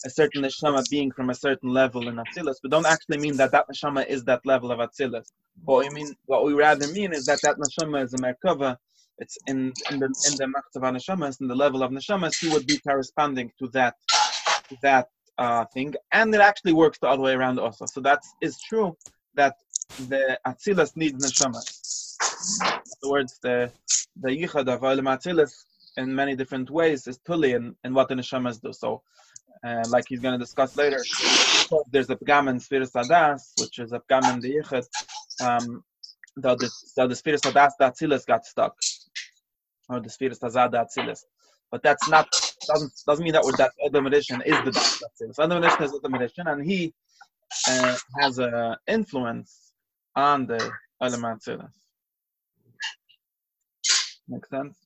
a 0.04 0.10
certain 0.10 0.42
neshama 0.42 0.88
being 0.90 1.10
from 1.10 1.30
a 1.30 1.34
certain 1.34 1.70
level 1.70 2.08
in 2.08 2.16
Atzilus, 2.16 2.56
but 2.62 2.70
don't 2.70 2.86
actually 2.86 3.18
mean 3.18 3.36
that 3.36 3.52
that 3.52 3.66
neshama 3.68 4.06
is 4.06 4.24
that 4.24 4.44
level 4.44 4.70
of 4.72 4.78
Atzilus. 4.78 5.32
What 5.64 5.86
we 5.86 5.90
mean, 5.90 6.14
what 6.26 6.44
we 6.44 6.54
rather 6.54 6.86
mean 6.88 7.12
is 7.12 7.26
that 7.26 7.40
that 7.42 7.56
neshama 7.58 8.04
is 8.04 8.14
a 8.14 8.18
merkava. 8.18 8.76
It's 9.18 9.36
in 9.46 9.72
in 9.90 9.98
the 9.98 10.06
in 10.06 10.36
the 10.38 10.46
machtava 10.54 10.96
neshamas, 10.96 11.40
in 11.40 11.48
the 11.48 11.54
level 11.54 11.82
of 11.82 11.90
neshamas, 11.90 12.40
he 12.40 12.48
would 12.48 12.66
be 12.66 12.78
corresponding 12.78 13.52
to 13.58 13.68
that 13.68 13.94
to 14.68 14.76
that 14.82 15.08
uh, 15.36 15.64
thing, 15.66 15.94
and 16.12 16.34
it 16.34 16.40
actually 16.40 16.72
works 16.72 16.98
the 16.98 17.08
other 17.08 17.22
way 17.22 17.32
around 17.32 17.58
also. 17.58 17.84
So 17.86 18.00
that 18.00 18.22
is 18.40 18.58
true 18.60 18.96
that 19.34 19.56
the 20.08 20.38
Atzilus 20.46 20.96
needs 20.96 21.22
neshamas. 21.24 21.66
In 22.62 22.92
other 23.02 23.10
words, 23.10 23.38
the 23.42 23.70
the 24.22 24.30
yichad 24.30 24.68
of 24.74 24.80
Olam 24.80 25.08
Atzilus 25.14 25.52
in 25.96 26.14
many 26.14 26.36
different 26.36 26.70
ways 26.70 27.06
is 27.06 27.18
tuli 27.18 27.52
in, 27.52 27.74
in 27.84 27.94
what 27.94 28.08
the 28.08 28.14
neshamas 28.14 28.60
do. 28.60 28.72
So, 28.72 29.02
uh, 29.64 29.84
like 29.88 30.04
he's 30.08 30.20
going 30.20 30.38
to 30.38 30.38
discuss 30.38 30.76
later, 30.76 31.02
there's 31.90 32.10
a 32.10 32.16
pgam 32.16 32.48
in 32.48 32.58
Sphiris 32.58 32.92
Adas, 32.92 33.52
which 33.60 33.78
is 33.78 33.92
a 33.92 34.00
pgam 34.00 34.34
in 34.34 34.40
the 34.40 34.56
yichad. 34.56 34.86
Um, 35.42 35.84
the 36.36 36.54
the, 36.56 36.70
the, 36.96 37.06
the 37.08 37.14
Sphiris 37.14 37.40
Adas, 37.40 37.72
the 37.78 38.24
got 38.26 38.46
stuck, 38.46 38.76
or 39.88 40.00
the 40.00 40.08
Sphiris 40.08 40.40
Azad, 40.40 40.70
the 40.70 40.78
Atzilus. 40.78 41.24
But 41.70 41.82
that's 41.82 42.08
not 42.08 42.28
doesn't 42.66 42.92
doesn't 43.06 43.24
mean 43.24 43.34
that 43.34 43.44
that 43.58 43.72
Adam 43.84 44.06
edition 44.06 44.42
is 44.44 44.56
the 44.64 44.70
Atzilus. 44.70 45.38
Adam 45.38 45.62
edition 45.62 45.82
is 45.84 45.94
Adam 45.94 46.14
edition, 46.14 46.46
and 46.46 46.64
he 46.64 46.94
uh, 47.68 47.96
has 48.18 48.38
an 48.38 48.76
influence 48.86 49.72
on 50.16 50.46
the 50.46 50.58
Olam 51.02 51.22
Atzilus. 51.22 51.70
Make 54.28 54.46
sense? 54.46 54.76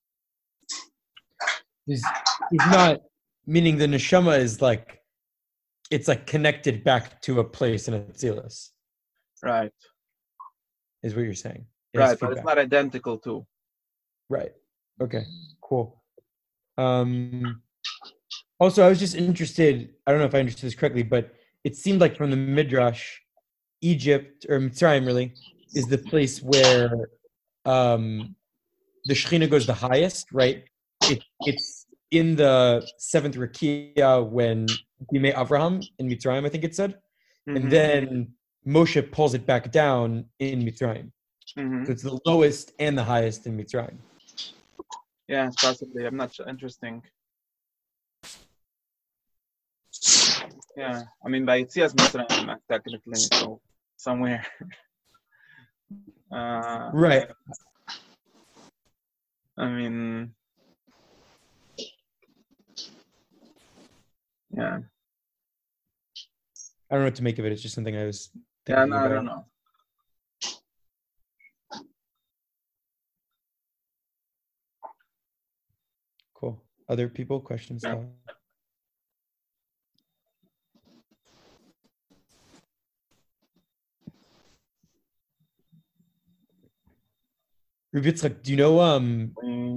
He's, 1.87 2.03
he's 2.51 2.66
not 2.66 3.03
meaning 3.47 3.76
the 3.76 3.86
neshama 3.86 4.38
is 4.38 4.61
like 4.62 5.01
it's 5.90 6.09
like 6.09 6.26
connected 6.26 6.82
back 6.82 7.20
to 7.22 7.40
a 7.40 7.45
place 7.45 7.88
in 7.88 7.95
Atzilus, 7.95 8.70
Right. 9.42 9.70
is 11.03 11.14
what 11.14 11.22
you're 11.22 11.34
saying. 11.34 11.66
It 11.92 11.99
Right, 11.99 12.18
but 12.18 12.32
it's 12.32 12.42
not 12.42 12.59
identical 12.59 13.18
to. 13.18 13.47
Right. 14.28 14.53
Okay. 15.01 15.24
Cool. 15.61 16.03
Um, 16.78 17.62
also, 18.59 18.84
I 18.84 18.88
was 18.88 18.99
just 18.99 19.14
interested. 19.14 19.95
I 20.07 20.11
don't 20.11 20.20
know 20.20 20.26
if 20.26 20.34
I 20.34 20.40
understood 20.40 20.66
this 20.66 20.74
correctly, 20.74 21.03
but 21.03 21.34
it 21.62 21.76
seemed 21.76 22.01
like 22.01 22.16
from 22.16 22.30
the 22.30 22.36
midrash, 22.36 23.20
Egypt 23.80 24.47
or 24.49 24.59
Mitzrayim 24.59 25.07
really 25.07 25.34
is 25.74 25.86
the 25.86 25.99
place 25.99 26.42
where 26.42 27.09
um, 27.66 28.34
the 29.05 29.14
Shekhinah 29.14 29.51
goes 29.51 29.66
the 29.66 29.74
highest. 29.74 30.28
Right. 30.32 30.64
It, 31.05 31.22
it's 31.40 31.74
in 32.14 32.36
the 32.36 32.88
seventh 32.98 33.34
Rakia 33.36 34.24
when 34.24 34.66
Bimei 35.12 35.34
Avraham 35.34 35.84
in 35.98 36.08
Mitzrayim, 36.08 36.46
I 36.46 36.48
think 36.48 36.64
it 36.64 36.74
said, 36.74 37.00
Mhm, 37.48 37.56
and 37.56 37.70
then 37.70 38.34
Moshe 38.66 39.02
pulls 39.12 39.34
it 39.34 39.44
back 39.44 39.70
down 39.70 40.24
in 40.38 40.62
Mitzrayim. 40.62 41.10
mhm. 41.58 41.84
So 41.86 41.92
it's 41.92 42.02
the 42.02 42.18
lowest 42.24 42.72
and 42.78 42.96
the 42.96 43.04
highest 43.04 43.46
in 43.46 43.56
Mitzrayim. 43.58 43.98
Yeah, 45.28 45.50
possibly. 45.60 46.06
I'm 46.06 46.16
not 46.16 46.34
sure. 46.34 46.48
Interesting. 46.48 47.02
Yeah, 50.76 51.02
I 51.24 51.28
mean, 51.28 51.44
by 51.44 51.62
Yitzias 51.62 51.92
Mitzrayim, 51.94 52.56
technically, 52.70 53.20
so 53.32 53.60
somewhere. 53.96 54.46
uh, 56.32 56.90
Right. 56.92 57.28
I 59.56 59.68
mean, 59.68 60.34
Yeah. 64.57 64.78
I 66.90 66.94
don't 66.94 67.00
know 67.00 67.07
what 67.07 67.14
to 67.16 67.24
make 67.24 67.38
of 67.38 67.44
it. 67.44 67.52
It's 67.52 67.62
just 67.62 67.74
something 67.74 67.96
I 67.96 68.05
was. 68.05 68.30
Yeah, 68.68 68.84
no, 68.84 68.96
about. 68.96 69.11
I 69.11 69.14
don't 69.14 69.24
know. 69.24 69.44
Cool. 76.34 76.62
Other 76.88 77.09
people, 77.09 77.40
questions? 77.40 77.82
Yeah. 77.84 78.02
Rubitzchak, 87.94 88.42
do 88.42 88.50
you 88.50 88.57
know 88.57 88.80
um, 88.80 89.32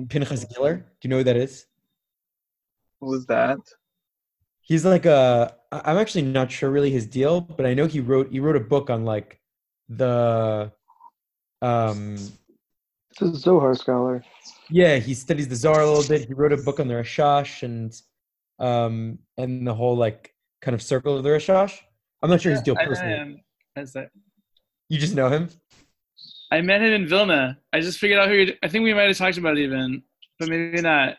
Pinchas 0.09 0.45
Giller? 0.45 0.78
Do 0.78 0.84
you 1.03 1.09
know 1.09 1.17
who 1.17 1.23
that 1.23 1.38
is? 1.38 1.67
Who's 2.99 3.28
that? 3.28 3.59
He's 4.70 4.84
like 4.86 5.05
a 5.05 5.53
I- 5.72 5.82
I'm 5.91 5.97
actually 5.97 6.24
not 6.24 6.51
sure 6.51 6.70
really 6.70 6.91
his 6.91 7.05
deal, 7.05 7.41
but 7.41 7.65
I 7.65 7.74
know 7.74 7.86
he 7.88 7.99
wrote 7.99 8.30
he 8.32 8.39
wrote 8.39 8.55
a 8.55 8.65
book 8.74 8.89
on 8.89 9.05
like 9.05 9.39
the 9.89 10.72
um 11.61 12.15
It's 13.11 13.22
a 13.22 13.34
Zohar 13.36 13.74
scholar. 13.76 14.24
yeah, 14.70 14.97
he 14.97 15.13
studies 15.13 15.47
the 15.47 15.55
Zohar 15.55 15.82
a 15.82 15.88
little 15.89 16.07
bit. 16.07 16.28
He 16.28 16.34
wrote 16.34 16.53
a 16.53 16.57
book 16.57 16.80
on 16.80 16.88
the 16.88 16.95
Rashash 16.95 17.63
and 17.63 17.93
um 18.59 19.20
and 19.38 19.65
the 19.68 19.74
whole 19.74 19.95
like 19.95 20.34
kind 20.61 20.76
of 20.76 20.82
circle 20.82 21.18
of 21.18 21.24
the 21.24 21.30
Rashash. 21.30 21.80
I'm 22.22 22.30
not 22.30 22.41
sure 22.41 22.51
his 22.51 22.61
deal 22.61 22.76
I 22.78 22.82
met 22.84 22.89
personally. 22.89 23.13
him. 23.15 23.41
That's 23.76 23.95
it. 23.95 24.09
You 24.89 24.97
just 24.99 25.15
know 25.15 25.30
him? 25.30 25.49
I 26.51 26.61
met 26.61 26.82
him 26.82 26.93
in 26.93 27.07
Vilna. 27.07 27.59
I 27.74 27.80
just 27.82 27.99
figured 27.99 28.20
out 28.20 28.30
who. 28.30 28.36
You're, 28.36 28.55
I 28.63 28.68
think 28.70 28.84
we 28.84 28.93
might 28.93 29.07
have 29.07 29.18
talked 29.18 29.38
about 29.38 29.57
it 29.57 29.61
even, 29.63 30.01
but 30.39 30.49
maybe 30.49 30.82
not. 30.82 31.18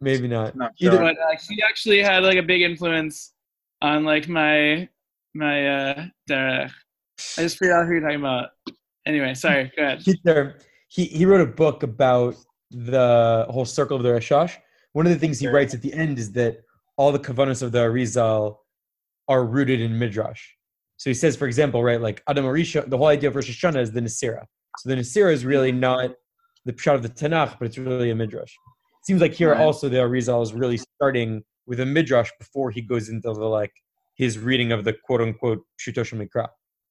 Maybe 0.00 0.28
not. 0.28 0.54
Not 0.56 0.72
Either. 0.80 0.98
But 0.98 1.16
uh, 1.18 1.36
he 1.48 1.62
actually 1.62 2.02
had 2.02 2.22
like 2.22 2.36
a 2.38 2.42
big 2.42 2.62
influence 2.62 3.32
on 3.82 4.04
like 4.04 4.28
my 4.28 4.88
my 5.34 5.68
uh 5.68 6.06
derech. 6.28 6.70
I 7.38 7.42
just 7.42 7.58
figured 7.58 7.76
out 7.76 7.86
who 7.86 7.92
you're 7.92 8.00
talking 8.02 8.20
about. 8.20 8.50
Anyway, 9.06 9.34
sorry. 9.34 9.72
Go 9.76 9.82
ahead. 9.84 10.00
He, 10.02 10.20
he 10.88 11.04
he 11.06 11.26
wrote 11.26 11.40
a 11.40 11.46
book 11.52 11.82
about 11.82 12.34
the 12.70 13.46
whole 13.50 13.64
circle 13.64 13.96
of 13.96 14.02
the 14.02 14.10
Rashash. 14.10 14.56
One 14.92 15.06
of 15.06 15.12
the 15.12 15.18
things 15.18 15.38
he 15.38 15.46
Okay. 15.46 15.54
writes 15.54 15.74
at 15.74 15.82
the 15.82 15.92
end 15.92 16.18
is 16.18 16.32
that 16.32 16.62
all 16.96 17.12
the 17.12 17.18
kavanas 17.18 17.62
of 17.62 17.72
the 17.72 17.78
Arizal 17.78 18.56
are 19.28 19.44
rooted 19.44 19.80
in 19.80 19.98
midrash. 19.98 20.42
So 20.96 21.10
he 21.10 21.14
says, 21.14 21.36
for 21.36 21.46
example, 21.46 21.82
right, 21.84 22.00
like 22.00 22.22
Adam 22.26 22.46
Arisha, 22.46 22.88
the 22.88 22.96
whole 22.96 23.08
idea 23.08 23.28
of 23.28 23.36
Rosh 23.36 23.50
Hashanah 23.50 23.80
is 23.80 23.92
the 23.92 24.00
Nasira. 24.00 24.44
So 24.78 24.88
the 24.88 24.96
Nasira 24.96 25.32
is 25.32 25.44
really 25.44 25.72
not 25.72 26.10
the 26.64 26.72
pshat 26.72 26.94
of 26.94 27.02
the 27.02 27.08
Tanakh, 27.10 27.58
but 27.58 27.66
it's 27.66 27.76
really 27.78 28.10
a 28.10 28.14
midrash. 28.14 28.54
Seems 29.06 29.20
like 29.20 29.34
here 29.34 29.52
Right. 29.52 29.60
also 29.60 29.88
the 29.88 29.98
Arizal 29.98 30.42
is 30.42 30.52
really 30.52 30.78
starting 30.78 31.44
with 31.66 31.80
a 31.80 31.86
midrash 31.86 32.30
before 32.38 32.70
he 32.70 32.82
goes 32.82 33.08
into 33.08 33.32
the 33.32 33.44
like 33.60 33.72
his 34.16 34.38
reading 34.38 34.72
of 34.72 34.84
the 34.84 34.92
quote 34.92 35.20
unquote 35.20 35.62
Pshutosh 35.78 36.12
Mikra 36.12 36.48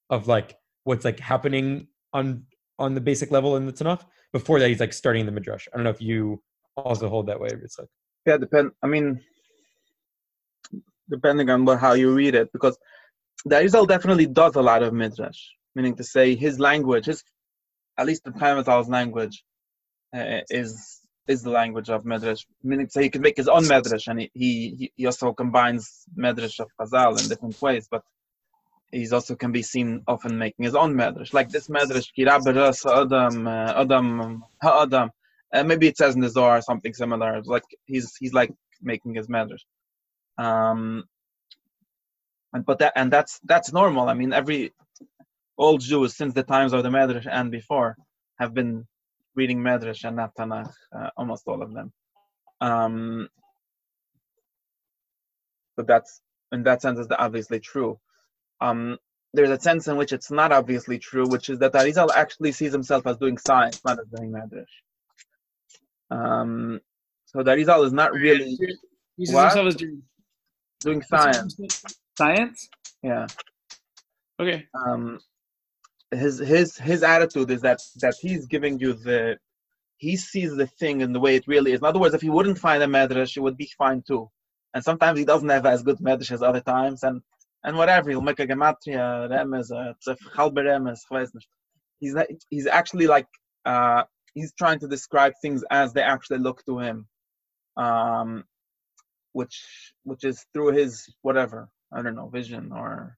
of 0.10 0.28
like 0.28 0.56
what's 0.86 1.04
like 1.04 1.20
happening 1.20 1.88
on 2.14 2.46
on 2.80 2.94
the 2.94 3.02
basic 3.02 3.32
level 3.32 3.56
in 3.58 3.66
the 3.66 3.74
Tanakh. 3.74 4.04
Before 4.32 4.60
that, 4.60 4.70
he's 4.70 4.80
like 4.80 4.94
starting 4.94 5.26
the 5.26 5.32
midrash. 5.32 5.68
I 5.72 5.78
don't 5.78 5.84
know 5.84 5.90
if 5.90 6.02
you 6.02 6.42
also 6.78 7.10
hold 7.10 7.28
that 7.28 7.40
way. 7.40 7.50
It's 7.52 7.78
like 7.80 7.88
Yeah, 8.26 8.38
depend. 8.38 8.72
I 8.84 8.88
mean, 8.88 9.22
depending 11.10 11.50
on 11.50 11.66
what, 11.66 11.80
how 11.80 11.94
you 11.94 12.14
read 12.14 12.36
it, 12.36 12.52
because 12.52 12.78
the 13.46 13.56
Arizal 13.56 13.88
definitely 13.88 14.26
does 14.26 14.56
a 14.56 14.62
lot 14.62 14.84
of 14.84 14.94
midrash, 14.94 15.40
meaning 15.76 15.96
to 15.96 16.04
say 16.04 16.36
his 16.36 16.60
language, 16.60 17.06
his 17.06 17.24
at 17.98 18.06
least 18.06 18.24
the 18.26 18.32
Pamatal's 18.32 18.90
language, 18.90 19.44
uh, 20.16 20.42
is 20.50 21.02
is 21.28 21.44
the 21.44 21.50
language 21.50 21.90
of 21.90 22.06
midrash. 22.06 22.46
Meaning 22.64 22.90
say 22.90 23.04
he 23.04 23.10
can 23.10 23.22
make 23.22 23.38
his 23.38 23.48
own 23.48 23.68
midrash, 23.68 24.08
and 24.08 24.20
he 24.20 24.32
he, 24.34 24.92
he 24.96 25.06
also 25.06 25.34
combines 25.34 26.04
midrash 26.16 26.60
of 26.60 26.70
Chazal 26.80 27.22
in 27.22 27.30
different 27.30 27.62
ways, 27.62 27.88
but. 27.90 28.04
He's 28.92 29.12
also 29.12 29.36
can 29.36 29.52
be 29.52 29.64
seen 29.64 30.04
often 30.08 30.38
making 30.38 30.64
his 30.64 30.76
own 30.76 30.94
medrash, 30.94 31.34
like 31.34 31.50
this 31.50 31.68
medrash, 31.68 32.08
Kiraberas 32.18 32.86
Adam, 32.86 33.46
uh, 33.46 33.82
Adam, 33.82 34.44
Ha'adam. 34.62 35.10
Uh, 35.54 35.64
maybe 35.64 35.88
it 35.88 35.98
says 35.98 36.16
in 36.16 36.22
the 36.22 36.30
Zohar 36.30 36.62
something 36.62 36.94
similar. 36.94 37.42
Like 37.44 37.64
he's 37.86 38.16
he's 38.16 38.32
like 38.32 38.54
making 38.82 39.16
his 39.16 39.28
medrash. 39.28 39.66
Um, 40.38 41.04
and 42.54 42.66
but 42.66 42.80
that 42.80 42.94
and 42.96 43.12
that's 43.12 43.40
that's 43.44 43.74
normal. 43.74 44.08
I 44.08 44.14
mean, 44.14 44.32
every 44.32 44.74
all 45.58 45.78
Jews 45.78 46.16
since 46.16 46.34
the 46.34 46.44
times 46.44 46.72
of 46.74 46.84
the 46.84 46.90
medrash 46.90 47.28
and 47.30 47.52
before 47.52 47.98
have 48.40 48.54
been 48.54 48.88
reading 49.36 49.60
medrash 49.60 50.04
and 50.04 50.16
not 50.18 50.36
Tanakh. 50.36 50.74
Uh, 50.96 51.10
almost 51.18 51.44
all 51.48 51.62
of 51.62 51.74
them. 51.74 51.92
Um, 52.62 53.30
but 55.76 55.88
that's 55.88 56.22
in 56.52 56.64
that 56.64 56.82
sense 56.82 57.00
is 57.00 57.08
obviously 57.18 57.60
true. 57.60 58.00
Um, 58.62 58.98
there's 59.34 59.50
a 59.50 59.60
sense 59.60 59.88
in 59.88 59.98
which 59.98 60.14
it's 60.14 60.32
not 60.32 60.52
obviously 60.54 60.98
true, 60.98 61.28
which 61.28 61.50
is 61.50 61.60
that 61.60 61.74
Arizal 61.74 62.10
actually 62.16 62.54
sees 62.54 62.72
himself 62.72 63.06
as 63.06 63.18
doing 63.18 63.38
science, 63.38 63.82
not 63.84 64.00
as 64.00 64.08
doing 64.08 64.32
medrash. 64.32 64.66
Um, 66.10 66.80
so 67.26 67.44
the 67.44 67.52
Arizal 67.52 67.86
is 67.86 67.92
not 67.94 68.14
really 68.14 68.58
He 69.18 69.26
sees 69.26 69.38
himself 69.38 69.68
as 69.68 69.76
doing 69.76 70.02
doing 70.80 71.02
science. 71.02 71.60
Science. 72.18 72.70
Yeah. 73.04 73.28
Okay. 74.40 74.66
Um, 74.74 75.20
his 76.16 76.40
his 76.40 76.78
his 76.78 77.04
attitude 77.04 77.52
is 77.52 77.62
that 77.62 77.80
that 78.02 78.16
he's 78.22 78.46
giving 78.46 78.80
you 78.80 78.94
the 78.94 79.38
he 79.98 80.18
sees 80.18 80.56
the 80.56 80.68
thing 80.68 81.02
in 81.02 81.14
the 81.14 81.20
way 81.20 81.36
it 81.36 81.48
really 81.48 81.72
is. 81.72 81.80
In 81.80 81.86
other 81.86 82.00
words, 82.00 82.14
if 82.14 82.22
he 82.22 82.30
wouldn't 82.30 82.60
find 82.60 82.84
a 82.84 82.88
medrash, 82.88 83.38
it 83.38 83.42
would 83.42 83.58
be 83.58 83.70
fine 83.78 84.04
too. 84.06 84.30
And 84.74 84.84
sometimes 84.84 85.18
he 85.18 85.26
doesn't 85.26 85.50
have 85.50 85.66
as 85.66 85.84
good 85.84 86.00
medrash 86.00 86.32
as 86.32 86.42
other 86.42 86.62
times, 86.62 87.04
and 87.04 87.22
and 87.64 87.78
whatever 87.78 88.10
he'll 88.10 88.22
make 88.22 88.40
a 88.40 88.48
gematria 88.48 89.30
remes, 89.30 89.72
a 89.72 89.96
halbe. 90.36 91.40
He's 92.00 92.14
not, 92.14 92.28
he's 92.50 92.68
actually 92.68 93.08
like 93.08 93.28
uh, 93.66 94.04
he's 94.34 94.54
trying 94.54 94.80
to 94.80 94.88
describe 94.88 95.34
things 95.42 95.64
as 95.72 95.94
they 95.94 96.02
actually 96.02 96.40
look 96.40 96.64
to 96.66 96.80
him, 96.80 97.08
um, 97.78 98.44
which 99.32 99.94
which 100.04 100.24
is 100.24 100.46
through 100.54 100.74
his 100.74 101.08
whatever 101.22 101.70
I 101.92 102.02
don't 102.02 102.16
know 102.16 102.28
vision 102.28 102.72
or 102.72 103.18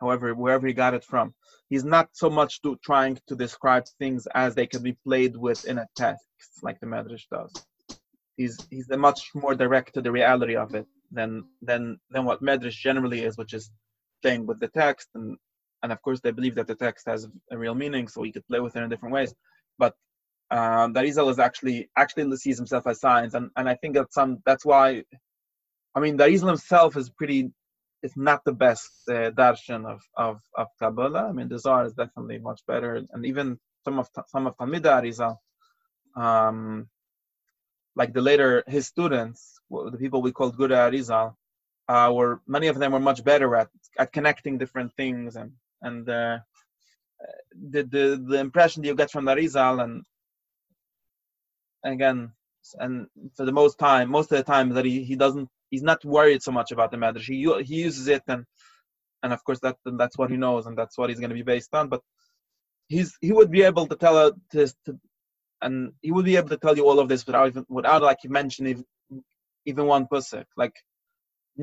however 0.00 0.34
wherever 0.34 0.66
he 0.66 0.72
got 0.72 0.94
it 0.94 1.04
from. 1.04 1.34
He's 1.70 1.84
not 1.84 2.08
so 2.12 2.28
much 2.30 2.62
to 2.62 2.78
trying 2.84 3.18
to 3.26 3.36
describe 3.36 3.84
things 3.98 4.26
as 4.34 4.54
they 4.54 4.66
can 4.66 4.82
be 4.82 4.96
played 5.06 5.36
with 5.36 5.64
in 5.66 5.78
a 5.78 5.88
text 5.96 6.24
like 6.62 6.78
the 6.80 6.86
Medrash 6.86 7.26
does. 7.30 7.52
He's 8.36 8.58
he's 8.70 8.88
much 8.90 9.30
more 9.34 9.54
direct 9.54 9.94
to 9.94 10.02
the 10.02 10.12
reality 10.12 10.56
of 10.56 10.74
it 10.74 10.86
than 11.10 11.44
than 11.62 11.98
than 12.10 12.24
what 12.24 12.42
Medrash 12.42 12.78
generally 12.88 13.24
is, 13.24 13.36
which 13.36 13.54
is 13.54 13.70
playing 14.22 14.46
with 14.46 14.60
the 14.60 14.68
text 14.68 15.08
and 15.14 15.36
and 15.84 15.92
of 15.92 16.00
course 16.02 16.20
they 16.20 16.30
believe 16.32 16.54
that 16.56 16.66
the 16.66 16.74
text 16.74 17.06
has 17.06 17.28
a 17.50 17.58
real 17.58 17.74
meaning, 17.74 18.08
so 18.08 18.22
he 18.22 18.32
could 18.32 18.46
play 18.48 18.58
with 18.58 18.74
it 18.74 18.82
in 18.82 18.88
different 18.88 19.14
ways. 19.14 19.34
But 19.78 19.94
um, 20.50 20.94
Darizal 20.94 21.30
is 21.30 21.38
actually 21.38 21.90
actually 21.96 22.34
sees 22.36 22.56
himself 22.56 22.86
as 22.86 23.00
science, 23.00 23.34
and, 23.34 23.50
and 23.56 23.68
I 23.68 23.74
think 23.74 23.94
that's 23.94 24.14
some 24.14 24.38
that's 24.46 24.64
why. 24.64 25.04
I 25.94 26.00
mean, 26.00 26.16
Darizal 26.18 26.48
himself 26.48 26.96
is 26.96 27.10
pretty. 27.10 27.50
It's 28.04 28.18
not 28.18 28.44
the 28.44 28.52
best 28.52 28.90
uh, 29.08 29.30
darshan 29.40 29.82
of, 29.94 30.02
of 30.26 30.36
of 30.62 30.68
Kabbalah. 30.80 31.28
I 31.30 31.32
mean, 31.32 31.48
the 31.48 31.58
Zohar 31.58 31.86
is 31.86 31.94
definitely 31.94 32.38
much 32.38 32.60
better, 32.68 32.92
and 33.12 33.26
even 33.26 33.58
some 33.84 33.98
of 33.98 34.08
some 34.28 34.46
of 34.46 34.56
Talmid 34.58 34.82
Arizal, 34.96 35.38
um, 36.16 36.88
like 37.96 38.12
the 38.12 38.22
later 38.30 38.64
his 38.66 38.86
students, 38.86 39.58
the 39.70 39.98
people 39.98 40.22
we 40.22 40.32
called 40.32 40.58
Gura 40.58 40.80
Arizal, 40.90 41.34
uh, 41.88 42.12
were 42.14 42.42
many 42.46 42.68
of 42.68 42.78
them 42.78 42.92
were 42.92 43.00
much 43.10 43.24
better 43.24 43.56
at 43.56 43.70
at 43.98 44.12
connecting 44.12 44.58
different 44.58 44.92
things 44.96 45.36
and 45.36 45.52
and 45.82 46.08
uh, 46.08 46.38
the 47.70 47.82
the 47.84 48.24
the 48.28 48.38
impression 48.38 48.82
that 48.82 48.88
you 48.88 48.94
get 48.94 49.10
from 49.10 49.26
Arizal 49.26 49.82
and 49.84 50.04
again 51.84 52.32
and 52.80 53.08
for 53.36 53.44
the 53.44 53.52
most 53.52 53.78
time 53.78 54.10
most 54.10 54.32
of 54.32 54.38
the 54.38 54.44
time 54.44 54.70
that 54.70 54.84
he, 54.84 55.04
he 55.04 55.16
doesn't 55.16 55.48
he's 55.74 55.88
not 55.92 56.04
worried 56.04 56.42
so 56.42 56.52
much 56.58 56.70
about 56.72 56.90
the 56.90 57.00
medrash 57.04 57.28
he 57.34 57.40
he 57.70 57.76
uses 57.88 58.06
it 58.16 58.24
and 58.32 58.42
and 59.22 59.32
of 59.32 59.40
course 59.46 59.60
that 59.64 59.76
that's 60.00 60.18
what 60.18 60.30
he 60.32 60.38
knows 60.44 60.66
and 60.66 60.76
that's 60.80 60.96
what 60.98 61.08
he's 61.10 61.22
going 61.22 61.34
to 61.34 61.40
be 61.42 61.50
based 61.54 61.72
on 61.80 61.88
but 61.94 62.02
he's 62.94 63.10
he 63.26 63.32
would 63.38 63.50
be 63.50 63.62
able 63.70 63.86
to 63.86 63.96
tell 64.04 64.16
to, 64.52 64.60
to 64.84 64.98
and 65.62 65.74
he 66.06 66.12
would 66.14 66.28
be 66.30 66.36
able 66.40 66.52
to 66.54 66.62
tell 66.64 66.76
you 66.78 66.86
all 66.88 67.00
of 67.00 67.08
this 67.08 67.26
without 67.26 67.48
even 67.48 67.64
without 67.68 68.02
like 68.02 68.20
you 68.24 68.30
mention 68.30 68.66
even, 68.72 68.84
even 69.70 69.86
one 69.94 70.06
pusik 70.12 70.48
like 70.62 70.76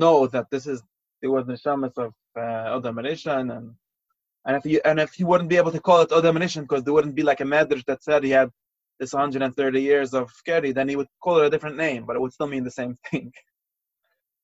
know 0.02 0.16
that 0.34 0.46
this 0.50 0.66
is 0.72 0.82
it 1.22 1.28
was 1.28 1.46
the 1.46 1.58
shamas 1.64 1.96
of 2.04 2.12
uh, 2.44 2.76
Adam 2.76 2.98
and 2.98 3.74
and 4.44 4.56
if 4.58 4.64
you 4.64 4.80
and 4.84 4.98
if 4.98 5.12
he 5.18 5.24
wouldn't 5.24 5.52
be 5.54 5.60
able 5.62 5.74
to 5.76 5.84
call 5.86 6.00
it 6.02 6.12
Adam 6.12 6.36
because 6.66 6.82
there 6.82 6.96
wouldn't 6.96 7.14
be 7.20 7.28
like 7.30 7.40
a 7.40 7.50
medrash 7.54 7.84
that 7.86 8.02
said 8.02 8.24
he 8.24 8.30
had 8.30 8.50
this 9.02 9.12
130 9.12 9.82
years 9.82 10.14
of 10.14 10.30
Keri, 10.46 10.72
then 10.72 10.88
he 10.88 10.96
would 10.96 11.08
call 11.20 11.38
it 11.40 11.46
a 11.46 11.50
different 11.50 11.76
name, 11.76 12.04
but 12.06 12.14
it 12.14 12.20
would 12.22 12.32
still 12.32 12.46
mean 12.46 12.64
the 12.64 12.70
same 12.70 12.96
thing. 13.10 13.32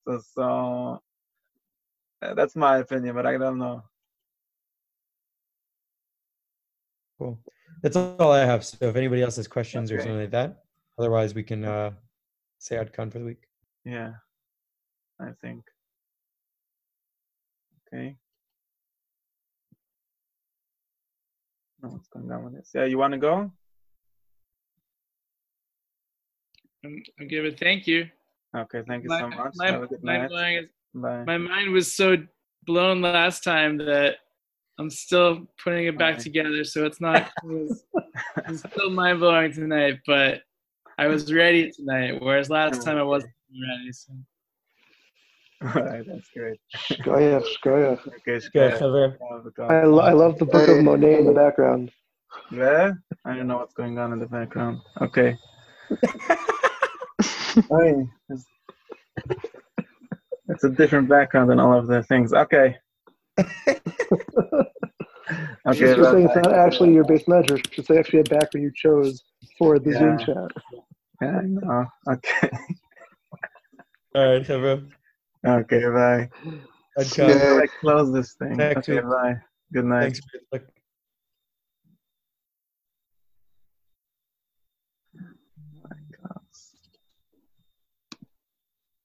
So, 0.09 0.23
so 0.35 1.03
uh, 2.23 2.33
that's 2.33 2.57
my 2.57 2.79
opinion, 2.79 3.15
but 3.15 3.27
I 3.27 3.37
don't 3.37 3.59
know. 3.59 3.83
cool. 7.19 7.39
That's 7.83 7.95
all 7.95 8.33
I 8.33 8.47
have. 8.47 8.65
So 8.65 8.89
if 8.89 8.97
anybody 8.97 9.23
else 9.23 9.37
has 9.37 9.47
questions 9.47 9.93
or 9.93 9.99
something 9.99 10.21
like 10.21 10.31
that, 10.31 10.65
otherwise 10.99 11.35
we 11.35 11.43
can 11.43 11.63
uh, 11.63 11.91
say 12.59 12.79
I'd 12.79 12.95
con 12.95 13.11
for 13.11 13.19
the 13.19 13.27
week. 13.27 13.43
Yeah, 13.85 14.13
I 15.21 15.33
think. 15.43 15.65
Okay. 17.93 18.17
No, 21.83 21.91
what's 21.91 22.09
going 22.09 22.33
on 22.33 22.45
with 22.45 22.55
this? 22.55 22.71
Yeah, 22.75 22.87
you 22.87 22.97
want 22.97 23.13
to 23.13 23.19
go? 23.19 23.53
I'm, 26.83 27.03
I'm 27.21 27.29
good. 27.29 27.51
But 27.51 27.61
thank 27.61 27.87
you. 27.87 28.09
Okay, 28.57 28.83
thank 28.87 29.05
you 29.05 29.09
my, 29.09 29.21
so 29.21 29.29
much. 29.29 29.53
My, 29.57 29.71
my, 30.03 30.29
mind, 30.29 30.69
my, 30.95 31.39
mind 31.39 31.73
was 31.73 31.93
so 31.93 32.17
blown 32.65 33.03
last 33.03 33.45
time 33.45 33.77
that 33.79 34.17
I'm 34.79 34.91
still 34.91 35.47
putting 35.63 35.87
it 35.87 35.99
back 35.99 36.17
Bye. 36.17 36.23
together, 36.23 36.65
so 36.65 36.85
it's 36.87 37.01
not 37.01 37.31
it's, 37.45 38.61
still 38.61 38.91
mind 38.91 39.21
blowing 39.21 39.53
tonight, 39.53 39.99
but 40.07 40.43
I 40.97 41.09
was 41.09 41.33
ready 41.33 41.71
tonight, 41.71 42.21
whereas 42.21 42.49
last 42.49 42.83
time 42.83 42.97
I 42.97 43.03
wasn't 43.03 43.33
ready. 43.51 43.93
So. 43.93 44.13
All 45.65 45.83
right, 45.83 46.05
that's 46.07 46.29
great. 46.31 46.61
go 47.03 47.15
ahead 47.15 47.43
Okay, 47.43 48.39
shkoyach. 48.39 49.17
I, 49.69 49.85
lo- 49.85 50.03
I 50.03 50.13
love 50.13 50.39
the 50.39 50.47
book 50.47 50.69
of 50.69 50.83
Monet 50.85 51.19
in 51.19 51.27
the 51.27 51.33
background. 51.33 51.91
Yeah? 52.53 52.93
I 53.25 53.35
don't 53.35 53.49
know 53.49 53.57
what's 53.59 53.75
going 53.75 53.99
on 53.99 54.13
in 54.13 54.21
the 54.21 54.27
background. 54.27 54.81
Okay. 55.01 55.37
It's, 58.29 58.45
it's 60.49 60.65
a 60.65 60.71
different 60.71 61.09
background 61.09 61.51
than 61.51 61.61
all 61.61 61.79
of 61.79 61.87
the 61.87 62.03
things. 62.03 62.33
Okay. 62.33 62.77
I'm 63.39 63.45
just 65.75 65.95
saying 65.95 66.25
it's 66.25 66.37
not 66.37 66.55
actually 66.55 66.95
your 66.95 67.05
base 67.05 67.29
ledger. 67.29 67.59
It's 67.77 67.91
actually 67.91 68.21
a 68.21 68.25
background 68.25 68.65
you 68.65 68.73
chose 68.75 69.23
for 69.59 69.79
the 69.79 69.91
yeah. 69.91 69.99
Zoom 69.99 70.19
chat. 70.19 70.51
Yeah, 71.21 71.41
no. 71.45 71.87
Okay. 72.09 72.51
All 74.15 74.33
right, 74.33 74.47
Hebrew. 74.47 74.89
Okay, 75.47 75.85
bye. 75.85 76.31
I 76.99 77.67
close 77.81 78.13
this 78.13 78.35
thing. 78.35 78.61
Okay, 78.61 79.01
bye. 79.01 79.37
Good 79.73 79.85
night. 79.85 80.21
Thanks. 80.53 80.67